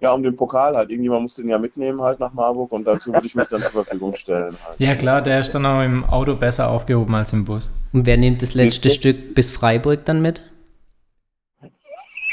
Ja, 0.02 0.14
um 0.14 0.24
den 0.24 0.36
Pokal 0.36 0.76
halt. 0.78 0.90
Irgendjemand 0.90 1.24
muss 1.24 1.36
den 1.36 1.50
ja 1.50 1.58
mitnehmen 1.58 2.02
halt 2.02 2.20
nach 2.20 2.34
Marburg 2.34 2.72
und 2.72 2.86
dazu 2.86 3.14
würde 3.14 3.28
ich 3.28 3.36
mich 3.36 3.48
dann 3.50 3.62
zur 3.62 3.84
Verfügung 3.84 4.16
stellen. 4.16 4.58
Halt. 4.66 4.80
Ja 4.80 4.96
klar, 4.96 5.22
der 5.22 5.42
ist 5.42 5.52
dann 5.52 5.66
auch 5.66 5.82
im 5.82 6.06
Auto 6.06 6.36
besser 6.36 6.70
aufgehoben 6.70 7.16
als 7.16 7.34
im 7.34 7.44
Bus. 7.46 7.72
Und 7.92 8.06
wer 8.06 8.16
nimmt 8.18 8.42
das 8.42 8.54
letzte 8.54 8.90
Stück 8.90 9.36
bis 9.36 9.52
Freiburg 9.52 10.06
dann 10.06 10.22
mit? 10.22 10.42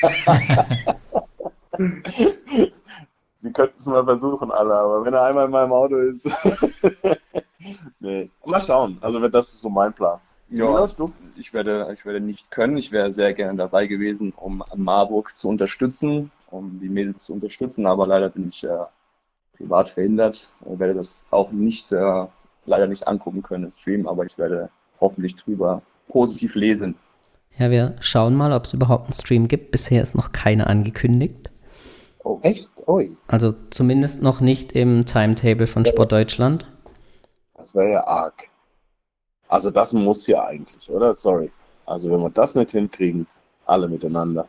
Sie 3.38 3.52
könnten 3.52 3.76
es 3.78 3.86
mal 3.86 4.04
versuchen, 4.04 4.50
alle, 4.50 4.74
aber 4.74 5.04
wenn 5.04 5.14
er 5.14 5.22
einmal 5.22 5.46
in 5.46 5.50
meinem 5.50 5.72
Auto 5.72 5.96
ist. 5.96 6.28
nee. 8.00 8.28
Mal 8.44 8.60
schauen. 8.60 8.98
Also 9.00 9.26
das 9.28 9.48
ist 9.48 9.60
so 9.60 9.68
mein 9.70 9.92
Plan. 9.92 10.18
Ja, 10.48 10.86
ich 11.36 11.52
werde, 11.52 11.92
ich 11.92 12.04
werde 12.04 12.20
nicht 12.20 12.50
können. 12.50 12.76
Ich 12.76 12.92
wäre 12.92 13.12
sehr 13.12 13.34
gerne 13.34 13.58
dabei 13.58 13.88
gewesen, 13.88 14.32
um 14.36 14.62
Marburg 14.76 15.36
zu 15.36 15.48
unterstützen, 15.48 16.30
um 16.50 16.78
die 16.80 16.88
Mädels 16.88 17.24
zu 17.24 17.32
unterstützen, 17.32 17.86
aber 17.86 18.06
leider 18.06 18.28
bin 18.28 18.48
ich 18.48 18.64
äh, 18.64 18.84
privat 19.56 19.88
verhindert. 19.88 20.52
Ich 20.60 20.78
werde 20.78 20.94
das 20.94 21.26
auch 21.30 21.50
nicht, 21.50 21.92
äh, 21.92 22.26
leider 22.66 22.86
nicht 22.86 23.06
angucken 23.08 23.42
können 23.42 23.64
im 23.64 23.70
Stream, 23.70 24.06
aber 24.06 24.24
ich 24.24 24.38
werde 24.38 24.70
hoffentlich 25.00 25.36
drüber 25.36 25.82
positiv 26.08 26.54
lesen. 26.54 26.94
Ja, 27.58 27.70
wir 27.70 27.96
schauen 28.00 28.34
mal, 28.34 28.52
ob 28.52 28.64
es 28.64 28.74
überhaupt 28.74 29.06
einen 29.06 29.14
Stream 29.14 29.48
gibt. 29.48 29.70
Bisher 29.70 30.02
ist 30.02 30.14
noch 30.14 30.32
keiner 30.32 30.66
angekündigt. 30.66 31.50
Oh, 32.22 32.38
echt? 32.42 32.72
Ui. 32.86 33.16
Also 33.28 33.54
zumindest 33.70 34.22
noch 34.22 34.40
nicht 34.40 34.72
im 34.72 35.06
Timetable 35.06 35.66
von 35.66 35.86
Sport 35.86 36.12
Deutschland. 36.12 36.66
Das 37.54 37.74
wäre 37.74 37.92
ja 37.92 38.06
arg. 38.06 38.50
Also 39.48 39.70
das 39.70 39.92
muss 39.92 40.26
ja 40.26 40.44
eigentlich, 40.44 40.90
oder? 40.90 41.14
Sorry. 41.14 41.50
Also 41.86 42.10
wenn 42.10 42.20
wir 42.20 42.30
das 42.30 42.54
nicht 42.54 42.72
hinkriegen, 42.72 43.26
alle 43.64 43.88
miteinander. 43.88 44.48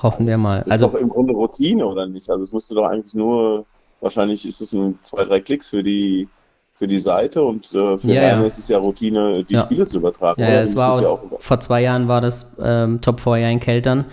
Hoffen 0.00 0.26
wir 0.26 0.38
mal. 0.38 0.62
Ist 0.62 0.72
also 0.72 0.88
doch 0.88 0.94
im 0.94 1.08
Grunde 1.08 1.32
Routine, 1.34 1.86
oder 1.86 2.06
nicht? 2.06 2.30
Also 2.30 2.44
es 2.44 2.52
müsste 2.52 2.74
doch 2.74 2.86
eigentlich 2.86 3.14
nur, 3.14 3.66
wahrscheinlich 4.00 4.46
ist 4.46 4.60
es 4.60 4.72
nur 4.72 4.94
zwei, 5.00 5.24
drei 5.24 5.40
Klicks 5.40 5.68
für 5.68 5.82
die 5.82 6.28
für 6.74 6.88
die 6.88 6.98
Seite 6.98 7.42
und 7.42 7.66
äh, 7.74 7.98
für 7.98 8.08
ja, 8.08 8.22
ja. 8.22 8.44
ist 8.44 8.58
es 8.58 8.66
ja 8.66 8.78
Routine, 8.78 9.44
die 9.44 9.54
ja. 9.54 9.60
Spiele 9.60 9.86
zu 9.86 9.98
übertragen. 9.98 10.40
Ja, 10.40 10.62
es 10.62 10.74
war 10.74 11.06
auch, 11.06 11.20
vor 11.38 11.60
zwei 11.60 11.82
Jahren 11.82 12.08
war 12.08 12.20
das 12.20 12.56
ähm, 12.60 13.00
Top 13.00 13.20
4 13.20 13.36
ja 13.36 13.48
in 13.50 13.60
Keltern. 13.60 14.06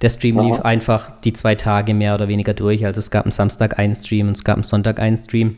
Der 0.00 0.08
Stream 0.08 0.38
Aha. 0.38 0.46
lief 0.46 0.60
einfach 0.62 1.20
die 1.20 1.32
zwei 1.32 1.54
Tage 1.54 1.94
mehr 1.94 2.14
oder 2.14 2.26
weniger 2.26 2.52
durch. 2.52 2.84
Also 2.84 2.98
es 2.98 3.12
gab 3.12 3.26
am 3.26 3.30
Samstag 3.30 3.78
einen 3.78 3.94
Stream 3.94 4.28
und 4.28 4.36
es 4.36 4.42
gab 4.42 4.56
am 4.56 4.64
Sonntag 4.64 4.98
einen 4.98 5.16
Stream. 5.16 5.56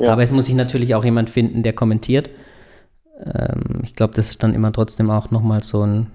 Aber 0.00 0.22
es 0.22 0.30
muss 0.30 0.46
sich 0.46 0.54
natürlich 0.54 0.94
auch 0.94 1.04
jemand 1.04 1.30
finden, 1.30 1.62
der 1.62 1.72
kommentiert. 1.72 2.28
Ähm, 3.24 3.80
ich 3.82 3.94
glaube, 3.94 4.14
das 4.14 4.30
ist 4.30 4.42
dann 4.42 4.54
immer 4.54 4.72
trotzdem 4.72 5.10
auch 5.10 5.30
nochmal 5.30 5.62
so 5.62 5.82
ein, 5.82 6.08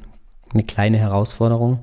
eine 0.54 0.64
kleine 0.64 0.98
Herausforderung. 0.98 1.80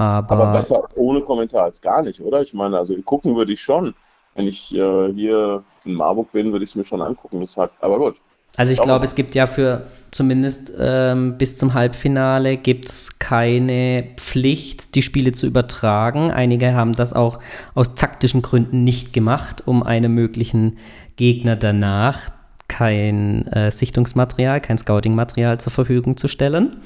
Aber, 0.00 0.32
Aber 0.32 0.52
besser 0.52 0.88
ohne 0.96 1.20
Kommentar 1.20 1.64
als 1.64 1.78
gar 1.78 2.02
nicht, 2.02 2.22
oder? 2.22 2.40
Ich 2.40 2.54
meine, 2.54 2.78
also 2.78 2.96
gucken 3.02 3.36
würde 3.36 3.52
ich 3.52 3.60
schon. 3.60 3.94
Wenn 4.34 4.46
ich 4.46 4.74
äh, 4.74 5.12
hier 5.12 5.62
in 5.84 5.92
Marburg 5.92 6.32
bin, 6.32 6.52
würde 6.52 6.64
ich 6.64 6.70
es 6.70 6.74
mir 6.74 6.84
schon 6.84 7.02
angucken. 7.02 7.38
Das 7.40 7.54
hat, 7.58 7.72
aber 7.80 7.98
gut. 7.98 8.16
Also 8.56 8.72
ich 8.72 8.80
glaube, 8.80 9.04
es 9.04 9.14
gibt 9.14 9.34
ja 9.34 9.46
für 9.46 9.84
zumindest 10.10 10.72
ähm, 10.78 11.36
bis 11.36 11.58
zum 11.58 11.74
Halbfinale 11.74 12.56
gibt 12.56 12.86
es 12.86 13.18
keine 13.18 14.06
Pflicht, 14.16 14.94
die 14.94 15.02
Spiele 15.02 15.32
zu 15.32 15.46
übertragen. 15.46 16.30
Einige 16.30 16.72
haben 16.72 16.94
das 16.94 17.12
auch 17.12 17.38
aus 17.74 17.94
taktischen 17.94 18.40
Gründen 18.40 18.82
nicht 18.84 19.12
gemacht, 19.12 19.64
um 19.66 19.82
einem 19.82 20.14
möglichen 20.14 20.78
Gegner 21.16 21.56
danach 21.56 22.30
kein 22.68 23.46
äh, 23.48 23.70
Sichtungsmaterial, 23.70 24.62
kein 24.62 24.78
Scouting-Material 24.78 25.60
zur 25.60 25.72
Verfügung 25.72 26.16
zu 26.16 26.26
stellen. 26.26 26.78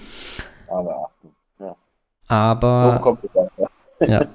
Aber. 0.69 1.14
Aber. 2.29 2.95
So 2.95 3.01
kommt 3.01 3.25
es 3.25 3.31
dann, 3.35 3.49
ja. 3.59 4.09
ja. 4.09 4.27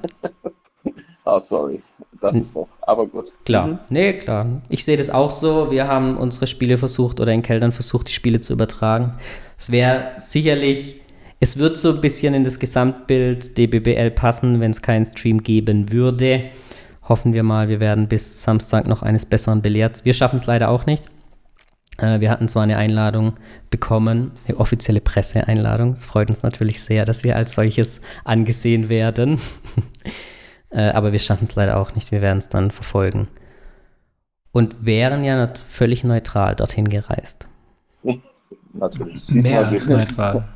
oh, 1.26 1.40
sorry. 1.40 1.82
Das 2.22 2.36
ist 2.36 2.56
doch, 2.56 2.68
aber 2.82 3.08
gut. 3.08 3.32
Klar, 3.46 3.68
mhm. 3.68 3.80
nee, 3.90 4.14
klar. 4.14 4.62
Ich 4.68 4.84
sehe 4.84 4.98
das 4.98 5.10
auch 5.10 5.32
so. 5.32 5.72
Wir 5.72 5.88
haben 5.88 6.18
unsere 6.18 6.48
Spiele 6.48 6.78
versucht 6.78 7.20
oder 7.20 7.32
in 7.32 7.42
Keldern 7.42 7.72
versucht, 7.72 8.10
die 8.10 8.14
Spiele 8.14 8.42
zu 8.42 8.54
übertragen. 8.54 9.14
Es 9.58 9.72
wäre 9.72 10.12
sicherlich, 10.18 11.02
es 11.40 11.58
wird 11.58 11.78
so 11.78 11.94
ein 11.94 12.02
bisschen 12.02 12.34
in 12.34 12.44
das 12.44 12.60
Gesamtbild 12.60 13.58
DBBL 13.58 14.12
passen, 14.12 14.60
wenn 14.60 14.72
es 14.72 14.82
keinen 14.82 15.06
Stream 15.06 15.44
geben 15.44 15.92
würde. 15.92 16.44
Hoffen 17.08 17.34
wir 17.34 17.44
mal, 17.44 17.70
wir 17.70 17.80
werden 17.80 18.08
bis 18.08 18.44
Samstag 18.44 18.88
noch 18.88 19.02
eines 19.02 19.26
Besseren 19.26 19.62
belehrt. 19.62 20.04
Wir 20.04 20.14
schaffen 20.14 20.38
es 20.38 20.46
leider 20.46 20.70
auch 20.70 20.86
nicht. 20.86 21.06
Äh, 22.02 22.20
wir 22.22 22.30
hatten 22.30 22.48
zwar 22.48 22.64
eine 22.64 22.78
Einladung 22.78 23.34
bekommen, 23.70 24.32
eine 24.48 24.58
offizielle 24.58 25.02
Presseeinladung. 25.02 25.94
Es 25.94 26.06
freut 26.06 26.30
uns 26.30 26.44
natürlich 26.44 26.82
sehr, 26.82 27.06
dass 27.06 27.24
wir 27.24 27.36
als 27.36 27.54
solches 27.54 28.02
angesehen 28.24 28.90
werden. 28.90 29.40
Äh, 30.72 30.92
aber 30.92 31.12
wir 31.12 31.18
schaffen 31.18 31.46
es 31.46 31.56
leider 31.56 31.78
auch 31.78 31.96
nicht. 31.96 32.12
Wir 32.12 32.22
werden 32.22 32.38
es 32.38 32.48
dann 32.48 32.70
verfolgen. 32.70 33.28
Und 34.52 34.86
wären 34.86 35.24
ja 35.24 35.52
völlig 35.68 36.04
neutral 36.04 36.56
dorthin 36.56 36.90
gereist. 36.90 37.48
Natürlich. 38.74 39.28
Mehr 39.30 39.66
als 39.66 39.90
neutral. 39.90 40.48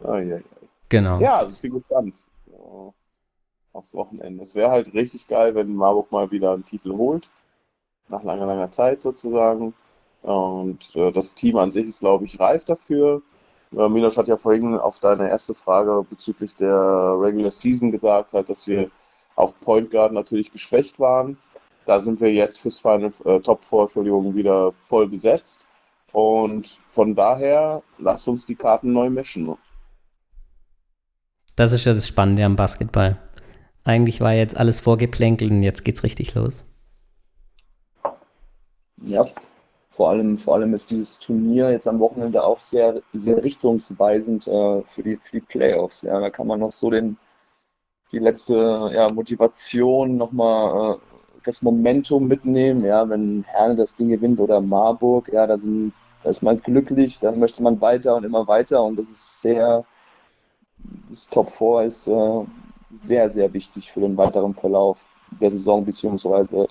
Oh, 0.00 0.16
ja, 0.16 0.20
ja. 0.20 0.38
Genau. 0.88 1.20
Ja, 1.20 1.36
also 1.36 1.54
ich 1.54 1.60
bin 1.60 1.74
gespannt. 1.74 2.26
Aufs 3.72 3.94
Wochenende. 3.94 4.42
Es 4.42 4.56
wäre 4.56 4.72
halt 4.72 4.92
richtig 4.92 5.28
geil, 5.28 5.54
wenn 5.54 5.76
Marburg 5.76 6.10
mal 6.10 6.32
wieder 6.32 6.54
einen 6.54 6.64
Titel 6.64 6.90
holt 6.94 7.30
nach 8.08 8.22
langer, 8.22 8.46
langer 8.46 8.70
Zeit 8.70 9.02
sozusagen. 9.02 9.74
Und 10.22 10.96
äh, 10.96 11.12
das 11.12 11.34
Team 11.34 11.56
an 11.56 11.70
sich 11.70 11.86
ist, 11.86 12.00
glaube 12.00 12.24
ich, 12.24 12.40
reif 12.40 12.64
dafür. 12.64 13.22
Äh, 13.76 13.88
Milos 13.88 14.16
hat 14.16 14.28
ja 14.28 14.36
vorhin 14.36 14.76
auf 14.76 15.00
deine 15.00 15.28
erste 15.28 15.54
Frage 15.54 16.04
bezüglich 16.08 16.54
der 16.54 17.14
Regular 17.18 17.50
Season 17.50 17.90
gesagt, 17.90 18.32
halt, 18.32 18.48
dass 18.48 18.66
wir 18.66 18.90
auf 19.36 19.58
Point 19.60 19.90
Guard 19.90 20.12
natürlich 20.12 20.50
geschwächt 20.50 20.98
waren. 20.98 21.36
Da 21.86 21.98
sind 21.98 22.20
wir 22.20 22.32
jetzt 22.32 22.60
fürs 22.60 22.78
Final 22.78 23.12
äh, 23.24 23.40
Top 23.40 23.64
4, 23.64 23.80
Entschuldigung, 23.80 24.34
wieder 24.34 24.72
voll 24.88 25.08
besetzt. 25.08 25.68
Und 26.12 26.66
von 26.66 27.14
daher, 27.14 27.82
lasst 27.98 28.28
uns 28.28 28.46
die 28.46 28.54
Karten 28.54 28.92
neu 28.92 29.10
mischen. 29.10 29.56
Das 31.56 31.72
ist 31.72 31.84
ja 31.84 31.92
das 31.92 32.08
Spannende 32.08 32.44
am 32.44 32.56
Basketball. 32.56 33.18
Eigentlich 33.84 34.20
war 34.20 34.32
jetzt 34.32 34.56
alles 34.56 34.80
vorgeplänkelt 34.80 35.50
und 35.50 35.62
jetzt 35.62 35.84
geht's 35.84 36.02
richtig 36.02 36.34
los. 36.34 36.64
Ja. 39.06 39.24
vor 39.90 40.10
allem, 40.10 40.38
vor 40.38 40.54
allem 40.54 40.74
ist 40.74 40.90
dieses 40.90 41.18
Turnier 41.18 41.70
jetzt 41.70 41.86
am 41.88 42.00
Wochenende 42.00 42.42
auch 42.44 42.58
sehr, 42.60 43.02
sehr 43.12 43.42
richtungsweisend 43.44 44.46
äh, 44.48 44.82
für, 44.84 45.02
die, 45.02 45.16
für 45.16 45.40
die 45.40 45.46
Playoffs. 45.46 46.02
Ja, 46.02 46.20
da 46.20 46.30
kann 46.30 46.46
man 46.46 46.60
noch 46.60 46.72
so 46.72 46.90
den, 46.90 47.16
die 48.12 48.18
letzte 48.18 48.90
ja, 48.94 49.10
Motivation 49.10 50.16
nochmal 50.16 50.96
äh, 50.96 50.98
das 51.44 51.62
Momentum 51.62 52.26
mitnehmen. 52.28 52.84
Ja, 52.84 53.08
wenn 53.08 53.44
Herne 53.44 53.76
das 53.76 53.94
Ding 53.94 54.08
gewinnt 54.08 54.40
oder 54.40 54.60
Marburg, 54.60 55.30
ja, 55.32 55.46
da, 55.46 55.58
sind, 55.58 55.92
da 56.22 56.30
ist 56.30 56.42
man 56.42 56.60
glücklich, 56.60 57.20
dann 57.20 57.38
möchte 57.38 57.62
man 57.62 57.80
weiter 57.80 58.16
und 58.16 58.24
immer 58.24 58.48
weiter 58.48 58.82
und 58.82 58.96
das 58.96 59.08
ist 59.10 59.42
sehr, 59.42 59.84
das 61.08 61.28
Top 61.28 61.50
4 61.50 61.82
ist 61.84 62.08
äh, 62.08 62.44
sehr, 62.90 63.28
sehr 63.30 63.52
wichtig 63.52 63.92
für 63.92 64.00
den 64.00 64.16
weiteren 64.16 64.54
Verlauf 64.54 65.14
der 65.40 65.50
Saison 65.50 65.84
bzw. 65.84 66.66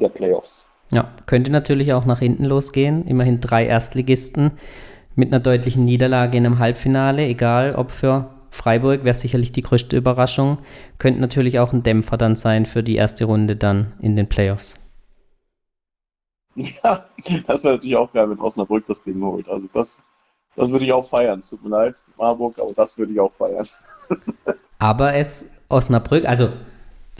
der 0.00 0.08
Playoffs. 0.08 0.68
Ja, 0.94 1.10
könnte 1.26 1.50
natürlich 1.50 1.92
auch 1.92 2.04
nach 2.04 2.20
hinten 2.20 2.44
losgehen. 2.44 3.04
Immerhin 3.08 3.40
drei 3.40 3.66
Erstligisten 3.66 4.52
mit 5.16 5.32
einer 5.32 5.40
deutlichen 5.40 5.84
Niederlage 5.84 6.38
in 6.38 6.46
einem 6.46 6.60
Halbfinale, 6.60 7.26
egal 7.26 7.74
ob 7.74 7.90
für 7.90 8.30
Freiburg, 8.50 9.02
wäre 9.02 9.14
sicherlich 9.14 9.50
die 9.50 9.62
größte 9.62 9.96
Überraschung. 9.96 10.58
Könnte 10.98 11.20
natürlich 11.20 11.58
auch 11.58 11.72
ein 11.72 11.82
Dämpfer 11.82 12.16
dann 12.16 12.36
sein 12.36 12.64
für 12.64 12.84
die 12.84 12.94
erste 12.94 13.24
Runde 13.24 13.56
dann 13.56 13.94
in 13.98 14.14
den 14.14 14.28
Playoffs. 14.28 14.74
Ja, 16.54 17.06
das 17.48 17.64
wäre 17.64 17.74
natürlich 17.74 17.96
auch 17.96 18.12
geil, 18.12 18.30
wenn 18.30 18.38
Osnabrück 18.38 18.86
das 18.86 19.02
Ding 19.02 19.20
holt. 19.20 19.48
Also 19.48 19.66
das, 19.72 20.04
das 20.54 20.70
würde 20.70 20.84
ich 20.84 20.92
auch 20.92 21.08
feiern. 21.08 21.40
Tut 21.40 21.64
mir 21.64 21.70
leid, 21.70 21.96
Marburg, 22.16 22.56
aber 22.60 22.72
das 22.72 22.96
würde 22.96 23.12
ich 23.12 23.18
auch 23.18 23.34
feiern. 23.34 23.66
aber 24.78 25.14
es, 25.14 25.48
Osnabrück, 25.68 26.24
also 26.24 26.50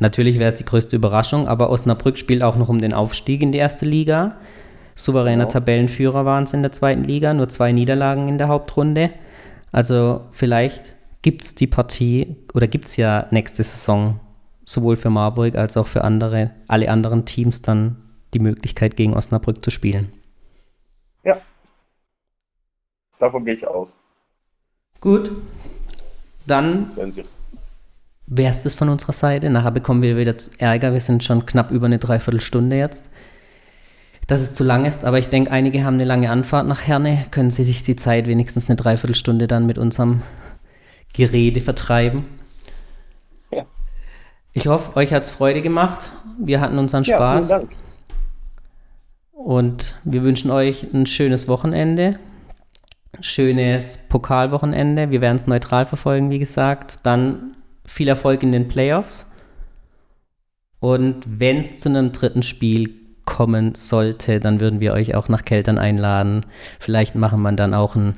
Natürlich 0.01 0.39
wäre 0.39 0.53
es 0.53 0.59
die 0.59 0.65
größte 0.65 0.97
Überraschung, 0.97 1.47
aber 1.47 1.71
Osnabrück 1.71 2.19
spielt 2.19 2.43
auch 2.43 2.57
noch 2.57 2.69
um 2.69 2.81
den 2.81 2.93
Aufstieg 2.93 3.43
in 3.43 3.53
die 3.53 3.59
erste 3.59 3.85
Liga. 3.85 4.37
Souveräner 4.97 5.45
ja. 5.45 5.49
Tabellenführer 5.51 6.25
waren 6.25 6.45
es 6.45 6.53
in 6.53 6.63
der 6.63 6.73
zweiten 6.73 7.05
Liga, 7.05 7.35
nur 7.35 7.49
zwei 7.49 7.73
Niederlagen 7.73 8.29
in 8.29 8.39
der 8.39 8.49
Hauptrunde. 8.49 9.11
Also 9.73 10.23
vielleicht 10.31 10.95
gibt 11.23 11.43
es 11.43 11.55
die 11.55 11.67
Partie 11.67 12.37
oder 12.55 12.67
gibt 12.67 12.87
es 12.87 12.97
ja 12.97 13.27
nächste 13.31 13.63
Saison 13.63 14.21
sowohl 14.65 14.97
für 14.97 15.11
Marburg 15.11 15.57
als 15.57 15.77
auch 15.77 15.87
für 15.87 16.03
andere, 16.05 16.51
alle 16.69 16.91
anderen 16.91 17.25
Teams 17.25 17.63
dann 17.63 17.97
die 18.35 18.39
Möglichkeit 18.39 18.97
gegen 18.97 19.15
Osnabrück 19.15 19.65
zu 19.65 19.71
spielen. 19.71 20.13
Ja. 21.23 21.39
Davon 23.19 23.45
gehe 23.45 23.55
ich 23.55 23.67
aus. 23.67 23.99
Gut. 25.01 25.31
Dann 26.47 26.91
wäre 28.27 28.51
es 28.51 28.63
das 28.63 28.75
von 28.75 28.89
unserer 28.89 29.13
Seite. 29.13 29.51
Nachher 29.51 29.71
bekommen 29.71 30.03
wir 30.03 30.17
wieder 30.17 30.35
Ärger. 30.59 30.93
Wir 30.93 31.01
sind 31.01 31.25
schon 31.25 31.47
knapp 31.47 31.71
über 31.71 31.87
eine 31.87 31.99
Dreiviertelstunde 31.99 32.77
jetzt. 32.77 33.11
Dass 34.27 34.41
es 34.41 34.55
zu 34.55 34.65
lang 34.65 34.87
ist, 34.87 35.05
aber 35.05 35.19
ich 35.19 35.29
denke, 35.29 35.51
einige 35.51 35.85
haben 35.85 35.95
eine 35.95 36.05
lange 36.05 36.31
Anfahrt 36.31 36.67
nach 36.67 36.83
Herne. 36.87 37.27
Können 37.31 37.51
Sie 37.51 37.65
sich 37.65 37.83
die 37.83 37.97
Zeit 37.97 38.27
wenigstens 38.27 38.71
eine 38.71 38.77
Dreiviertelstunde 38.77 39.47
dann 39.47 39.67
mit 39.67 39.77
unserem 39.77 40.23
Gerede 41.13 41.61
vertreiben? 41.61 42.25
Ja. 43.53 43.67
Ich 44.55 44.67
hoffe, 44.67 44.97
euch 44.97 45.13
hat 45.13 45.25
es 45.25 45.31
Freude 45.31 45.61
gemacht. 45.61 46.11
Wir 46.39 46.61
hatten 46.61 46.79
unseren 46.79 47.05
Spaß. 47.05 47.49
Vielen 47.49 47.61
Dank. 47.61 47.71
Und 49.33 49.95
wir 50.05 50.23
wünschen 50.23 50.51
euch 50.51 50.87
ein 50.95 51.07
schönes 51.07 51.49
Wochenende. 51.49 52.19
Schönes 53.21 53.99
Pokalwochenende. 54.09 55.11
Wir 55.11 55.21
werden 55.21 55.37
es 55.37 55.47
neutral 55.47 55.85
verfolgen, 55.85 56.31
wie 56.31 56.39
gesagt. 56.39 57.01
Dann 57.03 57.55
viel 57.87 58.09
Erfolg 58.09 58.43
in 58.43 58.53
den 58.53 58.69
Playoffs. 58.69 59.27
Und 60.81 61.25
wenn 61.27 61.61
es 61.61 61.81
zu 61.81 61.89
einem 61.89 62.13
dritten 62.13 62.43
Spiel 62.43 62.95
kommen 63.25 63.75
sollte, 63.75 64.41
dann 64.41 64.61
würden 64.61 64.81
wir 64.81 64.93
euch 64.93 65.15
auch 65.15 65.29
nach 65.29 65.45
Keltern 65.45 65.79
einladen. 65.79 66.45
Vielleicht 66.79 67.15
machen 67.15 67.41
wir 67.43 67.53
dann 67.53 67.75
auch 67.75 67.95
ein 67.95 68.17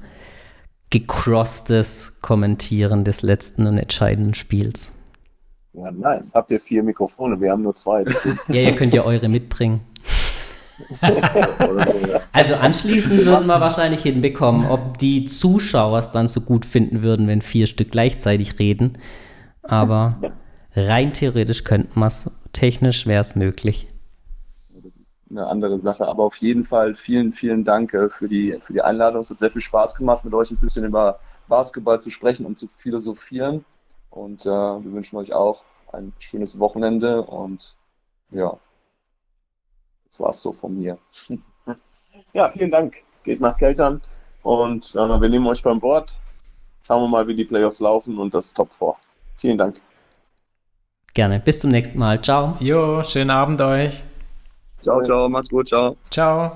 gecrosstes 0.90 2.20
Kommentieren 2.22 3.04
des 3.04 3.22
letzten 3.22 3.66
und 3.66 3.78
entscheidenden 3.78 4.34
Spiels. 4.34 4.92
Ja, 5.74 5.90
nice. 5.90 6.32
Habt 6.34 6.50
ihr 6.50 6.60
vier 6.60 6.82
Mikrofone? 6.82 7.40
Wir 7.40 7.50
haben 7.50 7.62
nur 7.62 7.74
zwei. 7.74 8.04
ja, 8.48 8.62
ihr 8.62 8.74
könnt 8.74 8.94
ja 8.94 9.04
eure 9.04 9.28
mitbringen. 9.28 9.80
also 12.32 12.54
anschließend 12.54 13.24
würden 13.24 13.46
wir 13.46 13.60
wahrscheinlich 13.60 14.02
hinbekommen, 14.02 14.66
ob 14.66 14.98
die 14.98 15.26
Zuschauer 15.26 15.98
es 15.98 16.10
dann 16.10 16.28
so 16.28 16.40
gut 16.42 16.66
finden 16.66 17.02
würden, 17.02 17.28
wenn 17.28 17.40
vier 17.40 17.66
Stück 17.66 17.90
gleichzeitig 17.90 18.58
reden 18.58 18.98
aber 19.68 20.16
rein 20.74 21.12
theoretisch 21.12 21.64
könnten 21.64 21.98
wir 22.00 22.06
es, 22.06 22.30
technisch 22.52 23.06
wäre 23.06 23.20
es 23.20 23.36
möglich. 23.36 23.88
Das 24.70 24.84
ist 24.84 25.30
eine 25.30 25.46
andere 25.46 25.78
Sache, 25.78 26.06
aber 26.06 26.24
auf 26.24 26.36
jeden 26.36 26.64
Fall 26.64 26.94
vielen, 26.94 27.32
vielen 27.32 27.64
Dank 27.64 27.94
äh, 27.94 28.08
für 28.08 28.28
die, 28.28 28.58
für 28.60 28.72
die 28.72 28.82
Einladung. 28.82 29.22
Es 29.22 29.30
hat 29.30 29.38
sehr 29.38 29.50
viel 29.50 29.62
Spaß 29.62 29.94
gemacht, 29.94 30.24
mit 30.24 30.34
euch 30.34 30.50
ein 30.50 30.56
bisschen 30.56 30.84
über 30.84 31.18
Basketball 31.48 32.00
zu 32.00 32.10
sprechen 32.10 32.46
und 32.46 32.56
zu 32.58 32.68
philosophieren. 32.68 33.64
Und 34.10 34.46
äh, 34.46 34.48
wir 34.48 34.92
wünschen 34.92 35.16
euch 35.16 35.32
auch 35.32 35.64
ein 35.92 36.12
schönes 36.18 36.58
Wochenende 36.58 37.22
und 37.22 37.76
ja, 38.30 38.58
das 40.08 40.20
war's 40.20 40.42
so 40.42 40.52
von 40.52 40.76
mir. 40.76 40.98
Ja, 42.32 42.50
vielen 42.50 42.70
Dank. 42.70 43.04
Geht 43.24 43.40
nach 43.40 43.58
Keltern 43.58 44.00
und 44.42 44.94
äh, 44.94 45.20
wir 45.20 45.28
nehmen 45.28 45.46
euch 45.46 45.62
beim 45.62 45.80
Bord. 45.80 46.18
Schauen 46.82 47.02
wir 47.02 47.08
mal, 47.08 47.26
wie 47.28 47.34
die 47.34 47.44
Playoffs 47.44 47.80
laufen 47.80 48.18
und 48.18 48.32
das 48.32 48.54
Top 48.54 48.72
4. 48.72 48.94
Vielen 49.36 49.58
Dank. 49.58 49.80
Gerne. 51.14 51.40
Bis 51.40 51.60
zum 51.60 51.70
nächsten 51.70 51.98
Mal. 51.98 52.20
Ciao. 52.22 52.56
Jo, 52.60 53.02
schönen 53.02 53.30
Abend 53.30 53.60
euch. 53.60 54.02
Ciao, 54.82 55.02
ciao. 55.02 55.28
Macht's 55.28 55.50
gut. 55.50 55.68
Ciao. 55.68 55.96
Ciao. 56.10 56.52